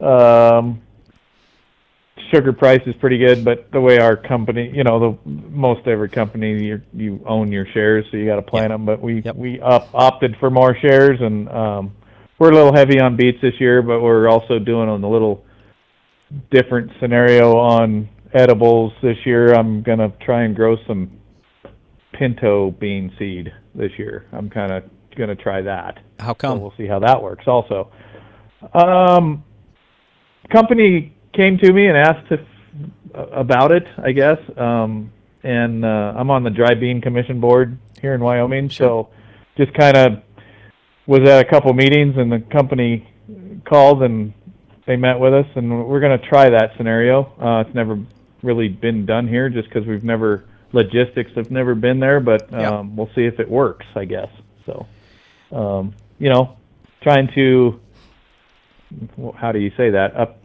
Um, 0.00 0.82
sugar 2.30 2.52
price 2.52 2.80
is 2.86 2.94
pretty 2.96 3.18
good, 3.18 3.44
but 3.44 3.70
the 3.72 3.80
way 3.80 3.98
our 3.98 4.16
company, 4.16 4.70
you 4.74 4.84
know, 4.84 4.98
the 4.98 5.30
most 5.30 5.86
every 5.86 6.08
company 6.08 6.64
you 6.64 6.82
you 6.92 7.20
own 7.26 7.50
your 7.50 7.66
shares, 7.72 8.04
so 8.10 8.16
you 8.16 8.26
got 8.26 8.36
to 8.36 8.42
plant 8.42 8.70
yep. 8.70 8.78
them. 8.78 8.86
But 8.86 9.00
we 9.00 9.22
yep. 9.22 9.36
we 9.36 9.60
up, 9.60 9.88
opted 9.94 10.36
for 10.38 10.50
more 10.50 10.76
shares, 10.78 11.20
and 11.20 11.48
um, 11.48 11.96
we're 12.38 12.50
a 12.50 12.54
little 12.54 12.74
heavy 12.74 13.00
on 13.00 13.16
beets 13.16 13.40
this 13.40 13.58
year, 13.60 13.82
but 13.82 14.00
we're 14.00 14.28
also 14.28 14.58
doing 14.58 14.88
on 14.88 15.00
the 15.00 15.08
little 15.08 15.44
different 16.50 16.90
scenario 17.00 17.56
on 17.56 18.08
edibles 18.34 18.92
this 19.02 19.16
year. 19.24 19.54
I'm 19.54 19.82
gonna 19.82 20.12
try 20.20 20.42
and 20.42 20.54
grow 20.54 20.76
some 20.86 21.10
pinto 22.12 22.70
bean 22.72 23.12
seed 23.18 23.52
this 23.74 23.92
year. 23.98 24.26
I'm 24.32 24.50
kind 24.50 24.72
of 24.72 24.84
gonna 25.16 25.36
try 25.36 25.62
that. 25.62 25.98
How 26.18 26.34
come? 26.34 26.58
So 26.58 26.62
we'll 26.62 26.74
see 26.76 26.86
how 26.86 26.98
that 27.00 27.22
works. 27.22 27.44
Also, 27.46 27.90
um, 28.74 29.44
company 30.50 31.14
came 31.32 31.58
to 31.58 31.72
me 31.72 31.86
and 31.86 31.96
asked 31.96 32.30
if, 32.30 32.40
about 33.14 33.72
it. 33.72 33.86
I 34.02 34.12
guess, 34.12 34.38
um, 34.56 35.12
and 35.42 35.84
uh, 35.84 36.14
I'm 36.16 36.30
on 36.30 36.42
the 36.42 36.50
dry 36.50 36.74
bean 36.74 37.00
commission 37.00 37.40
board 37.40 37.78
here 38.00 38.14
in 38.14 38.20
Wyoming. 38.20 38.68
Sure. 38.68 39.08
So, 39.56 39.64
just 39.64 39.72
kind 39.74 39.96
of 39.96 40.22
was 41.06 41.20
at 41.28 41.46
a 41.46 41.48
couple 41.48 41.72
meetings, 41.72 42.16
and 42.16 42.30
the 42.30 42.40
company 42.50 43.08
called 43.64 44.02
and 44.02 44.32
they 44.86 44.96
met 44.96 45.18
with 45.18 45.34
us, 45.34 45.46
and 45.56 45.86
we're 45.86 46.00
going 46.00 46.18
to 46.18 46.28
try 46.28 46.48
that 46.48 46.70
scenario. 46.76 47.24
Uh, 47.40 47.64
it's 47.66 47.74
never 47.74 47.98
really 48.46 48.68
been 48.68 49.04
done 49.04 49.28
here, 49.28 49.48
just 49.50 49.68
because 49.68 49.86
we've 49.86 50.04
never 50.04 50.44
logistics 50.72 51.30
have 51.36 51.50
never 51.50 51.74
been 51.74 52.00
there, 52.00 52.20
but 52.20 52.52
um, 52.54 52.60
Yep. 52.60 52.84
we'll 52.96 53.10
see 53.14 53.24
if 53.24 53.38
it 53.40 53.48
works. 53.50 53.86
I 53.94 54.04
guess 54.04 54.28
so. 54.64 54.86
Um, 55.52 55.94
you 56.18 56.30
know, 56.30 56.56
trying 57.02 57.28
to 57.34 57.80
well, 59.16 59.32
how 59.32 59.52
do 59.52 59.58
you 59.58 59.70
say 59.76 59.90
that 59.90 60.16
up 60.16 60.38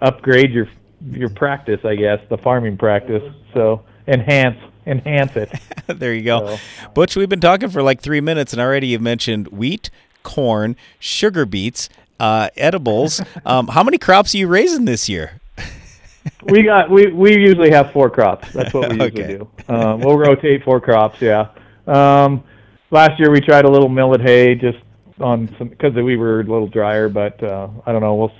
upgrade 0.00 0.52
your 0.52 0.68
your 1.10 1.28
practice, 1.28 1.80
I 1.84 1.94
guess, 1.94 2.20
the 2.28 2.38
farming 2.38 2.76
practice. 2.78 3.22
So 3.54 3.84
enhance 4.06 4.58
enhance 4.86 5.32
it. 5.36 5.50
there 5.86 6.14
you 6.14 6.22
go. 6.22 6.56
So- 6.56 6.88
Butch, 6.94 7.16
we've 7.16 7.28
been 7.28 7.40
talking 7.40 7.68
for 7.70 7.82
like 7.82 8.00
three 8.00 8.20
minutes, 8.20 8.52
and 8.52 8.60
already 8.62 8.88
you've 8.88 9.02
mentioned 9.02 9.48
wheat, 9.48 9.90
corn, 10.22 10.76
sugar 10.98 11.44
beets, 11.44 11.88
uh, 12.20 12.48
edibles. 12.56 13.20
um, 13.44 13.68
how 13.68 13.82
many 13.82 13.98
crops 13.98 14.34
are 14.34 14.38
you 14.38 14.46
raising 14.48 14.84
this 14.84 15.08
year? 15.08 15.40
we 16.44 16.62
got 16.62 16.90
we 16.90 17.06
we 17.12 17.34
usually 17.36 17.70
have 17.70 17.92
four 17.92 18.10
crops. 18.10 18.52
That's 18.52 18.72
what 18.74 18.90
we 18.90 18.96
usually 19.04 19.24
Okay. 19.24 19.38
do. 19.38 19.74
Um, 19.74 20.00
we'll 20.00 20.18
rotate 20.18 20.64
four 20.64 20.80
crops. 20.80 21.20
Yeah. 21.20 21.48
Um, 21.86 22.44
last 22.90 23.18
year 23.18 23.30
we 23.30 23.40
tried 23.40 23.64
a 23.64 23.70
little 23.70 23.88
millet 23.88 24.20
hay 24.20 24.54
just 24.54 24.78
on 25.20 25.54
some 25.58 25.68
because 25.68 25.94
we 25.94 26.16
were 26.16 26.40
a 26.40 26.44
little 26.44 26.66
drier, 26.68 27.08
but 27.08 27.42
uh, 27.42 27.68
I 27.86 27.92
don't 27.92 28.00
know. 28.02 28.14
We'll. 28.14 28.32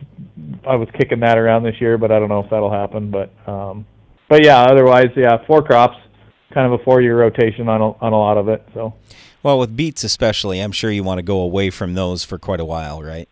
I 0.67 0.77
was 0.77 0.89
kicking 0.99 1.21
that 1.21 1.39
around 1.39 1.63
this 1.63 1.81
year, 1.81 1.97
but 1.99 2.11
I 2.11 2.19
don't 2.19 2.29
know 2.29 2.41
if 2.41 2.51
that'll 2.51 2.73
happen. 2.73 3.11
But 3.11 3.33
um, 3.49 3.87
but 4.29 4.45
yeah, 4.45 4.63
otherwise, 4.65 5.11
yeah, 5.17 5.45
four 5.47 5.63
crops, 5.63 5.97
kind 6.53 6.73
of 6.73 6.79
a 6.81 6.85
four-year 6.85 7.19
rotation 7.19 7.69
on 7.69 7.81
a, 7.81 7.93
on 8.05 8.13
a 8.13 8.19
lot 8.19 8.37
of 8.37 8.49
it. 8.49 8.67
So 8.75 8.95
Well, 9.43 9.59
with 9.59 9.77
beets 9.77 10.03
especially, 10.05 10.61
I'm 10.61 10.73
sure 10.73 10.91
you 10.91 11.05
want 11.05 11.19
to 11.19 11.23
go 11.23 11.39
away 11.39 11.71
from 11.71 11.95
those 11.95 12.25
for 12.25 12.39
quite 12.39 12.61
a 12.61 12.65
while, 12.65 13.03
right? 13.03 13.29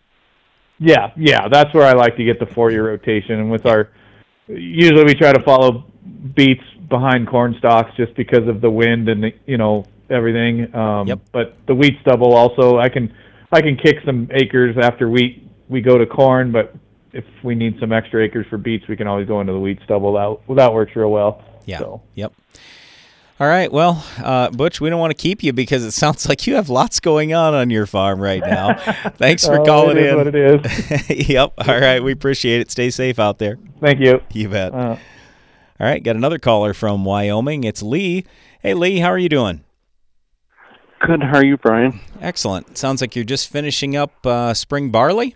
Yeah, 0.78 1.10
yeah, 1.16 1.48
that's 1.48 1.72
where 1.74 1.84
I 1.86 1.92
like 1.92 2.16
to 2.16 2.24
get 2.24 2.38
the 2.38 2.46
four-year 2.46 2.86
rotation. 2.86 3.38
And 3.40 3.50
with 3.50 3.66
our, 3.66 3.90
usually 4.48 5.04
we 5.04 5.14
try 5.14 5.32
to 5.32 5.42
follow 5.42 5.84
beets 6.34 6.62
behind 6.88 7.28
corn 7.28 7.54
stalks 7.58 7.90
just 7.96 8.14
because 8.14 8.46
of 8.48 8.60
the 8.60 8.70
wind 8.70 9.08
and 9.08 9.24
the, 9.24 9.32
you 9.46 9.56
know 9.56 9.86
everything. 10.10 10.74
Um, 10.74 11.06
Yep. 11.06 11.20
But 11.32 11.56
the 11.66 11.74
wheat 11.74 11.98
stubble 12.02 12.34
also, 12.34 12.78
I 12.78 12.88
can 12.88 13.14
I 13.52 13.60
can 13.60 13.76
kick 13.76 13.96
some 14.04 14.28
acres 14.32 14.76
after 14.80 15.08
wheat. 15.08 15.48
We 15.68 15.80
go 15.80 15.96
to 15.96 16.06
corn, 16.06 16.52
but 16.52 16.74
if 17.12 17.24
we 17.42 17.54
need 17.54 17.78
some 17.80 17.92
extra 17.92 18.24
acres 18.24 18.46
for 18.50 18.58
beets, 18.58 18.86
we 18.88 18.96
can 18.96 19.06
always 19.06 19.26
go 19.26 19.40
into 19.40 19.52
the 19.52 19.60
wheat 19.60 19.78
stubble. 19.84 20.12
That 20.14 20.56
that 20.56 20.72
works 20.72 20.94
real 20.96 21.10
well. 21.10 21.42
Yeah. 21.64 21.78
So. 21.78 22.02
Yep. 22.14 22.32
All 23.40 23.48
right. 23.48 23.70
Well, 23.72 24.04
uh, 24.22 24.50
Butch, 24.50 24.80
we 24.80 24.90
don't 24.90 25.00
want 25.00 25.10
to 25.10 25.20
keep 25.20 25.42
you 25.42 25.52
because 25.52 25.84
it 25.84 25.90
sounds 25.90 26.28
like 26.28 26.46
you 26.46 26.54
have 26.54 26.68
lots 26.68 27.00
going 27.00 27.34
on 27.34 27.52
on 27.52 27.68
your 27.68 27.84
farm 27.84 28.20
right 28.20 28.40
now. 28.40 28.74
Thanks 29.16 29.44
for 29.44 29.58
Oh, 29.60 29.64
calling 29.64 29.96
it 29.96 30.04
is 30.04 30.10
in. 30.12 30.16
what 30.16 30.26
it 30.28 31.10
is. 31.10 31.28
yep. 31.28 31.52
All 31.58 31.80
right. 31.80 32.00
We 32.02 32.12
appreciate 32.12 32.60
it. 32.60 32.70
Stay 32.70 32.90
safe 32.90 33.18
out 33.18 33.38
there. 33.40 33.58
Thank 33.80 33.98
you. 33.98 34.20
You 34.32 34.48
bet. 34.48 34.72
Uh, 34.72 34.78
All 34.78 34.98
right. 35.80 36.00
Got 36.00 36.14
another 36.14 36.38
caller 36.38 36.72
from 36.74 37.04
Wyoming. 37.04 37.64
It's 37.64 37.82
Lee. 37.82 38.24
Hey, 38.60 38.72
Lee. 38.72 39.00
How 39.00 39.08
are 39.08 39.18
you 39.18 39.28
doing? 39.28 39.64
Good. 41.00 41.20
How 41.22 41.38
are 41.38 41.44
you, 41.44 41.56
Brian? 41.56 41.98
Excellent. 42.20 42.78
Sounds 42.78 43.00
like 43.00 43.16
you're 43.16 43.24
just 43.24 43.48
finishing 43.48 43.96
up 43.96 44.24
uh, 44.24 44.54
spring 44.54 44.90
barley. 44.90 45.34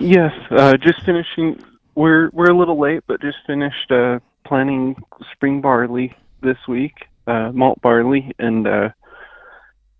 Yes. 0.00 0.32
Uh, 0.50 0.78
just 0.78 1.02
finishing. 1.02 1.60
We're 1.94 2.30
we're 2.32 2.50
a 2.50 2.56
little 2.56 2.80
late, 2.80 3.04
but 3.06 3.20
just 3.20 3.36
finished 3.46 3.90
uh, 3.92 4.18
planting 4.44 4.96
spring 5.32 5.60
barley 5.60 6.16
this 6.44 6.58
week, 6.68 6.94
uh, 7.26 7.50
malt 7.52 7.80
barley, 7.80 8.32
and 8.38 8.66
uh, 8.66 8.90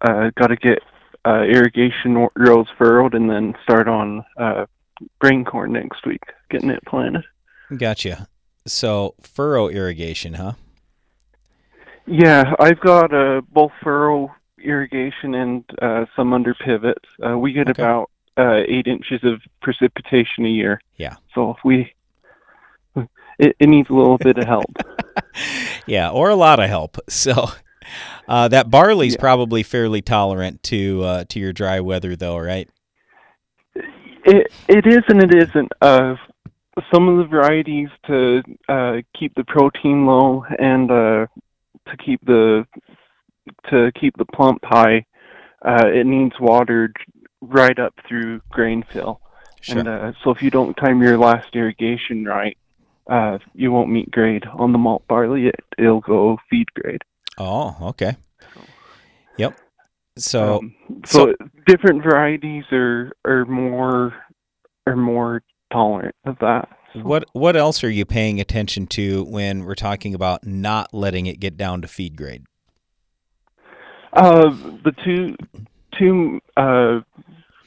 uh, 0.01 0.31
got 0.37 0.49
to 0.49 0.57
get 0.57 0.81
uh, 1.27 1.43
irrigation 1.43 2.29
rows 2.37 2.67
furrowed, 2.77 3.15
and 3.15 3.31
then 3.31 3.55
start 3.63 3.89
on 3.89 4.25
uh, 4.37 4.67
grain 5.19 5.45
corn 5.45 5.73
next 5.73 6.07
week, 6.07 6.23
getting 6.51 6.71
it 6.71 6.85
planted. 6.87 7.25
Gotcha. 7.77 8.29
So 8.67 9.15
furrow 9.21 9.69
irrigation, 9.69 10.35
huh? 10.35 10.53
Yeah, 12.07 12.55
I've 12.59 12.81
got 12.81 13.15
uh, 13.15 13.41
both 13.51 13.73
furrow 13.83 14.35
irrigation 14.63 15.35
and 15.35 15.65
uh, 15.81 16.07
some 16.17 16.33
under 16.33 16.55
pivots. 16.55 17.09
Uh, 17.25 17.39
we 17.39 17.53
get 17.53 17.69
about 17.69 18.11
uh, 18.37 18.63
eight 18.67 18.87
inches 18.87 19.23
of 19.25 19.41
precipitation 19.63 20.45
a 20.45 20.49
year. 20.49 20.81
Yeah. 20.97 21.17
So 21.35 21.53
if 21.53 21.59
we, 21.65 21.93
it, 23.39 23.57
it 23.59 23.69
needs 23.69 23.91
a 23.91 23.95
little 23.95 24.19
bit 24.19 24.39
of 24.39 24.45
help. 24.45 24.71
Yeah, 25.87 26.11
or 26.11 26.31
a 26.31 26.35
lot 26.35 26.61
of 26.61 26.69
help. 26.69 26.99
So 27.09 27.51
uh, 28.27 28.49
that 28.49 28.71
barley's 28.71 29.17
probably 29.17 29.63
fairly 29.63 30.01
tolerant 30.01 30.63
to 30.65 31.03
uh, 31.05 31.25
to 31.29 31.39
your 31.39 31.53
dry 31.53 31.81
weather, 31.81 32.17
though, 32.17 32.39
right? 32.39 32.69
It 34.25 34.53
it 34.69 34.87
is 34.87 35.03
and 35.09 35.23
it 35.23 35.35
isn't. 35.35 35.73
Uh, 35.81 36.17
some 36.93 37.09
of 37.09 37.19
the 37.19 37.25
varieties 37.25 37.89
to 38.07 38.43
uh, 38.69 38.97
keep 39.19 39.35
the 39.35 39.45
protein 39.45 40.07
low 40.07 40.45
and 40.59 40.91
uh, 40.91 41.27
to 41.91 41.97
keep 42.05 42.25
the 42.25 42.67
to 43.71 43.93
keep 44.01 44.17
the 44.17 44.25
plump 44.25 44.65
high, 44.65 45.05
uh, 45.65 45.87
it 45.87 46.07
needs 46.07 46.35
watered 46.41 46.97
right 47.43 47.79
up 47.79 47.95
through 48.09 48.41
grain 48.51 48.85
fill. 48.93 49.21
Sure. 49.61 49.79
And 49.79 49.89
uh, 49.89 50.13
so 50.23 50.31
if 50.31 50.43
you 50.43 50.51
don't 50.51 50.75
time 50.75 51.03
your 51.03 51.19
last 51.19 51.49
irrigation 51.55 52.25
right, 52.25 52.57
uh, 53.09 53.39
you 53.55 53.71
won't 53.73 53.91
meet 53.91 54.11
grade 54.11 54.45
on 54.55 54.73
the 54.73 54.79
malt 54.79 55.07
barley. 55.09 55.49
It 55.49 55.61
it'll 55.79 56.01
go 56.01 56.39
feed 56.51 56.67
grade. 56.75 57.03
Oh, 57.39 57.77
okay. 57.83 58.17
Yep. 59.37 59.59
So, 60.17 60.59
Um, 60.59 60.75
so, 61.05 61.35
different 61.67 62.03
varieties 62.03 62.65
are 62.71 63.13
are 63.25 63.45
more 63.47 64.15
are 64.87 64.97
more 64.97 65.43
tolerant 65.73 66.15
of 66.25 66.39
that. 66.39 66.69
what 66.95 67.25
what 67.33 67.57
else 67.57 67.83
are 67.83 67.91
you 67.91 68.05
paying 68.05 68.41
attention 68.41 68.87
to 68.87 69.25
when 69.25 69.65
we're 69.65 69.75
talking 69.75 70.15
about 70.15 70.47
not 70.47 70.95
letting 70.95 71.27
it 71.27 71.41
get 71.41 71.57
down 71.57 71.83
to 71.83 71.89
feed 71.89 72.17
grade? 72.17 72.45
Uh, 74.13 74.51
the 74.85 74.93
two 75.05 75.35
two 75.99 76.41
uh, 76.57 77.01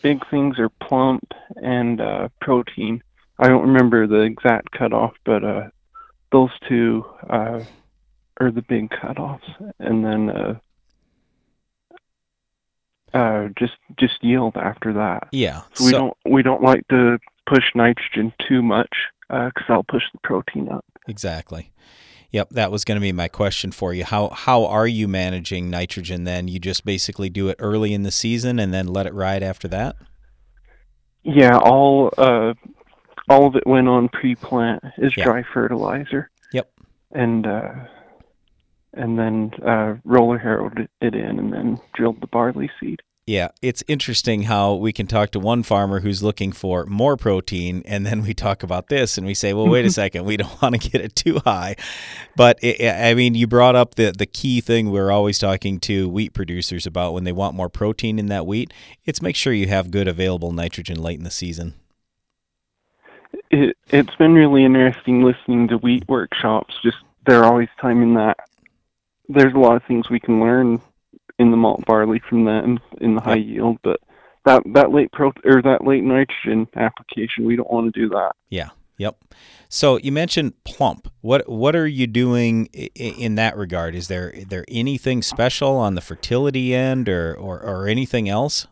big 0.01 0.19
things 0.29 0.57
are 0.57 0.69
plump 0.69 1.23
and 1.57 1.99
uh, 1.99 2.29
protein. 2.39 3.03
I 3.39 3.47
don't 3.47 3.67
remember 3.67 4.07
the 4.07 4.21
exact 4.21 4.71
cutoff, 4.71 5.13
but 5.25 5.43
uh, 5.43 5.69
those 6.31 6.49
two 6.67 7.05
uh, 7.29 7.63
are 8.39 8.51
the 8.51 8.63
big 8.63 8.89
cutoffs, 8.89 9.73
and 9.79 10.03
then 10.03 10.29
uh, 10.29 10.55
uh, 13.13 13.49
just 13.57 13.77
just 13.99 14.23
yield 14.23 14.55
after 14.55 14.93
that. 14.93 15.27
Yeah. 15.31 15.61
So 15.73 15.85
we 15.85 15.91
so- 15.91 15.97
don't 15.97 16.17
we 16.33 16.43
don't 16.43 16.63
like 16.63 16.87
to 16.89 17.19
push 17.45 17.63
nitrogen 17.75 18.33
too 18.47 18.61
much 18.61 18.93
because 19.29 19.63
that'll 19.67 19.83
push 19.83 20.03
the 20.13 20.19
protein 20.23 20.69
up. 20.69 20.85
Exactly. 21.07 21.71
Yep, 22.31 22.49
that 22.51 22.71
was 22.71 22.83
going 22.83 22.97
to 22.97 23.01
be 23.01 23.13
my 23.13 23.29
question 23.29 23.71
for 23.71 23.93
you. 23.93 24.03
How 24.03 24.29
how 24.29 24.65
are 24.65 24.87
you 24.87 25.07
managing 25.07 25.69
nitrogen 25.69 26.25
then? 26.25 26.47
You 26.47 26.59
just 26.59 26.83
basically 26.85 27.29
do 27.29 27.47
it 27.47 27.55
early 27.59 27.93
in 27.93 28.03
the 28.03 28.11
season 28.11 28.59
and 28.59 28.73
then 28.73 28.87
let 28.87 29.05
it 29.05 29.13
ride 29.13 29.43
after 29.43 29.67
that? 29.69 29.95
Yeah, 31.23 31.57
all 31.57 32.13
uh, 32.17 32.53
all 33.29 33.45
of 33.47 33.55
it 33.55 33.65
went 33.67 33.87
on 33.87 34.09
pre-plant 34.09 34.83
is 34.97 35.15
Yeah. 35.17 35.23
dry 35.25 35.43
fertilizer. 35.53 36.29
Yep. 36.53 36.71
And 37.13 37.45
uh, 37.47 37.71
and 38.93 39.17
then 39.19 39.51
uh, 39.65 39.95
roller 40.03 40.37
harrowed 40.37 40.87
it 41.01 41.13
in, 41.15 41.39
and 41.39 41.53
then 41.53 41.79
drilled 41.93 42.21
the 42.21 42.27
barley 42.27 42.69
seed. 42.79 43.01
Yeah, 43.27 43.49
it's 43.61 43.83
interesting 43.89 44.43
how 44.43 44.75
we 44.75 44.93
can 44.93 45.05
talk 45.05 45.31
to 45.31 45.39
one 45.39 45.61
farmer 45.61 45.99
who's 45.99 46.23
looking 46.23 46.53
for 46.53 46.85
more 46.85 47.17
protein, 47.17 47.83
and 47.85 48.05
then 48.05 48.23
we 48.23 48.33
talk 48.33 48.63
about 48.63 48.87
this, 48.87 49.17
and 49.17 49.27
we 49.27 49.33
say, 49.33 49.53
"Well, 49.53 49.67
wait 49.67 49.85
a 49.85 49.91
second, 50.03 50.23
we 50.23 50.37
don't 50.37 50.61
want 50.61 50.81
to 50.81 50.89
get 50.89 51.01
it 51.01 51.13
too 51.15 51.39
high." 51.43 51.75
But 52.37 52.57
it, 52.63 52.89
I 52.89 53.13
mean, 53.13 53.35
you 53.35 53.45
brought 53.45 53.75
up 53.75 53.95
the 53.95 54.13
the 54.17 54.25
key 54.25 54.61
thing 54.61 54.89
we're 54.91 55.11
always 55.11 55.37
talking 55.39 55.79
to 55.81 56.07
wheat 56.07 56.33
producers 56.33 56.85
about 56.85 57.13
when 57.13 57.25
they 57.25 57.33
want 57.33 57.53
more 57.55 57.69
protein 57.69 58.17
in 58.17 58.27
that 58.27 58.45
wheat. 58.47 58.73
It's 59.05 59.21
make 59.21 59.35
sure 59.35 59.51
you 59.51 59.67
have 59.67 59.91
good 59.91 60.07
available 60.07 60.53
nitrogen 60.53 60.97
late 61.01 61.17
in 61.17 61.25
the 61.25 61.31
season. 61.31 61.73
It 63.51 63.77
it's 63.89 64.15
been 64.15 64.33
really 64.33 64.65
interesting 64.65 65.23
listening 65.23 65.67
to 65.69 65.77
wheat 65.77 66.07
workshops. 66.07 66.75
Just 66.83 66.97
they're 67.25 67.45
always 67.45 67.69
timing 67.81 68.15
that. 68.15 68.37
There's 69.29 69.53
a 69.53 69.59
lot 69.59 69.75
of 69.75 69.83
things 69.83 70.09
we 70.09 70.19
can 70.19 70.39
learn 70.39 70.81
in 71.39 71.51
the 71.51 71.57
malt 71.57 71.85
barley 71.85 72.21
from 72.29 72.45
that 72.45 72.63
and 72.63 72.79
in 73.01 73.15
the 73.15 73.21
high 73.21 73.35
yield, 73.35 73.77
but 73.83 73.99
that 74.45 74.63
that 74.73 74.91
late 74.91 75.11
pro 75.11 75.31
or 75.45 75.61
that 75.61 75.85
late 75.85 76.03
nitrogen 76.03 76.67
application, 76.75 77.45
we 77.45 77.55
don't 77.55 77.71
want 77.71 77.93
to 77.93 77.99
do 77.99 78.09
that. 78.09 78.31
Yeah. 78.49 78.69
Yep. 78.97 79.25
So 79.69 79.97
you 79.97 80.11
mentioned 80.11 80.63
plump. 80.63 81.07
What 81.21 81.47
what 81.47 81.75
are 81.75 81.85
you 81.85 82.07
doing 82.07 82.65
in 82.95 83.35
that 83.35 83.55
regard? 83.55 83.93
Is 83.93 84.07
there 84.07 84.31
is 84.31 84.45
there 84.45 84.65
anything 84.67 85.21
special 85.21 85.75
on 85.75 85.95
the 85.95 86.01
fertility 86.01 86.73
end, 86.73 87.07
or 87.07 87.35
or, 87.35 87.61
or 87.61 87.87
anything 87.87 88.27
else? 88.27 88.67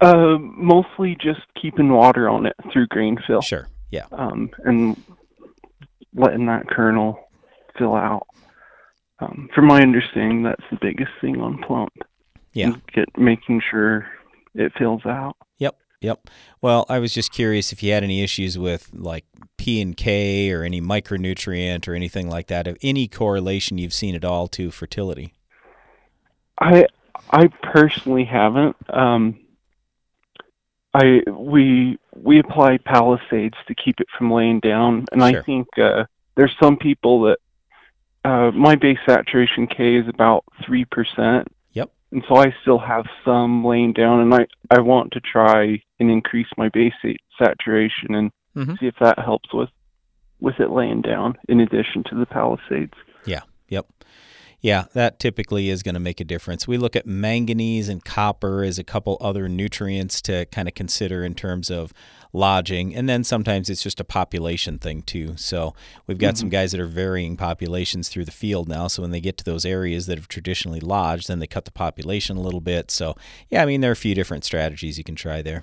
Uh, 0.00 0.38
mostly 0.38 1.16
just 1.20 1.40
keeping 1.60 1.92
water 1.92 2.28
on 2.28 2.46
it 2.46 2.54
through 2.72 2.86
grain 2.86 3.18
fill. 3.26 3.40
Sure. 3.40 3.68
Yeah. 3.90 4.06
Um, 4.12 4.50
and 4.64 5.00
letting 6.14 6.46
that 6.46 6.68
kernel 6.68 7.18
fill 7.76 7.94
out. 7.94 8.26
Um, 9.20 9.48
from 9.54 9.66
my 9.66 9.82
understanding, 9.82 10.44
that's 10.44 10.62
the 10.70 10.78
biggest 10.80 11.10
thing 11.20 11.40
on 11.40 11.58
plump. 11.58 11.92
Yeah. 12.52 12.72
Get 12.92 13.08
making 13.18 13.62
sure 13.68 14.06
it 14.54 14.72
fills 14.78 15.04
out. 15.04 15.36
Yep. 15.58 15.76
Yep. 16.00 16.30
Well, 16.62 16.86
I 16.88 17.00
was 17.00 17.12
just 17.12 17.32
curious 17.32 17.72
if 17.72 17.82
you 17.82 17.92
had 17.92 18.04
any 18.04 18.22
issues 18.22 18.56
with 18.56 18.90
like 18.92 19.24
P 19.56 19.80
and 19.80 19.96
K 19.96 20.52
or 20.52 20.62
any 20.62 20.80
micronutrient 20.80 21.88
or 21.88 21.94
anything 21.94 22.28
like 22.28 22.46
that. 22.46 22.68
Of 22.68 22.78
any 22.82 23.08
correlation 23.08 23.78
you've 23.78 23.92
seen 23.92 24.14
at 24.14 24.24
all 24.24 24.46
to 24.48 24.70
fertility? 24.70 25.34
I 26.60 26.86
I 27.30 27.48
personally 27.48 28.24
haven't. 28.24 28.76
Um, 28.88 29.40
I 30.98 31.30
we 31.30 31.98
we 32.16 32.38
apply 32.38 32.78
palisades 32.78 33.56
to 33.68 33.74
keep 33.74 34.00
it 34.00 34.08
from 34.16 34.32
laying 34.32 34.60
down, 34.60 35.04
and 35.12 35.20
Sure. 35.20 35.40
I 35.40 35.42
think 35.42 35.66
uh, 35.78 36.04
there's 36.36 36.54
some 36.62 36.76
people 36.76 37.14
that 37.26 37.38
uh, 38.24 38.50
my 38.52 38.74
base 38.74 38.98
saturation 39.06 39.66
K 39.66 39.96
is 39.96 40.08
about 40.08 40.44
three 40.64 40.84
percent. 40.84 41.48
Yep. 41.72 41.90
And 42.12 42.24
so 42.28 42.36
I 42.36 42.54
still 42.62 42.78
have 42.78 43.06
some 43.24 43.64
laying 43.64 43.92
down, 43.92 44.20
and 44.20 44.34
I 44.34 44.46
I 44.76 44.80
want 44.80 45.12
to 45.12 45.20
try 45.20 45.80
and 46.00 46.10
increase 46.10 46.48
my 46.56 46.68
base 46.68 46.94
saturation 47.38 48.14
and 48.14 48.30
Mhm. 48.56 48.78
see 48.80 48.86
if 48.86 48.96
that 49.00 49.18
helps 49.18 49.52
with 49.54 49.70
with 50.40 50.58
it 50.60 50.70
laying 50.70 51.02
down 51.02 51.36
in 51.48 51.60
addition 51.60 52.02
to 52.04 52.14
the 52.14 52.26
palisades. 52.26 52.94
Yeah. 53.24 53.42
Yep. 53.68 53.86
Yeah, 54.60 54.86
that 54.92 55.20
typically 55.20 55.68
is 55.70 55.84
going 55.84 55.94
to 55.94 56.00
make 56.00 56.20
a 56.20 56.24
difference. 56.24 56.66
We 56.66 56.78
look 56.78 56.96
at 56.96 57.06
manganese 57.06 57.88
and 57.88 58.04
copper 58.04 58.64
as 58.64 58.76
a 58.76 58.82
couple 58.82 59.16
other 59.20 59.48
nutrients 59.48 60.20
to 60.22 60.46
kind 60.46 60.66
of 60.66 60.74
consider 60.74 61.24
in 61.24 61.34
terms 61.34 61.70
of 61.70 61.92
lodging. 62.32 62.92
And 62.94 63.08
then 63.08 63.22
sometimes 63.22 63.70
it's 63.70 63.82
just 63.84 64.00
a 64.00 64.04
population 64.04 64.78
thing 64.78 65.02
too. 65.02 65.36
So 65.36 65.74
we've 66.08 66.18
got 66.18 66.36
some 66.36 66.48
Mhm. 66.48 66.52
guys 66.52 66.72
that 66.72 66.80
are 66.80 66.86
varying 66.86 67.36
populations 67.36 68.08
through 68.08 68.24
the 68.24 68.32
field 68.32 68.68
now. 68.68 68.88
So 68.88 69.00
when 69.02 69.12
they 69.12 69.20
get 69.20 69.38
to 69.38 69.44
those 69.44 69.64
areas 69.64 70.06
that 70.06 70.18
have 70.18 70.26
traditionally 70.28 70.80
lodged, 70.80 71.28
then 71.28 71.38
they 71.38 71.46
cut 71.46 71.64
the 71.64 71.70
population 71.70 72.36
a 72.36 72.40
little 72.42 72.60
bit. 72.60 72.90
So 72.90 73.14
yeah, 73.50 73.62
I 73.62 73.66
mean, 73.66 73.80
there 73.80 73.90
are 73.90 73.92
a 73.92 73.96
few 73.96 74.14
different 74.16 74.44
strategies 74.44 74.98
you 74.98 75.04
can 75.04 75.14
try 75.14 75.40
there. 75.40 75.62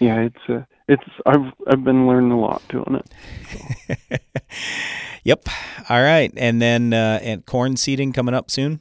Yeah, 0.00 0.20
it's 0.22 0.48
uh, 0.48 0.62
it's 0.88 1.04
I've 1.26 1.52
I've 1.70 1.84
been 1.84 2.06
learning 2.08 2.32
a 2.32 2.40
lot 2.40 2.62
doing 2.68 2.98
it. 2.98 4.22
Yep. 5.24 5.48
All 5.88 6.02
right. 6.02 6.32
And 6.36 6.60
then 6.60 6.92
uh, 6.92 7.20
and 7.22 7.46
corn 7.46 7.76
seeding 7.76 8.12
coming 8.12 8.34
up 8.34 8.50
soon. 8.50 8.80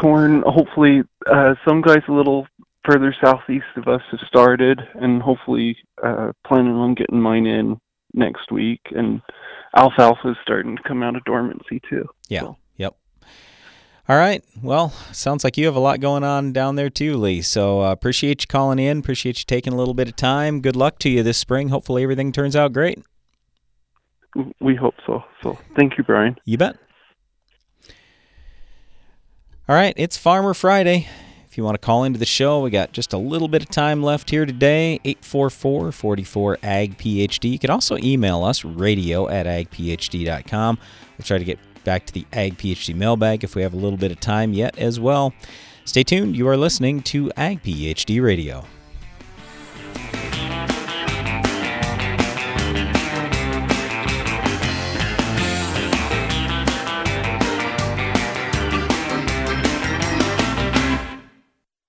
corn 0.00 0.42
hopefully 0.46 1.02
uh 1.26 1.54
some 1.66 1.80
guys 1.80 2.02
a 2.08 2.12
little 2.12 2.46
further 2.84 3.14
southeast 3.22 3.64
of 3.76 3.88
us 3.88 4.02
have 4.10 4.20
started, 4.26 4.80
and 4.94 5.22
hopefully 5.22 5.76
uh, 6.02 6.32
planning 6.46 6.74
on 6.74 6.94
getting 6.94 7.20
mine 7.20 7.46
in 7.46 7.80
next 8.12 8.52
week. 8.52 8.80
And 8.90 9.22
alfalfa 9.76 10.30
is 10.30 10.36
starting 10.42 10.76
to 10.76 10.82
come 10.82 11.02
out 11.02 11.16
of 11.16 11.24
dormancy 11.24 11.80
too. 11.88 12.06
Yeah. 12.28 12.40
So. 12.40 12.56
Yep. 12.76 12.96
All 14.06 14.16
right. 14.16 14.44
Well, 14.62 14.90
sounds 15.12 15.44
like 15.44 15.56
you 15.56 15.64
have 15.64 15.76
a 15.76 15.80
lot 15.80 16.00
going 16.00 16.24
on 16.24 16.52
down 16.52 16.76
there 16.76 16.90
too, 16.90 17.16
Lee. 17.16 17.40
So 17.40 17.82
uh, 17.82 17.92
appreciate 17.92 18.42
you 18.42 18.46
calling 18.48 18.78
in. 18.78 18.98
Appreciate 18.98 19.38
you 19.38 19.44
taking 19.46 19.72
a 19.72 19.76
little 19.76 19.94
bit 19.94 20.08
of 20.08 20.16
time. 20.16 20.60
Good 20.60 20.76
luck 20.76 20.98
to 21.00 21.08
you 21.08 21.22
this 21.22 21.38
spring. 21.38 21.70
Hopefully 21.70 22.02
everything 22.02 22.30
turns 22.30 22.54
out 22.54 22.74
great. 22.74 22.98
We 24.60 24.74
hope 24.74 24.94
so. 25.06 25.24
So 25.42 25.58
thank 25.76 25.98
you, 25.98 26.04
Brian. 26.04 26.36
You 26.44 26.58
bet. 26.58 26.76
All 29.68 29.74
right, 29.74 29.94
it's 29.96 30.16
Farmer 30.16 30.52
Friday. 30.52 31.08
If 31.46 31.56
you 31.56 31.64
want 31.64 31.76
to 31.76 31.86
call 31.86 32.04
into 32.04 32.18
the 32.18 32.26
show, 32.26 32.60
we 32.60 32.70
got 32.70 32.92
just 32.92 33.12
a 33.12 33.16
little 33.16 33.46
bit 33.48 33.62
of 33.62 33.70
time 33.70 34.02
left 34.02 34.28
here 34.28 34.44
today. 34.44 35.00
844 35.04 35.92
44 35.92 36.58
AG 36.64 36.94
PhD. 36.96 37.52
You 37.52 37.58
can 37.58 37.70
also 37.70 37.96
email 37.98 38.42
us, 38.42 38.64
radio 38.64 39.28
at 39.28 39.46
agphd.com. 39.46 40.78
We'll 41.16 41.24
try 41.24 41.38
to 41.38 41.44
get 41.44 41.58
back 41.84 42.06
to 42.06 42.12
the 42.12 42.26
Ag 42.32 42.58
PhD 42.58 42.94
mailbag 42.94 43.44
if 43.44 43.54
we 43.54 43.62
have 43.62 43.72
a 43.72 43.76
little 43.76 43.98
bit 43.98 44.10
of 44.10 44.18
time 44.18 44.52
yet 44.52 44.76
as 44.78 44.98
well. 44.98 45.32
Stay 45.84 46.02
tuned. 46.02 46.36
You 46.36 46.48
are 46.48 46.56
listening 46.56 47.02
to 47.02 47.30
Ag 47.36 47.62
PhD 47.62 48.22
Radio. 48.22 48.64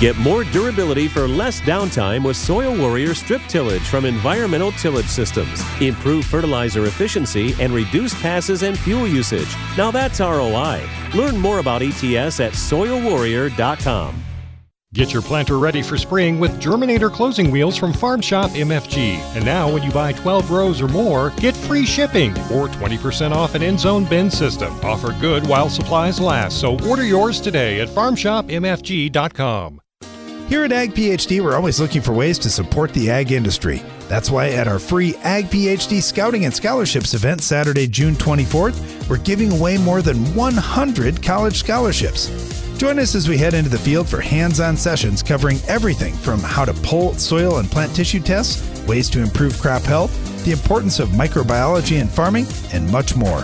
Get 0.00 0.16
more 0.18 0.44
durability 0.44 1.08
for 1.08 1.26
less 1.28 1.60
downtime 1.60 2.24
with 2.24 2.36
Soil 2.36 2.76
Warrior 2.76 3.14
strip 3.14 3.42
tillage 3.42 3.82
from 3.82 4.04
Environmental 4.04 4.72
Tillage 4.72 5.06
Systems. 5.06 5.62
Improve 5.80 6.24
fertilizer 6.24 6.86
efficiency 6.86 7.54
and 7.60 7.72
reduce 7.72 8.20
passes 8.20 8.62
and 8.62 8.78
fuel 8.78 9.06
usage. 9.06 9.54
Now 9.78 9.90
that's 9.90 10.20
ROI. 10.20 10.82
Learn 11.14 11.36
more 11.38 11.60
about 11.60 11.82
ETS 11.82 12.40
at 12.40 12.52
soilwarrior.com. 12.52 14.23
Get 14.94 15.12
your 15.12 15.22
planter 15.22 15.58
ready 15.58 15.82
for 15.82 15.98
spring 15.98 16.38
with 16.38 16.62
Germinator 16.62 17.10
closing 17.12 17.50
wheels 17.50 17.76
from 17.76 17.92
Farm 17.92 18.20
Shop 18.20 18.52
MFG. 18.52 19.16
And 19.34 19.44
now, 19.44 19.68
when 19.68 19.82
you 19.82 19.90
buy 19.90 20.12
12 20.12 20.52
rows 20.52 20.80
or 20.80 20.86
more, 20.86 21.30
get 21.38 21.56
free 21.56 21.84
shipping 21.84 22.30
or 22.52 22.68
20% 22.68 23.32
off 23.32 23.56
an 23.56 23.62
end 23.64 23.80
zone 23.80 24.04
bin 24.04 24.30
system. 24.30 24.72
Offer 24.84 25.16
good 25.20 25.48
while 25.48 25.68
supplies 25.68 26.20
last, 26.20 26.60
so 26.60 26.78
order 26.88 27.02
yours 27.02 27.40
today 27.40 27.80
at 27.80 27.88
farmshopmfg.com. 27.88 29.80
Here 30.48 30.62
at 30.62 30.70
Ag 30.70 30.94
PhD, 30.94 31.40
we're 31.42 31.56
always 31.56 31.80
looking 31.80 32.00
for 32.00 32.12
ways 32.12 32.38
to 32.38 32.48
support 32.48 32.92
the 32.92 33.10
ag 33.10 33.32
industry. 33.32 33.82
That's 34.06 34.30
why 34.30 34.50
at 34.50 34.68
our 34.68 34.78
free 34.78 35.16
Ag 35.24 35.46
PhD 35.46 36.00
Scouting 36.00 36.44
and 36.44 36.54
Scholarships 36.54 37.14
event 37.14 37.42
Saturday, 37.42 37.88
June 37.88 38.14
24th, 38.14 39.08
we're 39.08 39.16
giving 39.16 39.50
away 39.50 39.76
more 39.76 40.02
than 40.02 40.18
100 40.36 41.20
college 41.20 41.56
scholarships. 41.56 42.63
Join 42.84 42.98
us 42.98 43.14
as 43.14 43.30
we 43.30 43.38
head 43.38 43.54
into 43.54 43.70
the 43.70 43.78
field 43.78 44.06
for 44.06 44.20
hands 44.20 44.60
on 44.60 44.76
sessions 44.76 45.22
covering 45.22 45.56
everything 45.68 46.12
from 46.12 46.40
how 46.40 46.66
to 46.66 46.74
pull 46.74 47.14
soil 47.14 47.56
and 47.56 47.70
plant 47.70 47.96
tissue 47.96 48.20
tests, 48.20 48.62
ways 48.86 49.08
to 49.08 49.22
improve 49.22 49.58
crop 49.58 49.80
health, 49.84 50.12
the 50.44 50.52
importance 50.52 51.00
of 51.00 51.08
microbiology 51.08 51.98
in 51.98 52.08
farming, 52.08 52.46
and 52.74 52.86
much 52.92 53.16
more. 53.16 53.40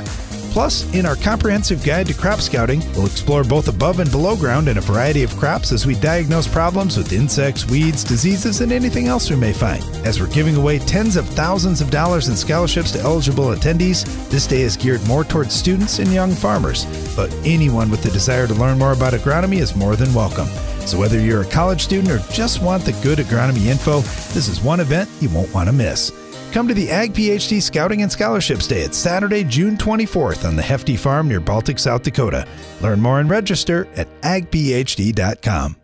Plus, 0.50 0.92
in 0.94 1.06
our 1.06 1.14
comprehensive 1.14 1.84
guide 1.84 2.08
to 2.08 2.14
crop 2.14 2.40
scouting, 2.40 2.80
we'll 2.94 3.06
explore 3.06 3.44
both 3.44 3.68
above 3.68 4.00
and 4.00 4.10
below 4.10 4.36
ground 4.36 4.66
in 4.68 4.78
a 4.78 4.80
variety 4.80 5.22
of 5.22 5.36
crops 5.36 5.70
as 5.70 5.86
we 5.86 5.94
diagnose 5.94 6.48
problems 6.48 6.96
with 6.96 7.12
insects, 7.12 7.70
weeds, 7.70 8.02
diseases, 8.02 8.60
and 8.60 8.72
anything 8.72 9.06
else 9.06 9.30
we 9.30 9.36
may 9.36 9.52
find. 9.52 9.82
As 10.04 10.20
we're 10.20 10.26
giving 10.26 10.56
away 10.56 10.80
tens 10.80 11.14
of 11.14 11.28
thousands 11.28 11.80
of 11.80 11.90
dollars 11.90 12.28
in 12.28 12.34
scholarships 12.34 12.90
to 12.92 13.00
eligible 13.00 13.54
attendees, 13.54 14.04
this 14.28 14.48
day 14.48 14.62
is 14.62 14.76
geared 14.76 15.06
more 15.06 15.22
towards 15.22 15.54
students 15.54 16.00
and 16.00 16.12
young 16.12 16.32
farmers. 16.32 16.84
But 17.14 17.32
anyone 17.44 17.88
with 17.88 18.02
the 18.02 18.10
desire 18.10 18.48
to 18.48 18.54
learn 18.54 18.78
more 18.78 18.92
about 18.92 19.12
agronomy 19.12 19.60
is 19.60 19.76
more 19.76 19.94
than 19.94 20.12
welcome. 20.12 20.48
So 20.84 20.98
whether 20.98 21.20
you're 21.20 21.42
a 21.42 21.50
college 21.50 21.84
student 21.84 22.10
or 22.10 22.18
just 22.32 22.60
want 22.60 22.84
the 22.84 22.92
good 23.04 23.20
agronomy 23.20 23.66
info, 23.66 24.00
this 24.34 24.48
is 24.48 24.60
one 24.60 24.80
event 24.80 25.08
you 25.20 25.28
won't 25.28 25.54
want 25.54 25.68
to 25.68 25.72
miss. 25.72 26.10
Come 26.52 26.66
to 26.66 26.74
the 26.74 26.90
Ag 26.90 27.14
PhD 27.14 27.62
Scouting 27.62 28.02
and 28.02 28.10
Scholarships 28.10 28.66
Day. 28.66 28.84
at 28.84 28.94
Saturday, 28.94 29.44
June 29.44 29.76
24th 29.76 30.44
on 30.46 30.56
the 30.56 30.62
Hefty 30.62 30.96
Farm 30.96 31.28
near 31.28 31.40
Baltic, 31.40 31.78
South 31.78 32.02
Dakota. 32.02 32.46
Learn 32.80 33.00
more 33.00 33.20
and 33.20 33.30
register 33.30 33.86
at 33.96 34.08
agphd.com. 34.22 35.76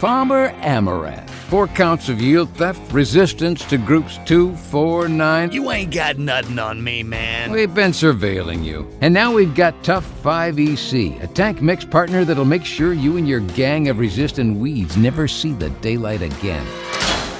Palmer 0.00 0.48
Amaranth. 0.60 1.30
Four 1.48 1.68
counts 1.68 2.08
of 2.08 2.20
yield 2.20 2.50
theft, 2.56 2.92
resistance 2.92 3.64
to 3.66 3.78
groups 3.78 4.18
2, 4.26 4.54
4, 4.56 5.08
9. 5.08 5.52
You 5.52 5.70
ain't 5.70 5.94
got 5.94 6.18
nothing 6.18 6.58
on 6.58 6.82
me, 6.82 7.04
man. 7.04 7.52
We've 7.52 7.72
been 7.72 7.92
surveilling 7.92 8.64
you. 8.64 8.90
And 9.00 9.14
now 9.14 9.32
we've 9.32 9.54
got 9.54 9.84
Tough 9.84 10.04
5 10.22 10.58
EC, 10.58 11.22
a 11.22 11.28
tank 11.28 11.62
mix 11.62 11.84
partner 11.84 12.24
that'll 12.24 12.44
make 12.44 12.64
sure 12.64 12.92
you 12.92 13.16
and 13.16 13.28
your 13.28 13.40
gang 13.40 13.88
of 13.88 14.00
resistant 14.00 14.58
weeds 14.58 14.96
never 14.96 15.28
see 15.28 15.52
the 15.52 15.70
daylight 15.70 16.20
again. 16.20 16.66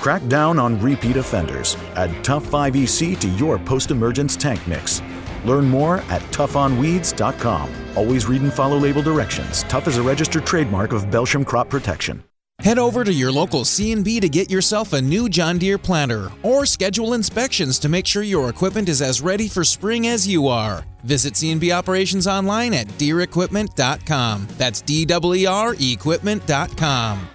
Crack 0.07 0.25
down 0.29 0.57
on 0.61 0.79
repeat 0.81 1.17
offenders. 1.17 1.77
Add 1.97 2.23
Tough 2.23 2.47
5EC 2.47 3.19
to 3.19 3.29
your 3.31 3.59
post 3.59 3.91
emergence 3.91 4.37
tank 4.37 4.65
mix. 4.69 5.03
Learn 5.45 5.65
more 5.65 5.97
at 6.09 6.23
toughnweeds.com. 6.31 7.69
Always 7.97 8.27
read 8.27 8.43
and 8.43 8.53
follow 8.53 8.79
label 8.79 9.03
directions. 9.03 9.65
Tough 9.65 9.89
is 9.89 9.99
a 9.99 10.03
registered 10.03 10.47
trademark 10.47 10.93
of 10.93 11.07
Belchim 11.07 11.45
Crop 11.45 11.69
Protection. 11.69 12.23
Head 12.61 12.79
over 12.79 13.03
to 13.03 13.13
your 13.13 13.33
local 13.33 13.65
C&B 13.65 14.21
to 14.21 14.29
get 14.29 14.49
yourself 14.49 14.93
a 14.93 15.03
new 15.03 15.29
John 15.29 15.59
Deere 15.59 15.77
planter 15.77 16.31
or 16.45 16.67
schedule 16.67 17.15
inspections 17.15 17.81
to 17.81 17.89
make 17.89 18.07
sure 18.07 18.23
your 18.23 18.49
equipment 18.49 18.89
is 18.89 19.03
as 19.03 19.21
ready 19.21 19.49
for 19.49 19.65
spring 19.65 20.07
as 20.07 20.29
you 20.29 20.47
are. 20.47 20.85
Visit 21.03 21.37
C&B 21.37 21.73
operations 21.73 22.29
online 22.29 22.75
at 22.75 22.87
deerequipment.com. 22.87 24.47
That's 24.57 24.83
D 24.83 25.05
W 25.05 25.35
E 25.35 25.47
R 25.47 25.75
equipment.com. 25.77 27.29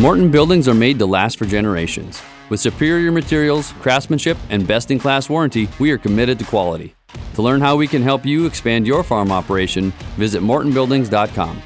Morton 0.00 0.30
buildings 0.30 0.66
are 0.66 0.72
made 0.72 0.98
to 0.98 1.04
last 1.04 1.36
for 1.36 1.44
generations. 1.44 2.22
With 2.48 2.58
superior 2.58 3.12
materials, 3.12 3.72
craftsmanship, 3.82 4.38
and 4.48 4.66
best 4.66 4.90
in 4.90 4.98
class 4.98 5.28
warranty, 5.28 5.68
we 5.78 5.90
are 5.90 5.98
committed 5.98 6.38
to 6.38 6.44
quality. 6.46 6.94
To 7.34 7.42
learn 7.42 7.60
how 7.60 7.76
we 7.76 7.86
can 7.86 8.00
help 8.00 8.24
you 8.24 8.46
expand 8.46 8.86
your 8.86 9.02
farm 9.02 9.30
operation, 9.30 9.90
visit 10.16 10.40
mortonbuildings.com. 10.40 11.62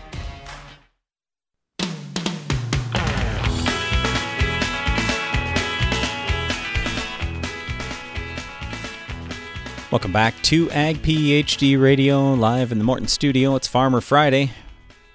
Welcome 9.92 10.12
back 10.12 10.34
to 10.42 10.68
Ag 10.72 10.96
PhD 11.02 11.80
Radio, 11.80 12.34
live 12.34 12.72
in 12.72 12.78
the 12.78 12.84
Morton 12.84 13.06
studio. 13.06 13.54
It's 13.54 13.68
Farmer 13.68 14.00
Friday. 14.00 14.50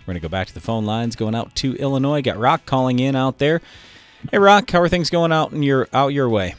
We're 0.09 0.13
going 0.13 0.21
to 0.21 0.27
go 0.27 0.31
back 0.31 0.47
to 0.47 0.53
the 0.55 0.59
phone 0.59 0.85
lines, 0.85 1.15
going 1.15 1.35
out 1.35 1.53
to 1.57 1.75
Illinois. 1.75 2.23
Got 2.23 2.39
Rock 2.39 2.65
calling 2.65 2.97
in 2.97 3.15
out 3.15 3.37
there. 3.37 3.61
Hey, 4.31 4.39
Rock, 4.39 4.71
how 4.71 4.81
are 4.81 4.89
things 4.89 5.11
going 5.11 5.31
out 5.31 5.51
in 5.51 5.61
your 5.61 5.87
out 5.93 6.13
your 6.13 6.27
way? 6.27 6.55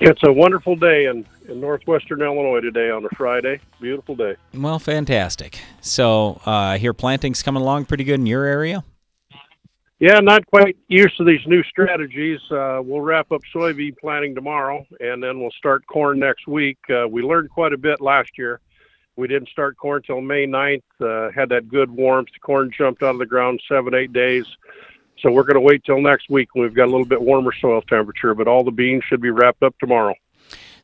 It's 0.00 0.22
a 0.24 0.32
wonderful 0.32 0.74
day 0.74 1.04
in, 1.04 1.26
in 1.46 1.60
northwestern 1.60 2.22
Illinois 2.22 2.60
today 2.60 2.88
on 2.88 3.04
a 3.04 3.08
Friday. 3.16 3.60
Beautiful 3.82 4.16
day. 4.16 4.36
Well, 4.54 4.78
fantastic. 4.78 5.60
So, 5.82 6.40
uh, 6.46 6.50
I 6.50 6.78
hear 6.78 6.94
planting's 6.94 7.42
coming 7.42 7.62
along 7.62 7.84
pretty 7.84 8.04
good 8.04 8.18
in 8.18 8.24
your 8.24 8.46
area. 8.46 8.82
Yeah, 9.98 10.20
not 10.20 10.46
quite 10.46 10.78
used 10.88 11.18
to 11.18 11.24
these 11.24 11.46
new 11.46 11.62
strategies. 11.64 12.40
Uh, 12.50 12.80
we'll 12.82 13.02
wrap 13.02 13.30
up 13.30 13.42
soybean 13.54 13.94
planting 13.98 14.34
tomorrow, 14.34 14.86
and 15.00 15.22
then 15.22 15.38
we'll 15.38 15.50
start 15.50 15.86
corn 15.86 16.18
next 16.18 16.46
week. 16.46 16.78
Uh, 16.88 17.06
we 17.06 17.20
learned 17.20 17.50
quite 17.50 17.74
a 17.74 17.78
bit 17.78 18.00
last 18.00 18.30
year 18.38 18.62
we 19.18 19.26
didn't 19.26 19.48
start 19.48 19.76
corn 19.76 20.00
till 20.02 20.20
May 20.20 20.46
9th. 20.46 20.82
Uh, 21.00 21.32
had 21.32 21.48
that 21.48 21.68
good 21.68 21.90
warmth. 21.90 22.28
The 22.32 22.38
corn 22.38 22.70
jumped 22.76 23.02
out 23.02 23.10
of 23.10 23.18
the 23.18 23.26
ground 23.26 23.60
seven, 23.68 23.92
eight 23.92 24.12
days. 24.12 24.46
So 25.18 25.32
we're 25.32 25.42
going 25.42 25.54
to 25.54 25.60
wait 25.60 25.84
till 25.84 26.00
next 26.00 26.30
week 26.30 26.54
when 26.54 26.62
we've 26.62 26.74
got 26.74 26.84
a 26.84 26.92
little 26.92 27.04
bit 27.04 27.20
warmer 27.20 27.52
soil 27.60 27.82
temperature. 27.82 28.32
But 28.34 28.46
all 28.46 28.62
the 28.62 28.70
beans 28.70 29.02
should 29.08 29.20
be 29.20 29.30
wrapped 29.30 29.64
up 29.64 29.74
tomorrow. 29.80 30.14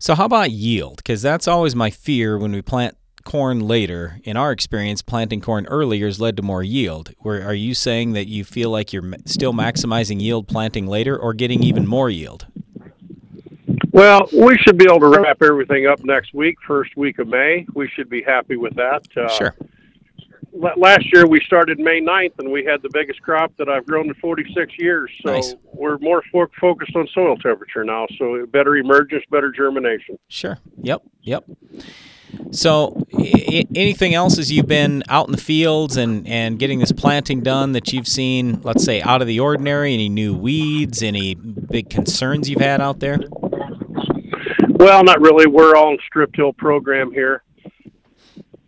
So 0.00 0.16
how 0.16 0.24
about 0.24 0.50
yield? 0.50 0.96
Because 0.96 1.22
that's 1.22 1.46
always 1.46 1.76
my 1.76 1.90
fear 1.90 2.36
when 2.36 2.50
we 2.50 2.60
plant 2.60 2.96
corn 3.22 3.60
later, 3.60 4.18
in 4.24 4.36
our 4.36 4.50
experience, 4.50 5.00
planting 5.00 5.40
corn 5.40 5.66
earlier 5.66 6.06
has 6.06 6.20
led 6.20 6.36
to 6.36 6.42
more 6.42 6.62
yield. 6.62 7.12
Where 7.20 7.42
are 7.46 7.54
you 7.54 7.72
saying 7.72 8.12
that 8.12 8.28
you 8.28 8.44
feel 8.44 8.68
like 8.68 8.92
you're 8.92 9.14
still 9.24 9.52
maximizing 9.52 10.20
yield 10.20 10.48
planting 10.48 10.86
later, 10.86 11.16
or 11.16 11.32
getting 11.32 11.62
even 11.62 11.86
more 11.86 12.10
yield? 12.10 12.46
Well, 13.94 14.28
we 14.32 14.58
should 14.58 14.76
be 14.76 14.86
able 14.86 14.98
to 15.00 15.08
wrap 15.20 15.40
everything 15.40 15.86
up 15.86 16.02
next 16.02 16.34
week, 16.34 16.56
first 16.66 16.96
week 16.96 17.20
of 17.20 17.28
May. 17.28 17.64
We 17.74 17.88
should 17.94 18.10
be 18.10 18.22
happy 18.22 18.56
with 18.56 18.74
that. 18.74 19.02
Uh, 19.16 19.28
Sure. 19.28 19.54
la- 20.52 20.74
Last 20.76 21.04
year 21.12 21.28
we 21.28 21.40
started 21.46 21.78
May 21.78 22.00
9th 22.00 22.32
and 22.40 22.50
we 22.50 22.64
had 22.64 22.82
the 22.82 22.90
biggest 22.92 23.22
crop 23.22 23.52
that 23.56 23.68
I've 23.68 23.86
grown 23.86 24.08
in 24.08 24.14
46 24.14 24.72
years. 24.80 25.12
So 25.24 25.30
Nice. 25.34 25.54
we're 25.72 25.98
more 25.98 26.22
fo- 26.32 26.50
focused 26.60 26.96
on 26.96 27.06
soil 27.14 27.36
temperature 27.36 27.84
now. 27.84 28.06
So 28.18 28.44
better 28.46 28.74
emergence, 28.76 29.22
better 29.30 29.52
germination. 29.52 30.18
Sure. 30.28 30.58
Yep. 30.82 31.02
Yep. 31.22 31.44
So, 32.50 33.00
I- 33.16 33.64
anything 33.76 34.12
else 34.12 34.40
as 34.40 34.50
you've 34.50 34.66
been 34.66 35.04
out 35.08 35.26
in 35.28 35.32
the 35.32 35.38
fields 35.40 35.96
and, 35.96 36.26
and 36.26 36.58
getting 36.58 36.80
this 36.80 36.90
planting 36.90 37.42
done 37.42 37.70
that 37.72 37.92
you've 37.92 38.08
seen, 38.08 38.60
let's 38.64 38.82
say, 38.82 39.00
out 39.02 39.20
of 39.22 39.28
the 39.28 39.38
ordinary? 39.38 39.94
Any 39.94 40.08
new 40.08 40.34
weeds? 40.34 41.00
Any 41.00 41.34
big 41.36 41.88
concerns 41.90 42.50
you've 42.50 42.60
had 42.60 42.80
out 42.80 42.98
there? 42.98 43.18
Well, 44.84 45.02
not 45.02 45.18
really. 45.22 45.46
We're 45.46 45.76
all 45.76 45.92
in 45.92 45.98
strip 46.06 46.34
till 46.34 46.52
program 46.52 47.10
here. 47.10 47.42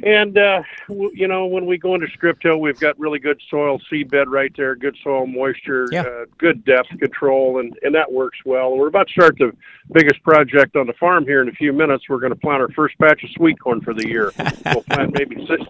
And, 0.02 0.38
uh, 0.38 0.62
w- 0.88 1.10
you 1.14 1.28
know, 1.28 1.44
when 1.44 1.66
we 1.66 1.76
go 1.76 1.94
into 1.94 2.06
strip 2.08 2.40
till, 2.40 2.58
we've 2.58 2.80
got 2.80 2.98
really 2.98 3.18
good 3.18 3.38
soil 3.50 3.78
seed 3.90 4.10
bed 4.10 4.30
right 4.30 4.50
there, 4.56 4.74
good 4.76 4.96
soil 5.04 5.26
moisture, 5.26 5.88
Yeah. 5.92 6.02
uh, 6.04 6.24
good 6.38 6.64
depth 6.64 6.88
control, 6.98 7.58
and, 7.58 7.78
and 7.82 7.94
that 7.94 8.10
works 8.10 8.38
well. 8.46 8.74
We're 8.78 8.86
about 8.88 9.08
to 9.08 9.12
start 9.12 9.36
the 9.38 9.52
biggest 9.92 10.22
project 10.22 10.74
on 10.74 10.86
the 10.86 10.94
farm 10.94 11.24
here 11.24 11.42
in 11.42 11.48
a 11.50 11.52
few 11.52 11.74
minutes. 11.74 12.04
We're 12.08 12.20
going 12.20 12.32
to 12.32 12.38
plant 12.40 12.62
our 12.62 12.70
first 12.70 12.96
batch 12.96 13.22
of 13.22 13.28
sweet 13.36 13.58
corn 13.60 13.82
for 13.82 13.92
the 13.92 14.08
year. 14.08 14.32
we'll 14.66 14.84
plant 14.84 15.12
maybe 15.18 15.46
six, 15.46 15.62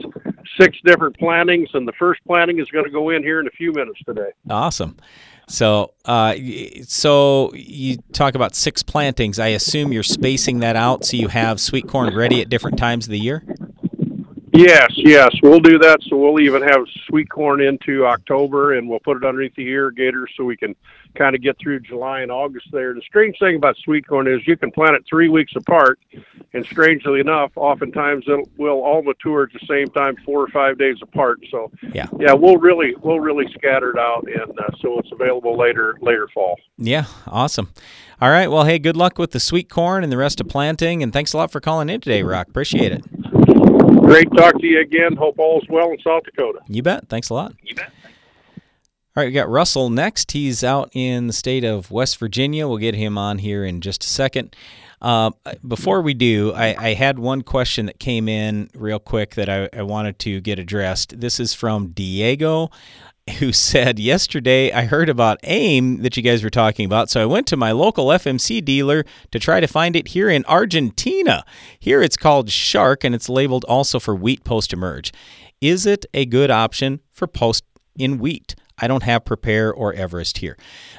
six 0.61 0.76
different 0.84 1.18
plantings, 1.18 1.70
and 1.74 1.88
the 1.88 1.92
first 1.99 2.20
planting 2.24 2.61
is 2.61 2.68
going 2.70 2.84
to 2.84 2.90
go 2.92 3.11
in 3.11 3.24
here 3.24 3.40
in 3.40 3.49
a 3.49 3.51
few 3.59 3.72
minutes 3.72 3.99
today. 4.07 4.30
Awesome. 4.49 4.97
So, 5.49 5.94
uh, 6.05 6.34
so 6.84 7.53
you 7.55 7.99
talk 8.12 8.34
about 8.34 8.55
six 8.55 8.82
plantings. 8.82 9.38
I 9.38 9.49
assume 9.49 9.92
you're 9.92 10.03
spacing 10.03 10.59
that 10.61 10.74
out 10.74 11.05
so 11.05 11.16
you 11.16 11.28
have 11.28 11.61
sweet 11.61 11.86
corn 11.86 12.14
ready 12.14 12.40
at 12.42 12.49
different 12.49 12.78
times 12.78 13.07
of 13.07 13.12
the 13.12 13.20
year. 13.20 13.44
Yes, 14.57 14.90
yes, 14.96 15.30
we'll 15.42 15.61
do 15.61 15.78
that. 15.80 15.98
So 16.09 16.16
we'll 16.16 16.40
even 16.40 16.62
have 16.62 16.80
sweet 17.07 17.28
corn 17.28 17.61
into 17.61 18.07
October, 18.07 18.74
and 18.74 18.88
we'll 18.88 19.00
put 19.00 19.18
it 19.18 19.24
underneath 19.24 19.54
the 19.54 19.68
irrigators 19.68 20.30
so 20.34 20.44
we 20.44 20.57
can 20.57 20.74
kind 21.14 21.34
of 21.34 21.42
get 21.42 21.59
through 21.59 21.80
July 21.80 22.20
and 22.20 22.30
August 22.30 22.68
there. 22.72 22.94
The 22.94 23.02
strange 23.02 23.36
thing 23.38 23.57
about 23.57 23.76
sweet 23.76 24.07
corn 24.07 24.26
is 24.26 24.46
you 24.46 24.57
can 24.57 24.70
plant 24.70 24.94
it 24.94 25.04
three 25.09 25.28
weeks 25.28 25.52
apart, 25.57 25.98
and 26.54 26.64
strangely 26.64 27.20
enough, 27.20 27.52
oftentimes 27.57 28.24
it 28.28 28.48
will 28.57 28.82
all 28.82 29.02
mature 29.02 29.42
at 29.42 29.52
the 29.52 29.66
same 29.66 29.88
time, 29.88 30.16
four 30.24 30.42
or 30.42 30.48
five 30.48 30.78
days 30.78 30.96
apart. 31.02 31.40
So 31.50 31.70
Yeah. 31.92 32.07
yeah, 32.18 32.32
we'll 32.32 32.57
really 32.59 32.94
we'll 33.02 33.20
really 33.20 33.52
scatter 33.52 33.90
it 33.90 33.98
out, 33.98 34.26
and 34.26 34.59
uh, 34.59 34.70
so 34.80 34.98
it's 35.00 35.12
available 35.12 35.57
later 35.59 35.98
later 36.00 36.28
fall. 36.32 36.57
Yeah, 36.78 37.04
awesome. 37.26 37.72
All 38.20 38.30
right. 38.30 38.50
Well, 38.50 38.64
hey, 38.64 38.78
good 38.78 38.96
luck 38.96 39.18
with 39.18 39.32
the 39.32 39.40
sweet 39.40 39.68
corn 39.68 40.02
and 40.02 40.11
the 40.11 40.16
rest 40.16 40.40
of 40.40 40.48
planting, 40.48 41.02
and 41.02 41.12
thanks 41.12 41.34
a 41.34 41.36
lot 41.36 41.52
for 41.52 41.61
calling 41.61 41.90
in 41.90 42.00
today, 42.00 42.22
Rock. 42.22 42.48
Appreciate 42.48 42.92
it. 42.92 43.04
Great 44.07 44.28
talk 44.36 44.59
to 44.61 44.66
you 44.66 44.80
again. 44.80 45.16
Hope 45.16 45.36
all's 45.36 45.66
well 45.68 45.90
in 45.90 45.98
South 45.98 46.22
Dakota. 46.22 46.61
You 46.68 46.80
bet. 46.80 47.09
Thanks 47.09 47.28
a 47.28 47.34
lot. 47.34 47.54
You 47.62 47.74
bet. 47.74 47.90
All 49.16 49.22
right, 49.22 49.26
we 49.26 49.32
got 49.32 49.48
Russell 49.48 49.90
next. 49.90 50.30
He's 50.30 50.62
out 50.62 50.90
in 50.92 51.26
the 51.26 51.32
state 51.32 51.64
of 51.64 51.90
West 51.90 52.18
Virginia. 52.18 52.68
We'll 52.68 52.78
get 52.78 52.94
him 52.94 53.18
on 53.18 53.38
here 53.38 53.64
in 53.64 53.80
just 53.80 54.04
a 54.04 54.07
second. 54.07 54.54
Uh, 55.02 55.30
before 55.66 56.02
we 56.02 56.14
do, 56.14 56.52
I, 56.52 56.76
I 56.78 56.94
had 56.94 57.18
one 57.18 57.42
question 57.42 57.86
that 57.86 57.98
came 57.98 58.28
in 58.28 58.70
real 58.74 58.98
quick 58.98 59.34
that 59.34 59.48
I, 59.48 59.68
I 59.72 59.82
wanted 59.82 60.18
to 60.20 60.40
get 60.40 60.59
addressed. 60.59 61.20
This 61.20 61.40
is 61.40 61.52
from 61.52 61.88
Diego, 61.88 62.70
who 63.39 63.53
said, 63.53 63.99
Yesterday 63.99 64.72
I 64.72 64.85
heard 64.85 65.09
about 65.09 65.39
AIM 65.43 66.03
that 66.03 66.16
you 66.16 66.22
guys 66.22 66.45
were 66.45 66.51
talking 66.51 66.87
about, 66.87 67.11
so 67.11 67.22
I 67.22 67.27
went 67.27 67.47
to 67.49 67.57
my 67.57 67.72
local 67.72 68.07
FMC 68.07 68.64
dealer 68.64 69.05
to 69.31 69.39
try 69.39 69.61
to 69.61 69.66
find 69.66 69.97
it 69.97 70.09
here 70.09 70.31
in 70.31 70.45
Argentina. 70.47 71.45
Here 71.79 72.03
it's 72.03 72.16
called 72.16 72.51
Shark, 72.51 73.05
and 73.05 73.14
it's 73.14 73.29
labeled 73.29 73.64
also 73.64 73.99
for 73.99 74.14
wheat 74.14 74.45
post 74.45 74.72
emerge. 74.72 75.12
Is 75.61 75.87
it 75.87 76.07
a 76.14 76.27
good 76.27 76.51
option 76.51 77.01
for 77.12 77.27
post 77.27 77.64
in 77.97 78.18
wheat? 78.18 78.55
I 78.79 78.87
don't 78.87 79.03
have 79.03 79.24
Prepare 79.24 79.72
or 79.72 79.93
Everest 79.95 80.39
here. 80.39 80.57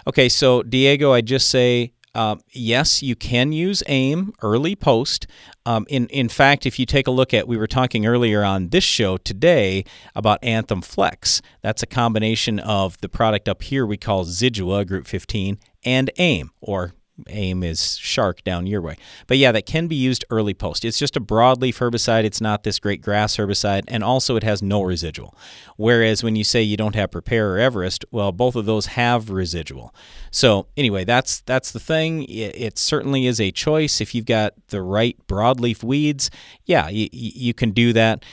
Okay, 0.08 0.30
so 0.30 0.64
Diego, 0.64 1.14
I 1.14 1.22
just 1.22 1.50
say 1.50 1.94
um, 2.18 2.42
yes, 2.50 3.04
you 3.04 3.16
can 3.16 3.52
use 3.52 3.84
AIM 3.86 4.34
early 4.42 4.76
post. 4.76 5.28
Um, 5.68 5.86
in 5.88 6.08
in 6.08 6.30
fact, 6.30 6.66
if 6.66 6.80
you 6.80 6.86
take 6.88 7.06
a 7.06 7.12
look 7.12 7.32
at, 7.32 7.48
we 7.48 7.58
were 7.58 7.68
talking 7.68 8.08
earlier 8.08 8.44
on 8.44 8.70
this 8.70 8.84
show 8.84 9.18
today 9.18 9.86
about 10.16 10.44
Anthem 10.44 10.82
Flex. 10.82 11.44
That's 11.62 11.84
a 11.84 11.86
combination 11.86 12.58
of 12.60 13.00
the 13.02 13.08
product 13.08 13.48
up 13.48 13.62
here 13.62 13.86
we 13.86 13.98
call 13.98 14.26
Zidua 14.26 14.88
Group 14.88 15.06
15 15.06 15.60
and 15.86 16.10
AIM, 16.18 16.50
or 16.60 16.94
AIM 17.28 17.64
is 17.64 17.98
Shark 17.98 18.44
down 18.44 18.68
your 18.68 18.82
way. 18.82 18.98
But 19.26 19.38
yeah, 19.38 19.52
that 19.52 19.66
can 19.66 19.88
be 19.88 19.96
used 19.96 20.24
early 20.30 20.54
post. 20.54 20.86
It's 20.86 21.00
just 21.00 21.18
a 21.18 21.22
broadleaf 21.22 21.80
herbicide. 21.80 22.24
It's 22.24 22.42
not 22.42 22.64
this 22.64 22.80
great 22.80 23.02
grass 23.02 23.38
herbicide, 23.38 23.84
and 23.88 24.04
also 24.04 24.36
it 24.36 24.44
has 24.44 24.62
no 24.62 24.84
residual. 24.84 25.36
Whereas 25.76 26.24
when 26.24 26.36
you 26.36 26.44
say 26.44 26.62
you 26.62 26.78
don't 26.78 26.96
have 26.96 27.12
Prepare 27.12 27.56
or 27.56 27.58
Everest, 27.58 28.06
well, 28.12 28.32
both 28.32 28.56
of 28.56 28.66
those 28.66 28.88
have 28.88 29.30
residual. 29.30 29.94
So 30.32 30.68
anyway, 30.78 31.04
that's 31.06 31.42
that's 31.42 31.72
the 31.72 31.80
thing. 31.80 32.24
It, 32.24 32.56
it 32.56 32.78
certainly 32.78 33.26
is 33.26 33.40
a 33.40 33.52
choice 33.52 34.02
if 34.02 34.14
you've 34.14 34.26
got 34.26 34.54
the 34.68 34.82
right 34.82 35.18
broadleaf 35.28 35.84
weeds. 35.84 36.30
Yeah, 36.66 36.90
you, 36.90 37.10
you 37.12 37.54
can 37.54 37.72
do 37.72 37.94
that. 37.94 38.24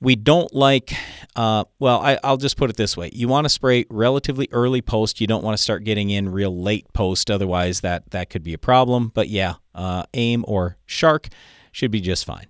We 0.00 0.16
don't 0.16 0.52
like, 0.54 0.92
uh, 1.34 1.64
well, 1.78 2.00
I, 2.00 2.18
I'll 2.22 2.36
just 2.36 2.56
put 2.56 2.68
it 2.68 2.76
this 2.76 2.96
way. 2.96 3.10
You 3.12 3.26
want 3.28 3.46
to 3.46 3.48
spray 3.48 3.86
relatively 3.88 4.48
early 4.52 4.82
post. 4.82 5.20
You 5.20 5.26
don't 5.26 5.42
want 5.42 5.56
to 5.56 5.62
start 5.62 5.84
getting 5.84 6.10
in 6.10 6.28
real 6.28 6.60
late 6.60 6.92
post. 6.92 7.30
Otherwise, 7.30 7.80
that, 7.80 8.10
that 8.10 8.28
could 8.28 8.42
be 8.42 8.52
a 8.52 8.58
problem. 8.58 9.10
But 9.14 9.28
yeah, 9.28 9.54
uh, 9.74 10.04
AIM 10.12 10.44
or 10.46 10.76
Shark 10.84 11.28
should 11.72 11.90
be 11.90 12.00
just 12.00 12.24
fine. 12.24 12.46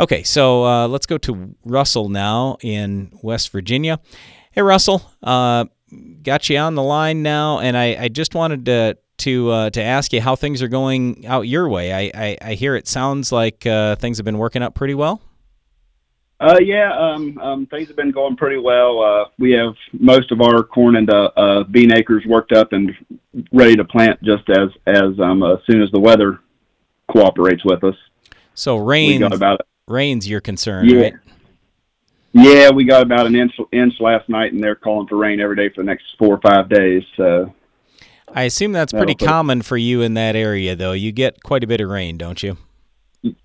Okay, 0.00 0.22
so 0.22 0.64
uh, 0.64 0.88
let's 0.88 1.06
go 1.06 1.18
to 1.18 1.54
Russell 1.64 2.08
now 2.08 2.56
in 2.62 3.12
West 3.22 3.50
Virginia. 3.50 4.00
Hey, 4.52 4.62
Russell, 4.62 5.02
uh, 5.22 5.66
got 6.22 6.48
you 6.48 6.58
on 6.58 6.74
the 6.74 6.82
line 6.82 7.22
now, 7.22 7.58
and 7.58 7.76
I, 7.76 7.96
I 8.04 8.08
just 8.08 8.34
wanted 8.34 8.64
to 8.66 8.98
to 9.18 9.50
uh, 9.50 9.70
to 9.70 9.82
ask 9.82 10.12
you 10.12 10.20
how 10.20 10.34
things 10.34 10.62
are 10.62 10.68
going 10.68 11.26
out 11.26 11.42
your 11.42 11.68
way. 11.68 11.92
I, 11.92 12.10
I, 12.14 12.38
I 12.42 12.54
hear 12.54 12.74
it 12.74 12.88
sounds 12.88 13.30
like 13.30 13.66
uh, 13.66 13.96
things 13.96 14.18
have 14.18 14.24
been 14.24 14.38
working 14.38 14.62
out 14.62 14.74
pretty 14.74 14.94
well. 14.94 15.20
Uh, 16.42 16.58
yeah, 16.60 16.92
um, 16.98 17.38
um, 17.38 17.66
things 17.66 17.86
have 17.86 17.96
been 17.96 18.10
going 18.10 18.34
pretty 18.34 18.58
well. 18.58 19.00
Uh, 19.00 19.24
we 19.38 19.52
have 19.52 19.74
most 19.92 20.32
of 20.32 20.40
our 20.40 20.64
corn 20.64 20.96
and 20.96 21.08
uh, 21.08 21.30
uh, 21.36 21.62
bean 21.62 21.92
acres 21.92 22.24
worked 22.26 22.50
up 22.50 22.72
and 22.72 22.90
ready 23.52 23.76
to 23.76 23.84
plant 23.84 24.20
just 24.24 24.50
as 24.50 24.68
as 24.86 25.20
um, 25.20 25.44
as 25.44 25.58
soon 25.70 25.80
as 25.80 25.88
the 25.92 26.00
weather 26.00 26.40
cooperates 27.12 27.64
with 27.64 27.84
us. 27.84 27.94
So 28.54 28.76
rain, 28.76 29.12
We 29.12 29.18
got 29.18 29.32
about 29.32 29.60
rain's 29.86 30.28
your 30.28 30.40
concern, 30.40 30.88
yeah, 30.88 31.00
right? 31.00 31.14
yeah, 32.32 32.70
we 32.70 32.86
got 32.86 33.02
about 33.02 33.26
an 33.26 33.36
inch 33.36 33.52
inch 33.70 33.94
last 34.00 34.28
night, 34.28 34.52
and 34.52 34.60
they're 34.60 34.74
calling 34.74 35.06
for 35.06 35.18
rain 35.18 35.40
every 35.40 35.54
day 35.54 35.68
for 35.68 35.82
the 35.82 35.86
next 35.86 36.06
four 36.18 36.34
or 36.34 36.40
five 36.40 36.68
days. 36.68 37.04
So 37.16 37.54
I 38.34 38.42
assume 38.42 38.72
that's 38.72 38.92
pretty 38.92 39.14
common 39.14 39.62
for 39.62 39.76
you 39.76 40.02
in 40.02 40.14
that 40.14 40.34
area, 40.34 40.74
though. 40.74 40.92
You 40.92 41.12
get 41.12 41.44
quite 41.44 41.62
a 41.62 41.68
bit 41.68 41.80
of 41.80 41.88
rain, 41.88 42.18
don't 42.18 42.42
you? 42.42 42.56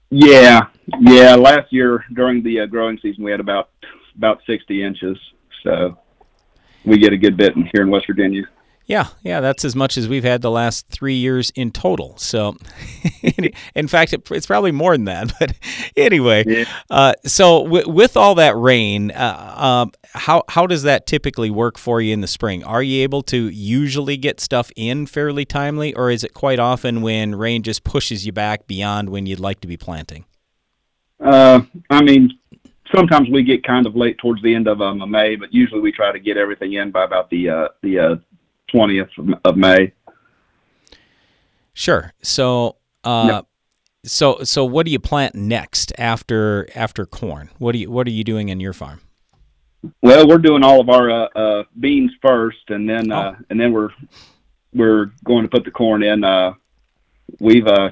Yeah, 0.09 0.67
yeah. 0.99 1.35
Last 1.35 1.71
year 1.71 2.05
during 2.13 2.43
the 2.43 2.61
uh, 2.61 2.65
growing 2.65 2.97
season, 3.01 3.23
we 3.23 3.31
had 3.31 3.39
about 3.39 3.69
about 4.15 4.41
sixty 4.47 4.83
inches. 4.83 5.17
So 5.63 5.97
we 6.85 6.97
get 6.97 7.13
a 7.13 7.17
good 7.17 7.37
bit 7.37 7.55
in 7.55 7.69
here 7.73 7.83
in 7.83 7.89
West 7.89 8.07
Virginia. 8.07 8.43
Yeah, 8.87 9.07
yeah, 9.21 9.41
that's 9.41 9.65
as 9.65 9.75
much 9.75 9.97
as 9.97 10.07
we've 10.07 10.23
had 10.23 10.41
the 10.41 10.49
last 10.49 10.87
three 10.87 11.15
years 11.15 11.51
in 11.55 11.71
total. 11.71 12.15
So, 12.17 12.55
in 13.75 13.89
fact, 13.89 14.13
it, 14.13 14.31
it's 14.31 14.47
probably 14.47 14.71
more 14.71 14.93
than 14.93 15.05
that. 15.05 15.33
But 15.39 15.53
anyway, 15.97 16.65
uh, 16.89 17.13
so 17.25 17.63
w- 17.63 17.89
with 17.89 18.15
all 18.15 18.35
that 18.35 18.55
rain, 18.55 19.11
uh, 19.11 19.53
um, 19.57 19.91
how 20.13 20.43
how 20.47 20.65
does 20.65 20.83
that 20.83 21.05
typically 21.05 21.49
work 21.49 21.77
for 21.77 21.99
you 21.99 22.13
in 22.13 22.21
the 22.21 22.27
spring? 22.27 22.63
Are 22.63 22.81
you 22.81 23.03
able 23.03 23.23
to 23.23 23.49
usually 23.49 24.15
get 24.15 24.39
stuff 24.39 24.71
in 24.77 25.05
fairly 25.05 25.43
timely, 25.43 25.93
or 25.93 26.09
is 26.09 26.23
it 26.23 26.33
quite 26.33 26.59
often 26.59 27.01
when 27.01 27.35
rain 27.35 27.63
just 27.63 27.83
pushes 27.83 28.25
you 28.25 28.31
back 28.31 28.67
beyond 28.67 29.09
when 29.09 29.25
you'd 29.25 29.39
like 29.39 29.59
to 29.61 29.67
be 29.67 29.75
planting? 29.75 30.23
Uh, 31.19 31.61
I 31.89 32.01
mean, 32.01 32.39
sometimes 32.95 33.29
we 33.29 33.43
get 33.43 33.63
kind 33.63 33.85
of 33.85 33.95
late 33.95 34.17
towards 34.17 34.41
the 34.41 34.53
end 34.55 34.67
of 34.67 34.81
um, 34.81 35.09
May, 35.09 35.35
but 35.35 35.53
usually 35.53 35.81
we 35.81 35.91
try 35.91 36.11
to 36.11 36.19
get 36.19 36.37
everything 36.37 36.73
in 36.73 36.91
by 36.91 37.03
about 37.03 37.29
the 37.29 37.49
uh, 37.49 37.67
the 37.81 37.99
uh, 37.99 38.15
20th 38.73 39.09
of- 39.45 39.57
May. 39.57 39.93
Sure. 41.73 42.13
So, 42.21 42.77
uh, 43.03 43.43
so 44.03 44.39
so 44.43 44.65
what 44.65 44.85
do 44.85 44.91
you 44.91 44.99
plant 44.99 45.35
next 45.35 45.91
after 45.97 46.67
after 46.73 47.05
corn? 47.05 47.49
What 47.59 47.73
do 47.73 47.79
you 47.79 47.91
what 47.91 48.07
are 48.07 48.11
you 48.11 48.23
doing 48.23 48.49
in 48.49 48.59
your 48.59 48.73
farm? 48.73 49.01
Well, 50.01 50.27
we're 50.27 50.39
doing 50.39 50.63
all 50.63 50.81
of 50.81 50.89
our 50.89 51.09
uh, 51.09 51.27
uh, 51.35 51.63
beans 51.79 52.11
first, 52.21 52.69
and 52.69 52.89
then 52.89 53.11
uh, 53.11 53.35
and 53.49 53.59
then 53.59 53.73
we're 53.73 53.89
we're 54.73 55.11
going 55.23 55.43
to 55.43 55.49
put 55.49 55.65
the 55.65 55.71
corn 55.71 56.03
in. 56.03 56.23
Uh, 56.23 56.53
we've 57.39 57.67
uh, 57.67 57.91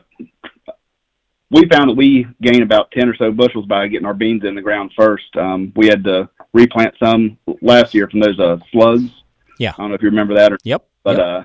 we 1.52 1.68
found 1.70 1.90
that 1.90 1.96
we 1.96 2.26
gain 2.42 2.64
about 2.64 2.92
10 2.92 3.08
or 3.08 3.16
so 3.16 3.32
bushels 3.32 3.66
by 3.66 3.88
getting 3.88 4.06
our 4.06 4.14
beans 4.14 4.44
in 4.44 4.56
the 4.56 4.62
ground 4.62 4.92
first. 4.98 5.36
Um, 5.38 5.72
we 5.76 5.88
had 5.88 6.04
to 6.06 6.28
replant 6.54 6.96
some 7.02 7.38
last 7.62 7.94
year 7.94 8.10
from 8.10 8.20
those 8.20 8.40
uh, 8.40 8.58
slugs. 8.72 9.10
Yeah. 9.58 9.74
I 9.78 9.82
don't 9.82 9.90
know 9.90 9.96
if 9.96 10.02
you 10.02 10.10
remember 10.10 10.36
that. 10.36 10.54
Or, 10.54 10.58
yep. 10.64 10.88
But 11.04 11.18
yep. 11.18 11.26
Uh, 11.26 11.44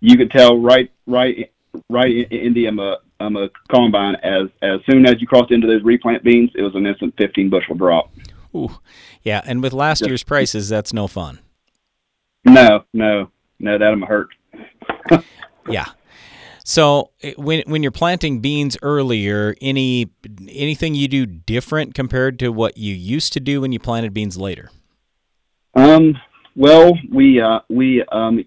you 0.00 0.16
could 0.16 0.30
tell 0.30 0.58
right 0.58 0.90
right 1.06 1.52
right 1.88 2.30
in 2.30 2.54
the 2.54 2.68
um, 2.68 2.80
uh, 2.80 2.94
um, 3.20 3.36
uh, 3.36 3.48
combine 3.70 4.16
as 4.16 4.48
as 4.62 4.80
soon 4.90 5.06
as 5.06 5.20
you 5.20 5.26
crossed 5.26 5.52
into 5.52 5.66
those 5.66 5.82
replant 5.82 6.24
beans, 6.24 6.50
it 6.54 6.62
was 6.62 6.74
an 6.74 6.86
instant 6.86 7.14
15 7.18 7.50
bushel 7.50 7.74
drop. 7.74 8.10
Ooh, 8.54 8.78
yeah. 9.22 9.42
And 9.44 9.62
with 9.62 9.72
last 9.72 10.04
year's 10.04 10.24
prices, 10.24 10.68
that's 10.68 10.92
no 10.92 11.06
fun. 11.06 11.40
No, 12.44 12.84
no, 12.92 13.30
no, 13.58 13.78
that'll 13.78 14.04
hurt. 14.06 14.28
yeah. 15.68 15.86
So 16.64 17.10
when 17.36 17.62
when 17.66 17.82
you're 17.82 17.92
planting 17.92 18.40
beans 18.40 18.76
earlier, 18.82 19.54
any 19.60 20.10
anything 20.48 20.94
you 20.94 21.08
do 21.08 21.26
different 21.26 21.94
compared 21.94 22.38
to 22.40 22.50
what 22.50 22.78
you 22.78 22.94
used 22.94 23.32
to 23.34 23.40
do 23.40 23.60
when 23.60 23.72
you 23.72 23.78
planted 23.78 24.14
beans 24.14 24.36
later? 24.38 24.70
Um. 25.74 26.16
Well, 26.56 26.98
we 27.10 27.40
uh, 27.40 27.60
we 27.68 28.02
um 28.04 28.44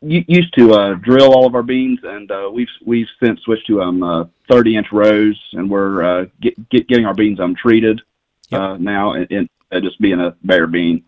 used 0.00 0.54
to 0.54 0.74
uh, 0.74 0.94
drill 0.94 1.32
all 1.32 1.46
of 1.46 1.54
our 1.54 1.62
beans, 1.62 2.00
and 2.02 2.30
uh, 2.30 2.50
we've 2.52 2.68
we've 2.84 3.08
since 3.22 3.40
switched 3.42 3.66
to 3.68 3.82
um 3.82 4.02
uh, 4.02 4.24
30 4.50 4.76
inch 4.76 4.86
rows, 4.92 5.40
and 5.52 5.68
we're 5.68 6.02
uh, 6.04 6.26
get, 6.40 6.68
get 6.70 6.88
getting 6.88 7.06
our 7.06 7.14
beans 7.14 7.40
um 7.40 7.54
treated 7.54 8.00
yep. 8.50 8.60
uh, 8.60 8.76
now, 8.76 9.12
and, 9.12 9.30
and 9.30 9.48
uh, 9.72 9.80
just 9.80 10.00
being 10.00 10.20
a 10.20 10.36
bare 10.44 10.66
bean. 10.66 11.04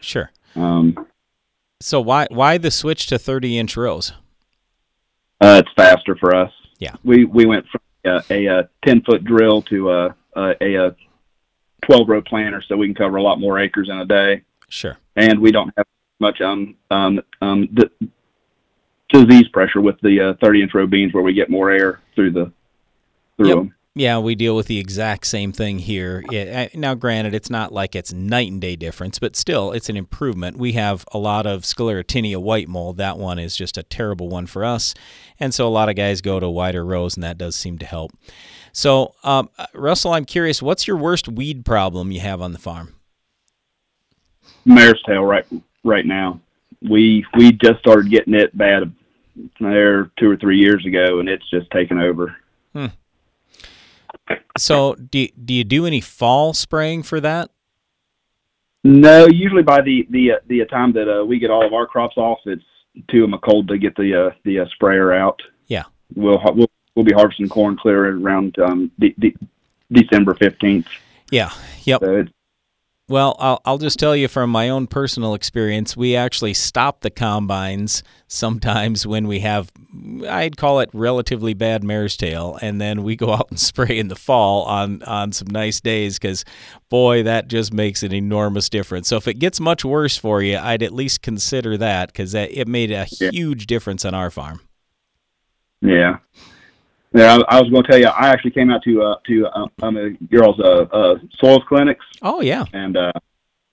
Sure. 0.00 0.30
Um. 0.56 1.06
So 1.80 2.00
why 2.00 2.26
why 2.30 2.58
the 2.58 2.70
switch 2.70 3.06
to 3.06 3.18
30 3.18 3.58
inch 3.58 3.76
rows? 3.76 4.12
Uh, 5.40 5.62
it's 5.64 5.72
faster 5.74 6.16
for 6.16 6.34
us. 6.34 6.52
Yeah. 6.78 6.94
We 7.04 7.24
we 7.24 7.46
went 7.46 7.66
from 7.68 7.80
uh, 8.04 8.22
a, 8.30 8.46
a 8.46 8.68
10 8.84 9.02
foot 9.02 9.24
drill 9.24 9.62
to 9.62 9.90
a, 9.90 10.14
a, 10.36 10.86
a 10.86 10.96
12 11.84 12.08
row 12.08 12.22
planter, 12.22 12.62
so 12.66 12.76
we 12.76 12.86
can 12.86 12.94
cover 12.94 13.16
a 13.16 13.22
lot 13.22 13.40
more 13.40 13.58
acres 13.58 13.88
in 13.88 13.98
a 13.98 14.04
day. 14.04 14.42
Sure. 14.70 14.96
And 15.16 15.40
we 15.40 15.52
don't 15.52 15.72
have 15.76 15.86
much 16.20 16.40
um 16.40 16.76
um 16.90 17.20
um 17.42 17.68
the 17.72 17.90
disease 19.08 19.48
pressure 19.48 19.80
with 19.80 19.96
the 20.02 20.30
uh, 20.30 20.34
30 20.42 20.62
inch 20.62 20.74
row 20.74 20.86
beans 20.86 21.12
where 21.12 21.22
we 21.22 21.34
get 21.34 21.50
more 21.50 21.70
air 21.70 22.00
through 22.14 22.30
the 22.30 22.52
through 23.36 23.48
yep. 23.48 23.56
them. 23.56 23.74
Yeah, 23.96 24.18
we 24.20 24.36
deal 24.36 24.54
with 24.54 24.68
the 24.68 24.78
exact 24.78 25.26
same 25.26 25.50
thing 25.50 25.80
here. 25.80 26.22
It, 26.30 26.76
now, 26.76 26.94
granted, 26.94 27.34
it's 27.34 27.50
not 27.50 27.72
like 27.72 27.96
it's 27.96 28.12
night 28.12 28.50
and 28.50 28.60
day 28.60 28.76
difference, 28.76 29.18
but 29.18 29.34
still, 29.34 29.72
it's 29.72 29.88
an 29.88 29.96
improvement. 29.96 30.58
We 30.58 30.72
have 30.72 31.04
a 31.12 31.18
lot 31.18 31.44
of 31.44 31.62
Sclerotinia 31.62 32.40
white 32.40 32.68
mold. 32.68 32.98
That 32.98 33.18
one 33.18 33.40
is 33.40 33.56
just 33.56 33.76
a 33.76 33.82
terrible 33.82 34.28
one 34.28 34.46
for 34.46 34.64
us, 34.64 34.94
and 35.40 35.52
so 35.52 35.66
a 35.66 35.68
lot 35.68 35.88
of 35.88 35.96
guys 35.96 36.20
go 36.20 36.38
to 36.38 36.48
wider 36.48 36.84
rows, 36.84 37.16
and 37.16 37.24
that 37.24 37.36
does 37.36 37.56
seem 37.56 37.78
to 37.78 37.86
help. 37.86 38.12
So, 38.72 39.16
um, 39.24 39.50
Russell, 39.74 40.12
I'm 40.12 40.24
curious, 40.24 40.62
what's 40.62 40.86
your 40.86 40.96
worst 40.96 41.28
weed 41.28 41.64
problem 41.64 42.12
you 42.12 42.20
have 42.20 42.40
on 42.40 42.52
the 42.52 42.58
farm? 42.58 42.94
Mare's 44.64 45.02
tail, 45.02 45.24
right, 45.24 45.46
right 45.84 46.06
now. 46.06 46.40
We 46.82 47.26
we 47.36 47.52
just 47.52 47.80
started 47.80 48.10
getting 48.10 48.34
it 48.34 48.56
bad 48.56 48.92
there 49.60 50.10
two 50.18 50.30
or 50.30 50.36
three 50.36 50.58
years 50.58 50.84
ago, 50.86 51.20
and 51.20 51.28
it's 51.28 51.48
just 51.50 51.70
taken 51.70 51.98
over. 51.98 52.36
Hmm. 52.72 52.86
So, 54.56 54.94
do 54.94 55.26
do 55.44 55.54
you 55.54 55.64
do 55.64 55.86
any 55.86 56.00
fall 56.00 56.54
spraying 56.54 57.02
for 57.02 57.20
that? 57.20 57.50
No, 58.82 59.26
usually 59.26 59.62
by 59.62 59.82
the 59.82 60.06
the 60.10 60.32
the 60.46 60.64
time 60.66 60.92
that 60.92 61.08
uh, 61.08 61.24
we 61.24 61.38
get 61.38 61.50
all 61.50 61.66
of 61.66 61.74
our 61.74 61.86
crops 61.86 62.16
off, 62.16 62.38
it's 62.46 62.62
too 63.08 63.24
um, 63.24 63.38
cold 63.42 63.68
to 63.68 63.78
get 63.78 63.94
the 63.96 64.28
uh, 64.28 64.30
the 64.44 64.60
uh, 64.60 64.66
sprayer 64.74 65.12
out. 65.12 65.40
Yeah, 65.66 65.84
we'll 66.14 66.40
we'll 66.54 66.70
we'll 66.94 67.04
be 67.04 67.12
harvesting 67.12 67.48
corn 67.48 67.76
clear 67.76 68.16
around 68.16 68.58
um, 68.58 68.90
de- 68.98 69.14
de- 69.18 69.36
December 69.92 70.34
fifteenth. 70.34 70.88
Yeah. 71.30 71.50
Yep. 71.84 72.00
So 72.00 72.24
well, 73.10 73.34
I'll, 73.40 73.60
I'll 73.64 73.78
just 73.78 73.98
tell 73.98 74.14
you 74.14 74.28
from 74.28 74.50
my 74.50 74.68
own 74.68 74.86
personal 74.86 75.34
experience, 75.34 75.96
we 75.96 76.14
actually 76.14 76.54
stop 76.54 77.00
the 77.00 77.10
combines 77.10 78.04
sometimes 78.28 79.04
when 79.04 79.26
we 79.26 79.40
have, 79.40 79.72
I'd 80.28 80.56
call 80.56 80.78
it 80.78 80.90
relatively 80.92 81.52
bad 81.52 81.82
mare's 81.82 82.16
tail, 82.16 82.56
and 82.62 82.80
then 82.80 83.02
we 83.02 83.16
go 83.16 83.32
out 83.32 83.48
and 83.50 83.58
spray 83.70 83.98
in 83.98 84.06
the 84.06 84.14
fall 84.14 84.62
on, 84.62 85.02
on 85.02 85.32
some 85.32 85.48
nice 85.48 85.80
days 85.80 86.20
because, 86.20 86.44
boy, 86.88 87.24
that 87.24 87.48
just 87.48 87.72
makes 87.72 88.04
an 88.04 88.14
enormous 88.14 88.68
difference. 88.68 89.08
So 89.08 89.16
if 89.16 89.26
it 89.26 89.40
gets 89.40 89.58
much 89.58 89.84
worse 89.84 90.16
for 90.16 90.40
you, 90.40 90.56
I'd 90.56 90.84
at 90.84 90.92
least 90.92 91.20
consider 91.20 91.76
that 91.78 92.12
because 92.12 92.32
it 92.32 92.68
made 92.68 92.92
a 92.92 93.06
huge 93.06 93.66
difference 93.66 94.04
on 94.04 94.14
our 94.14 94.30
farm. 94.30 94.60
Yeah. 95.82 96.18
Yeah, 97.12 97.38
I, 97.48 97.56
I 97.56 97.60
was 97.60 97.70
going 97.70 97.82
to 97.82 97.90
tell 97.90 97.98
you. 97.98 98.06
I 98.06 98.28
actually 98.28 98.52
came 98.52 98.70
out 98.70 98.82
to 98.84 99.02
uh, 99.02 99.16
to 99.26 99.46
uh, 99.46 99.66
um, 99.82 99.96
a 99.96 100.10
girls' 100.10 100.60
uh, 100.60 100.86
uh, 100.92 101.18
soils 101.38 101.62
clinics. 101.68 102.04
Oh 102.22 102.40
yeah, 102.40 102.64
and 102.72 102.96
uh, 102.96 103.12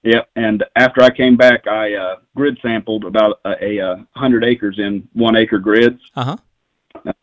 yeah, 0.03 0.21
and 0.35 0.63
after 0.75 1.03
I 1.03 1.09
came 1.11 1.37
back, 1.37 1.67
I 1.67 1.93
uh, 1.93 2.15
grid 2.35 2.57
sampled 2.61 3.05
about 3.05 3.39
a, 3.45 3.55
a, 3.63 3.77
a 3.77 4.07
hundred 4.15 4.43
acres 4.43 4.79
in 4.79 5.07
one 5.13 5.35
acre 5.35 5.59
grids. 5.59 6.01
Uh 6.15 6.37
huh. 7.03 7.13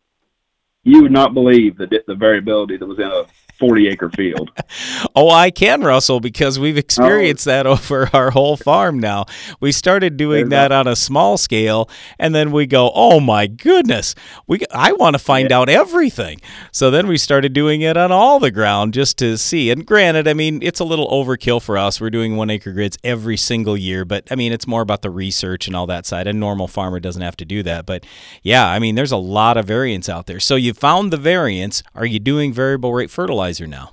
You 0.85 1.03
would 1.03 1.13
not 1.13 1.35
believe 1.35 1.79
the 1.79 2.03
the 2.07 2.15
variability 2.15 2.77
that 2.77 2.87
was 2.87 2.99
in 2.99 3.07
a 3.07 3.25
40 3.59 3.89
acre 3.89 4.11
field. 4.11 4.51
oh, 5.17 5.31
I 5.31 5.51
can, 5.51 5.83
Russell, 5.83 6.21
because 6.21 6.59
we've 6.59 6.77
experienced 6.77 7.47
oh. 7.47 7.51
that 7.51 7.67
over 7.67 8.11
our 8.13 8.31
whole 8.31 8.57
farm 8.57 8.99
now. 8.99 9.27
We 9.61 9.73
started 9.73 10.17
doing 10.17 10.49
that 10.49 10.73
on 10.73 10.87
a 10.87 10.97
small 10.97 11.39
scale, 11.39 11.89
and 12.19 12.35
then 12.35 12.51
we 12.51 12.67
go, 12.67 12.91
oh 12.95 13.21
my 13.21 13.47
goodness, 13.47 14.15
we 14.47 14.61
I 14.71 14.93
want 14.93 15.15
to 15.15 15.19
find 15.19 15.51
yeah. 15.51 15.59
out 15.59 15.69
everything. 15.69 16.41
So 16.73 16.91
then 16.91 17.07
we 17.07 17.17
started 17.17 17.53
doing 17.53 17.83
it 17.83 17.97
on 17.97 18.13
all 18.13 18.41
the 18.41 18.51
ground 18.51 18.95
just 18.95 19.19
to 19.19 19.39
see. 19.39 19.71
And 19.71 19.87
granted, 19.87 20.27
I 20.27 20.35
mean, 20.35 20.63
it's 20.63 20.81
a 20.81 20.85
little 20.85 21.09
overkill 21.09 21.63
for 21.63 21.79
us. 21.79 22.01
We're 22.01 22.11
doing 22.11 22.37
one 22.37 22.51
acre 22.51 22.73
grids 22.73 22.99
every 23.05 23.37
single 23.37 23.77
year, 23.77 24.05
but 24.05 24.27
I 24.31 24.35
mean, 24.35 24.53
it's 24.53 24.67
more 24.67 24.83
about 24.83 25.03
the 25.03 25.11
research 25.11 25.67
and 25.67 25.77
all 25.77 25.87
that 25.87 26.07
side. 26.07 26.27
A 26.27 26.33
normal 26.33 26.69
farmer 26.69 27.01
doesn't 27.01 27.23
have 27.23 27.37
to 27.37 27.45
do 27.45 27.63
that. 27.63 27.87
But 27.87 28.05
yeah, 28.43 28.67
I 28.69 28.79
mean, 28.79 28.95
there's 28.95 29.13
a 29.13 29.17
lot 29.17 29.57
of 29.57 29.67
variance 29.67 30.09
out 30.09 30.27
there. 30.27 30.41
So 30.41 30.57
you 30.57 30.75
found 30.75 31.13
the 31.13 31.17
variance. 31.17 31.83
Are 31.95 32.07
you 32.07 32.19
doing 32.19 32.53
variable 32.53 32.93
rate 32.93 33.11
fertilizer? 33.11 33.44
Now? 33.67 33.93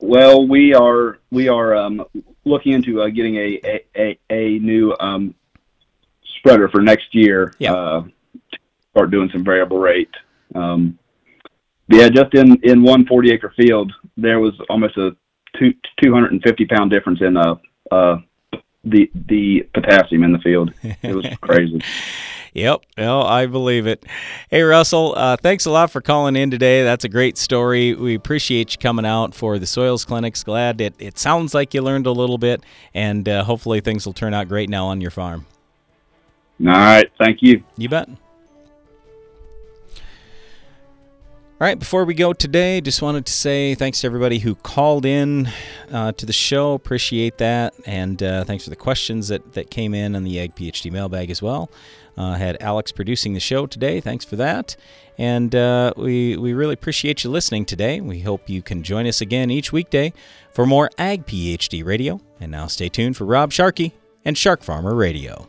Well, 0.00 0.46
we 0.46 0.74
are 0.74 1.18
we 1.30 1.48
are 1.48 1.74
um, 1.74 2.04
looking 2.44 2.72
into 2.72 3.02
uh, 3.02 3.08
getting 3.08 3.36
a 3.36 3.60
a, 3.64 3.84
a, 3.96 4.18
a 4.30 4.58
new 4.60 4.94
um, 5.00 5.34
spreader 6.36 6.68
for 6.68 6.80
next 6.80 7.14
year. 7.14 7.54
Yeah. 7.58 7.72
Uh, 7.72 8.04
start 8.92 9.10
doing 9.10 9.30
some 9.32 9.44
variable 9.44 9.78
rate. 9.78 10.10
Um, 10.54 10.98
yeah, 11.88 12.08
just 12.08 12.34
in 12.34 12.58
in 12.62 12.82
one 12.82 13.06
40 13.06 13.32
acre 13.32 13.52
field, 13.56 13.92
there 14.16 14.40
was 14.40 14.54
almost 14.68 14.96
a 14.98 15.16
two 15.58 15.72
250 16.02 16.66
pound 16.66 16.90
difference 16.90 17.20
in 17.20 17.36
uh, 17.36 17.54
uh, 17.90 18.18
the 18.84 19.10
the 19.14 19.68
potassium 19.74 20.24
in 20.24 20.32
the 20.32 20.38
field. 20.38 20.72
It 20.82 21.14
was 21.14 21.26
crazy. 21.40 21.82
Yep, 22.54 22.80
well, 22.96 23.22
I 23.22 23.46
believe 23.46 23.86
it. 23.86 24.04
Hey, 24.50 24.62
Russell, 24.62 25.14
uh, 25.16 25.36
thanks 25.36 25.66
a 25.66 25.70
lot 25.70 25.90
for 25.90 26.00
calling 26.00 26.34
in 26.34 26.50
today. 26.50 26.82
That's 26.82 27.04
a 27.04 27.08
great 27.08 27.36
story. 27.36 27.94
We 27.94 28.14
appreciate 28.14 28.72
you 28.72 28.78
coming 28.78 29.04
out 29.04 29.34
for 29.34 29.58
the 29.58 29.66
Soils 29.66 30.04
Clinics. 30.04 30.42
Glad 30.42 30.80
it, 30.80 30.94
it 30.98 31.18
sounds 31.18 31.54
like 31.54 31.74
you 31.74 31.82
learned 31.82 32.06
a 32.06 32.12
little 32.12 32.38
bit, 32.38 32.64
and 32.94 33.28
uh, 33.28 33.44
hopefully 33.44 33.80
things 33.80 34.06
will 34.06 34.14
turn 34.14 34.34
out 34.34 34.48
great 34.48 34.70
now 34.70 34.86
on 34.86 35.00
your 35.00 35.10
farm. 35.10 35.46
All 36.60 36.72
right, 36.72 37.08
thank 37.18 37.42
you. 37.42 37.62
You 37.76 37.88
bet. 37.88 38.08
All 41.60 41.66
right, 41.66 41.76
before 41.76 42.04
we 42.04 42.14
go 42.14 42.32
today, 42.32 42.80
just 42.80 43.02
wanted 43.02 43.26
to 43.26 43.32
say 43.32 43.74
thanks 43.74 44.02
to 44.02 44.06
everybody 44.06 44.38
who 44.38 44.54
called 44.54 45.04
in 45.04 45.48
uh, 45.90 46.12
to 46.12 46.24
the 46.24 46.32
show. 46.32 46.74
Appreciate 46.74 47.38
that. 47.38 47.74
And 47.84 48.22
uh, 48.22 48.44
thanks 48.44 48.62
for 48.62 48.70
the 48.70 48.76
questions 48.76 49.26
that, 49.26 49.54
that 49.54 49.68
came 49.68 49.92
in 49.92 50.14
on 50.14 50.22
the 50.22 50.38
Ag 50.38 50.54
PhD 50.54 50.92
mailbag 50.92 51.32
as 51.32 51.42
well. 51.42 51.68
Uh, 52.16 52.34
had 52.34 52.58
Alex 52.60 52.92
producing 52.92 53.34
the 53.34 53.40
show 53.40 53.66
today. 53.66 54.00
Thanks 54.00 54.24
for 54.24 54.36
that. 54.36 54.76
And 55.18 55.52
uh, 55.52 55.94
we, 55.96 56.36
we 56.36 56.52
really 56.52 56.74
appreciate 56.74 57.24
you 57.24 57.30
listening 57.30 57.64
today. 57.64 58.00
We 58.00 58.20
hope 58.20 58.48
you 58.48 58.62
can 58.62 58.84
join 58.84 59.08
us 59.08 59.20
again 59.20 59.50
each 59.50 59.72
weekday 59.72 60.12
for 60.52 60.64
more 60.64 60.90
Ag 60.96 61.26
PhD 61.26 61.84
radio. 61.84 62.20
And 62.38 62.52
now 62.52 62.68
stay 62.68 62.88
tuned 62.88 63.16
for 63.16 63.24
Rob 63.24 63.50
Sharkey 63.50 63.94
and 64.24 64.38
Shark 64.38 64.62
Farmer 64.62 64.94
Radio. 64.94 65.48